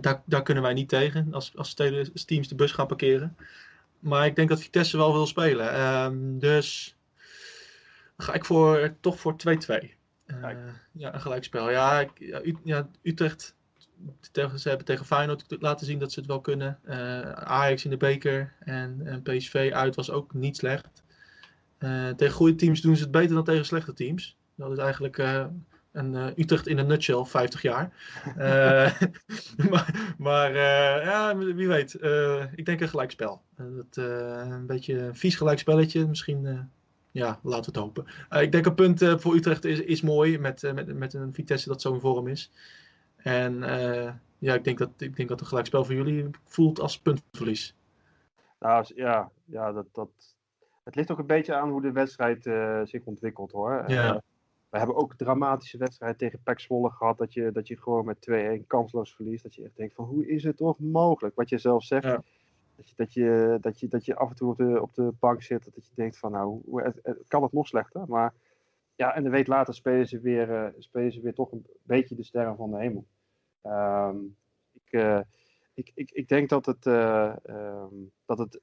daar, 0.00 0.22
daar 0.24 0.42
kunnen 0.42 0.62
wij 0.62 0.72
niet 0.72 0.88
tegen 0.88 1.34
als, 1.34 1.56
als 1.56 1.74
teams 2.24 2.48
de 2.48 2.54
bus 2.54 2.72
gaan 2.72 2.86
parkeren. 2.86 3.36
Maar 3.98 4.26
ik 4.26 4.36
denk 4.36 4.48
dat 4.48 4.60
Vitesse 4.60 4.96
wel 4.96 5.12
wil 5.12 5.26
spelen. 5.26 5.80
Um, 5.80 6.38
dus 6.38 6.96
ga 8.16 8.32
ik 8.32 8.44
voor, 8.44 8.94
toch 9.00 9.20
voor 9.20 9.32
2-2. 9.32 9.88
ja, 10.92 11.14
een 11.14 11.20
gelijkspel. 11.20 11.70
Ja, 11.70 12.00
ik, 12.00 12.10
ja, 12.18 12.40
ja 12.64 12.88
Utrecht 13.02 13.54
tegen, 14.32 14.58
ze 14.58 14.68
hebben 14.68 14.86
tegen 14.86 15.06
Feyenoord 15.06 15.44
laten 15.48 15.86
zien 15.86 15.98
dat 15.98 16.12
ze 16.12 16.18
het 16.18 16.28
wel 16.28 16.40
kunnen. 16.40 16.78
Uh, 16.84 17.20
Ajax 17.32 17.84
in 17.84 17.90
de 17.90 17.96
beker 17.96 18.52
en, 18.58 19.00
en, 19.04 19.22
PSV 19.22 19.70
uit 19.74 19.94
was 19.94 20.10
ook 20.10 20.34
niet 20.34 20.56
slecht. 20.56 21.02
Uh, 21.78 22.08
tegen 22.08 22.34
goede 22.34 22.54
teams 22.54 22.80
doen 22.80 22.96
ze 22.96 23.02
het 23.02 23.10
beter 23.10 23.34
dan 23.34 23.44
tegen 23.44 23.64
slechte 23.64 23.92
teams. 23.92 24.36
Dat 24.54 24.72
is 24.72 24.78
eigenlijk 24.78 25.18
uh, 25.18 25.44
een 25.92 26.14
Utrecht 26.40 26.66
in 26.66 26.78
een 26.78 26.86
nutshell, 26.86 27.24
50 27.24 27.62
jaar. 27.62 27.92
maar 29.70 30.14
maar 30.18 30.56
ja, 31.02 31.36
wie 31.36 31.68
weet. 31.68 31.94
ik 32.54 32.66
denk 32.66 32.80
een 32.80 32.88
gelijkspel. 32.88 33.42
Dat, 33.56 33.96
een 33.96 34.66
beetje 34.66 34.98
een 34.98 35.16
vies 35.16 35.36
gelijkspelletje. 35.36 36.06
Misschien, 36.06 36.70
ja, 37.10 37.40
laten 37.42 37.72
we 37.72 37.78
het 37.78 37.86
hopen. 37.86 38.06
ik 38.42 38.52
denk 38.52 38.66
een 38.66 38.74
punt 38.74 39.04
voor 39.16 39.34
Utrecht 39.34 39.64
is, 39.64 39.80
is 39.80 40.00
mooi 40.00 40.38
met, 40.38 40.72
met, 40.74 40.94
met 40.94 41.14
een 41.14 41.34
Vitesse 41.34 41.68
dat 41.68 41.82
zo 41.82 41.92
in 41.92 42.00
vorm 42.00 42.28
is. 42.28 42.50
En 43.22 43.54
uh, 43.54 44.12
ja, 44.38 44.54
ik 44.54 44.64
denk, 44.64 44.78
dat, 44.78 44.90
ik 44.98 45.16
denk 45.16 45.28
dat 45.28 45.40
een 45.40 45.46
gelijkspel 45.46 45.84
voor 45.84 45.94
jullie 45.94 46.30
voelt 46.44 46.80
als 46.80 46.98
puntverlies. 46.98 47.76
Nou 48.58 48.84
ja, 48.94 49.30
ja 49.44 49.72
dat, 49.72 49.86
dat, 49.92 50.08
het 50.84 50.94
ligt 50.94 51.10
ook 51.10 51.18
een 51.18 51.26
beetje 51.26 51.54
aan 51.54 51.70
hoe 51.70 51.82
de 51.82 51.92
wedstrijd 51.92 52.46
uh, 52.46 52.80
zich 52.84 53.04
ontwikkelt 53.04 53.52
hoor. 53.52 53.84
Ja. 53.86 54.14
Uh, 54.14 54.20
we 54.70 54.78
hebben 54.78 54.96
ook 54.96 55.14
dramatische 55.14 55.78
wedstrijden 55.78 56.18
tegen 56.18 56.42
Pek 56.42 56.60
Zwolle 56.60 56.90
gehad. 56.90 57.18
Dat 57.18 57.32
je, 57.32 57.52
dat 57.52 57.68
je 57.68 57.76
gewoon 57.76 58.04
met 58.04 58.60
2-1 58.60 58.66
kansloos 58.66 59.14
verliest. 59.14 59.42
Dat 59.42 59.54
je 59.54 59.64
echt 59.64 59.76
denkt 59.76 59.94
van 59.94 60.04
hoe 60.04 60.26
is 60.26 60.44
het 60.44 60.56
toch 60.56 60.78
mogelijk? 60.78 61.34
Wat 61.34 61.48
je 61.48 61.58
zelf 61.58 61.84
zegt. 61.84 62.04
Ja. 62.04 62.22
Dat, 62.76 62.88
je, 62.88 62.94
dat, 62.96 63.12
je, 63.12 63.58
dat, 63.60 63.80
je, 63.80 63.88
dat 63.88 64.04
je 64.04 64.16
af 64.16 64.30
en 64.30 64.36
toe 64.36 64.50
op 64.50 64.56
de, 64.56 64.82
op 64.82 64.94
de 64.94 65.12
bank 65.18 65.42
zit. 65.42 65.64
Dat 65.74 65.86
je 65.86 65.92
denkt 65.94 66.18
van 66.18 66.32
nou, 66.32 66.60
hoe, 66.64 66.94
kan 67.28 67.42
het 67.42 67.52
nog 67.52 67.66
slechter? 67.66 68.04
Maar 68.08 68.34
ja, 68.94 69.14
en 69.14 69.24
een 69.24 69.30
week 69.30 69.46
later 69.46 69.74
spelen 69.74 70.08
ze 70.08 70.20
weer, 70.20 70.50
uh, 70.50 70.68
spelen 70.78 71.12
ze 71.12 71.20
weer 71.20 71.34
toch 71.34 71.52
een 71.52 71.66
beetje 71.82 72.14
de 72.14 72.24
sterren 72.24 72.56
van 72.56 72.70
de 72.70 72.78
hemel. 72.78 73.06
Um, 73.62 74.36
ik, 74.72 74.92
uh, 74.92 75.20
ik, 75.74 75.90
ik, 75.94 76.10
ik 76.10 76.28
denk 76.28 76.48
dat 76.48 76.66
het, 76.66 76.86
uh, 76.86 77.36
um, 77.46 78.12
dat 78.24 78.38
het 78.38 78.60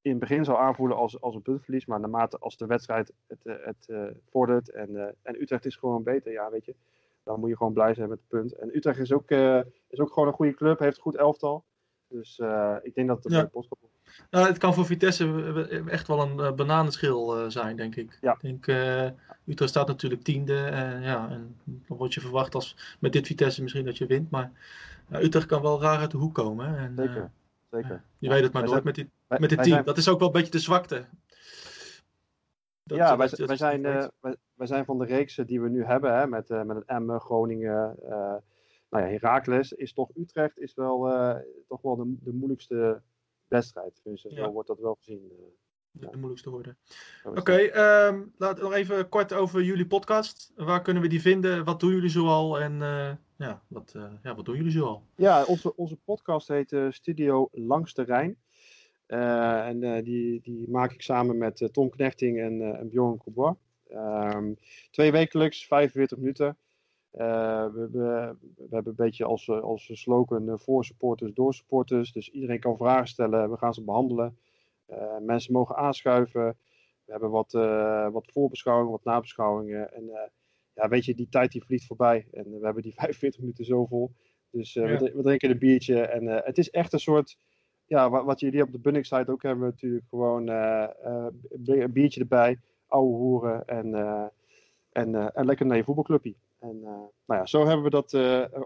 in 0.00 0.10
het 0.10 0.20
begin 0.20 0.44
zal 0.44 0.58
aanvoelen 0.58 0.96
als, 0.96 1.20
als 1.20 1.34
een 1.34 1.42
puntverlies, 1.42 1.86
maar 1.86 2.00
naarmate 2.00 2.38
als 2.38 2.56
de 2.56 2.66
wedstrijd 2.66 3.12
het, 3.26 3.40
het 3.44 4.12
vordert 4.28 4.70
en, 4.70 5.16
en 5.22 5.42
Utrecht 5.42 5.64
is 5.64 5.76
gewoon 5.76 6.02
beter, 6.02 6.32
ja, 6.32 6.50
weet 6.50 6.64
je, 6.64 6.74
dan 7.22 7.40
moet 7.40 7.48
je 7.48 7.56
gewoon 7.56 7.72
blij 7.72 7.94
zijn 7.94 8.08
met 8.08 8.18
het 8.18 8.28
punt. 8.28 8.52
En 8.52 8.76
Utrecht 8.76 8.98
is 8.98 9.12
ook, 9.12 9.30
is 9.88 9.98
ook 9.98 10.12
gewoon 10.12 10.28
een 10.28 10.34
goede 10.34 10.54
club, 10.54 10.78
heeft 10.78 10.96
een 10.96 11.02
goed 11.02 11.16
elftal. 11.16 11.64
Dus 12.06 12.38
ik 12.82 12.94
denk 12.94 13.08
dat 13.08 13.24
het 13.24 13.32
een 13.32 13.38
ja. 13.38 13.50
Nou, 14.30 14.46
het 14.46 14.58
kan 14.58 14.74
voor 14.74 14.86
Vitesse 14.86 15.84
echt 15.86 16.06
wel 16.06 16.20
een 16.20 16.38
uh, 16.38 16.52
bananenschil 16.52 17.40
uh, 17.40 17.50
zijn, 17.50 17.76
denk 17.76 17.96
ik. 17.96 18.18
Ja. 18.20 18.32
Ik 18.32 18.40
denk, 18.40 18.66
uh, 18.66 19.04
Utrecht 19.46 19.70
staat 19.70 19.86
natuurlijk 19.86 20.22
tiende. 20.22 20.54
ja, 21.02 21.28
en 21.30 21.56
dan 21.66 21.96
word 21.96 22.14
je 22.14 22.20
verwacht 22.20 22.54
als 22.54 22.96
met 22.98 23.12
dit 23.12 23.26
Vitesse 23.26 23.62
misschien 23.62 23.84
dat 23.84 23.98
je 23.98 24.06
wint. 24.06 24.30
Maar 24.30 24.50
Utrecht 25.10 25.46
kan 25.46 25.62
wel 25.62 25.80
raar 25.80 25.98
uit 25.98 26.10
de 26.10 26.16
hoek 26.16 26.34
komen. 26.34 26.76
En, 26.76 26.92
Zeker, 26.96 27.30
zeker. 27.70 28.02
je 28.18 28.28
weet 28.28 28.42
het 28.42 28.52
maar 28.52 28.64
nooit 28.64 28.84
met, 28.84 28.94
die, 28.94 29.10
met 29.28 29.40
dit 29.40 29.50
team. 29.50 29.64
Zijn... 29.64 29.84
Dat 29.84 29.98
is 29.98 30.08
ook 30.08 30.18
wel 30.18 30.28
een 30.28 30.34
beetje 30.34 30.50
de 30.50 30.58
zwakte. 30.58 31.04
Dat, 32.82 32.98
ja, 32.98 33.16
wij, 33.16 33.28
wij, 33.36 33.56
zijn, 33.56 33.82
wij, 33.82 34.36
wij, 34.54 34.66
zijn 34.66 34.84
van 34.84 34.98
de 34.98 35.04
reeksen 35.04 35.46
die 35.46 35.60
we 35.60 35.68
nu 35.68 35.84
hebben, 35.84 36.18
hè, 36.18 36.26
met, 36.26 36.48
met 36.48 36.76
het 36.76 36.84
Emmen, 36.84 37.20
Groningen, 37.20 37.96
nou 38.90 39.04
ja, 39.04 39.10
Heracles, 39.10 39.72
is 39.72 39.92
toch 39.92 40.10
Utrecht 40.14 40.58
is 40.58 40.74
wel, 40.74 40.98
toch 41.68 41.82
wel 41.82 41.96
de, 41.96 42.14
de 42.20 42.32
moeilijkste 42.32 43.02
wedstrijd. 43.50 44.00
Dus 44.04 44.22
ja. 44.22 44.44
zo 44.44 44.50
wordt 44.50 44.68
dat 44.68 44.78
wel 44.80 44.94
gezien. 44.94 45.22
Uh, 45.24 45.38
de, 45.92 46.04
ja. 46.04 46.10
de 46.10 46.16
moeilijkste 46.16 46.50
worden. 46.50 46.78
Oké, 47.24 47.38
okay, 47.38 47.64
um, 48.08 48.32
laten 48.36 48.62
we 48.62 48.68
nog 48.68 48.78
even 48.78 49.08
kort 49.08 49.32
over 49.32 49.62
jullie 49.62 49.86
podcast. 49.86 50.52
Waar 50.56 50.82
kunnen 50.82 51.02
we 51.02 51.08
die 51.08 51.20
vinden? 51.20 51.64
Wat 51.64 51.80
doen 51.80 51.90
jullie 51.90 52.10
zoal? 52.10 52.60
En 52.60 52.72
uh, 52.72 53.12
ja, 53.36 53.62
wat, 53.68 53.92
uh, 53.96 54.12
ja, 54.22 54.34
wat 54.34 54.44
doen 54.44 54.56
jullie 54.56 54.70
zoal? 54.70 55.02
Ja, 55.16 55.44
onze, 55.44 55.76
onze 55.76 55.96
podcast 55.96 56.48
heet 56.48 56.76
Studio 56.90 57.48
Langs 57.52 57.94
de 57.94 58.02
Rijn. 58.02 58.36
en 59.06 60.02
die, 60.04 60.40
die 60.40 60.68
maak 60.68 60.92
ik 60.92 61.02
samen 61.02 61.38
met 61.38 61.68
Tom 61.72 61.90
Knechting 61.90 62.40
en, 62.40 62.78
en 62.78 62.88
Bjorn 62.88 63.18
Coubois. 63.18 63.54
Um, 63.92 64.56
twee 64.90 65.12
wekelijks, 65.12 65.66
45 65.66 66.18
minuten. 66.18 66.56
Uh, 67.18 67.64
we, 67.64 67.88
we, 67.92 68.34
we, 68.56 68.66
hebben 68.70 68.90
een 68.90 69.04
beetje 69.04 69.24
als, 69.24 69.48
als 69.48 69.90
slogan 69.92 70.48
uh, 70.48 70.54
voor 70.56 70.84
supporters, 70.84 71.32
door 71.34 71.54
supporters. 71.54 72.12
Dus 72.12 72.30
iedereen 72.30 72.60
kan 72.60 72.76
vragen 72.76 73.08
stellen, 73.08 73.50
we 73.50 73.56
gaan 73.56 73.74
ze 73.74 73.84
behandelen. 73.84 74.36
Uh, 74.90 75.18
mensen 75.18 75.52
mogen 75.52 75.76
aanschuiven. 75.76 76.56
We 77.04 77.12
hebben 77.12 77.30
wat, 77.30 77.52
wat 78.12 78.30
voorbeschouwingen, 78.32 78.90
wat 78.90 79.04
nabeschouwingen. 79.04 79.94
En 79.94 80.30
ja, 80.74 80.88
weet 80.88 81.04
je, 81.04 81.14
die 81.14 81.28
tijd 81.28 81.52
die 81.52 81.64
vliegt 81.64 81.86
voorbij. 81.86 82.26
En 82.32 82.44
we 82.44 82.64
hebben 82.64 82.82
die 82.82 82.94
45 83.00 83.40
minuten 83.40 83.64
zo 83.64 83.86
vol. 83.86 84.10
Dus 84.50 84.74
we, 84.74 85.12
we, 85.14 85.22
drinken 85.22 85.50
een 85.50 85.58
biertje. 85.58 86.00
En 86.00 86.26
het 86.26 86.58
is 86.58 86.70
echt 86.70 86.92
een 86.92 87.00
soort 87.00 87.38
ja, 87.86 88.10
wat, 88.10 88.24
wat 88.24 88.40
jullie 88.40 88.62
op 88.62 88.72
de 88.72 88.78
Bunnik 88.78 89.04
site 89.04 89.30
ook 89.30 89.42
hebben, 89.42 89.64
natuurlijk 89.64 90.04
gewoon 90.08 90.48
een 90.48 91.92
biertje 91.92 92.20
erbij, 92.20 92.58
ouwe 92.86 93.16
hoeren 93.16 93.66
en, 93.66 93.94
en, 94.92 95.34
en 95.34 95.46
lekker 95.46 95.66
naar 95.66 95.76
je 95.76 95.84
voetbalclubje. 95.84 96.34
En 96.60 96.80
nou 96.80 97.10
ja, 97.26 97.46
zo 97.46 97.66
hebben 97.66 97.84
we 97.84 97.90
dat 97.90 98.14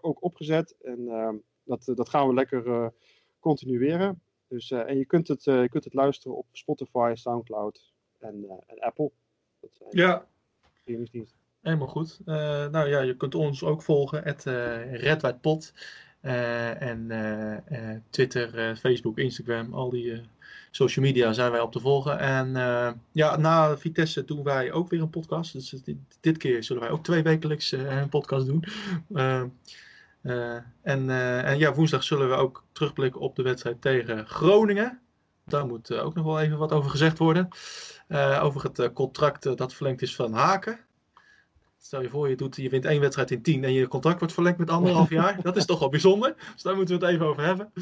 ook 0.03 0.23
opgezet. 0.23 0.77
En 0.83 1.09
ehm, 1.09 1.37
dat, 1.63 1.93
dat 1.95 2.09
gaan 2.09 2.29
we 2.29 2.35
lekker 2.35 2.93
continueren. 3.39 4.23
Dus, 4.49 4.71
en 4.71 4.99
je 4.99 5.05
kunt, 5.05 5.29
het, 5.29 5.45
je 5.45 5.69
kunt 5.71 5.85
het 5.85 5.95
luisteren 5.95 6.37
op 6.37 6.47
Spotify, 6.53 7.13
Soundcloud 7.15 7.93
en, 8.19 8.47
en 8.67 8.79
Apple. 8.79 9.11
Dat 9.61 9.71
zijn 9.75 9.89
ja. 9.91 10.27
Helemaal 11.61 11.89
goed. 11.89 12.21
Nou 12.25 12.89
ja, 12.89 13.01
je 13.01 13.17
kunt 13.17 13.35
ons 13.35 13.63
ook 13.63 13.83
volgen, 13.83 14.25
Pot. 15.41 15.73
Uh, 16.23 16.83
en 16.83 18.05
Twitter, 18.11 18.77
Facebook, 18.77 19.19
Instagram, 19.19 19.75
al 19.75 19.91
die 19.91 20.23
social 20.77 21.05
media 21.05 21.33
zijn 21.33 21.51
wij 21.51 21.61
op 21.61 21.73
te 21.73 21.81
volgen. 21.81 22.19
En 22.19 22.53
ja, 23.13 23.37
na 23.37 23.77
Vitesse 23.77 24.25
doen 24.25 24.43
wij 24.43 24.73
ook 24.73 24.91
weer 24.91 25.01
een 25.01 25.11
podcast. 25.11 25.53
Dus 25.53 25.75
dit, 26.21 26.37
keer 26.37 26.65
zullen 26.65 26.83
wij 26.83 26.91
ook 26.91 27.05
twee 27.05 27.23
wekelijks 27.23 27.73
een 27.73 28.09
podcast 28.09 28.47
doen. 28.47 28.65
en, 30.83 31.11
en 31.45 31.59
ja, 31.59 31.75
woensdag 31.75 32.03
zullen 32.03 32.29
we 32.29 32.35
ook 32.35 32.65
terugblikken 32.73 33.21
op 33.21 33.37
de 33.37 33.43
wedstrijd 33.43 33.83
tegen 33.83 34.27
Groningen. 34.27 35.01
Daar 35.45 35.67
moet 35.67 35.93
ook 35.93 36.15
nog 36.15 36.25
wel 36.25 36.41
even 36.41 36.59
wat 36.59 36.73
over 36.73 36.91
gezegd 36.91 37.19
worden. 37.19 37.49
over 38.41 38.63
het 38.63 38.93
contract 38.93 39.57
dat 39.57 39.75
verlengd 39.75 40.03
is 40.03 40.15
van 40.15 40.33
Haken. 40.33 40.84
Stel 41.85 42.03
je 42.03 42.09
voor, 42.09 42.29
je, 42.29 42.37
doet, 42.37 42.57
je 42.57 42.69
wint 42.69 42.85
één 42.85 43.01
wedstrijd 43.01 43.31
in 43.31 43.43
tien 43.43 43.65
en 43.65 43.73
je 43.73 43.89
contract 43.89 44.19
wordt 44.19 44.35
verlengd 44.35 44.59
met 44.59 44.71
anderhalf 44.71 45.11
jaar. 45.21 45.43
Dat 45.43 45.57
is 45.57 45.65
toch 45.65 45.79
wel 45.79 45.89
bijzonder. 45.89 46.35
Dus 46.53 46.63
daar 46.63 46.77
moeten 46.77 46.99
we 46.99 47.05
het 47.05 47.15
even 47.15 47.27
over 47.27 47.45
hebben. 47.45 47.73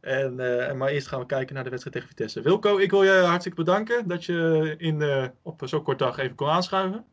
En, 0.00 0.32
uh, 0.32 0.72
maar 0.72 0.88
eerst 0.88 1.06
gaan 1.06 1.20
we 1.20 1.26
kijken 1.26 1.54
naar 1.54 1.64
de 1.64 1.70
wedstrijd 1.70 1.96
tegen 1.96 2.08
Vitesse. 2.08 2.42
Wilco, 2.42 2.78
ik 2.78 2.90
wil 2.90 3.02
je 3.02 3.10
hartstikke 3.10 3.58
bedanken 3.64 4.08
dat 4.08 4.24
je 4.24 4.74
in, 4.78 5.00
uh, 5.00 5.24
op 5.42 5.62
zo'n 5.64 5.82
kort 5.82 5.98
dag 5.98 6.18
even 6.18 6.36
kon 6.36 6.48
aanschuiven. 6.48 7.04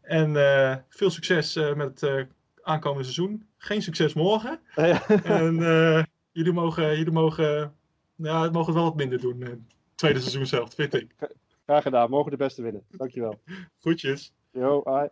En 0.00 0.30
uh, 0.30 0.76
veel 0.88 1.10
succes 1.10 1.54
met 1.54 2.00
het 2.00 2.26
aankomende 2.62 3.04
seizoen. 3.04 3.46
Geen 3.56 3.82
succes 3.82 4.14
morgen. 4.14 4.60
Ja. 4.74 5.06
En 5.08 5.56
jullie 6.32 6.52
mogen, 6.52 6.96
jullie 6.96 7.12
mogen, 7.12 7.74
ja, 8.16 8.42
het 8.42 8.52
mogen 8.52 8.74
wel 8.74 8.84
wat 8.84 8.96
minder 8.96 9.20
doen. 9.20 9.40
Het 9.40 9.58
tweede 9.94 10.20
seizoen 10.20 10.46
zelf, 10.46 10.74
vind 10.74 10.94
ik. 10.94 11.14
Graag 11.64 11.82
gedaan. 11.82 12.10
Mogen 12.10 12.30
de 12.30 12.36
beste 12.36 12.62
winnen. 12.62 12.82
Dankjewel. 12.90 13.40
Goedjes. 13.78 14.32
Yo, 14.50 14.82
bye. 14.82 15.10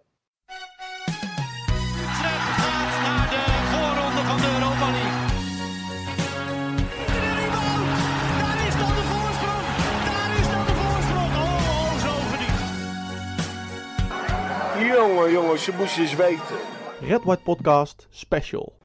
Jongen, 15.30 15.60
je 15.60 15.72
moest 15.78 15.98
eens 15.98 16.14
weten. 16.14 16.56
Red 17.00 17.24
White 17.24 17.42
Podcast 17.42 18.06
Special. 18.10 18.72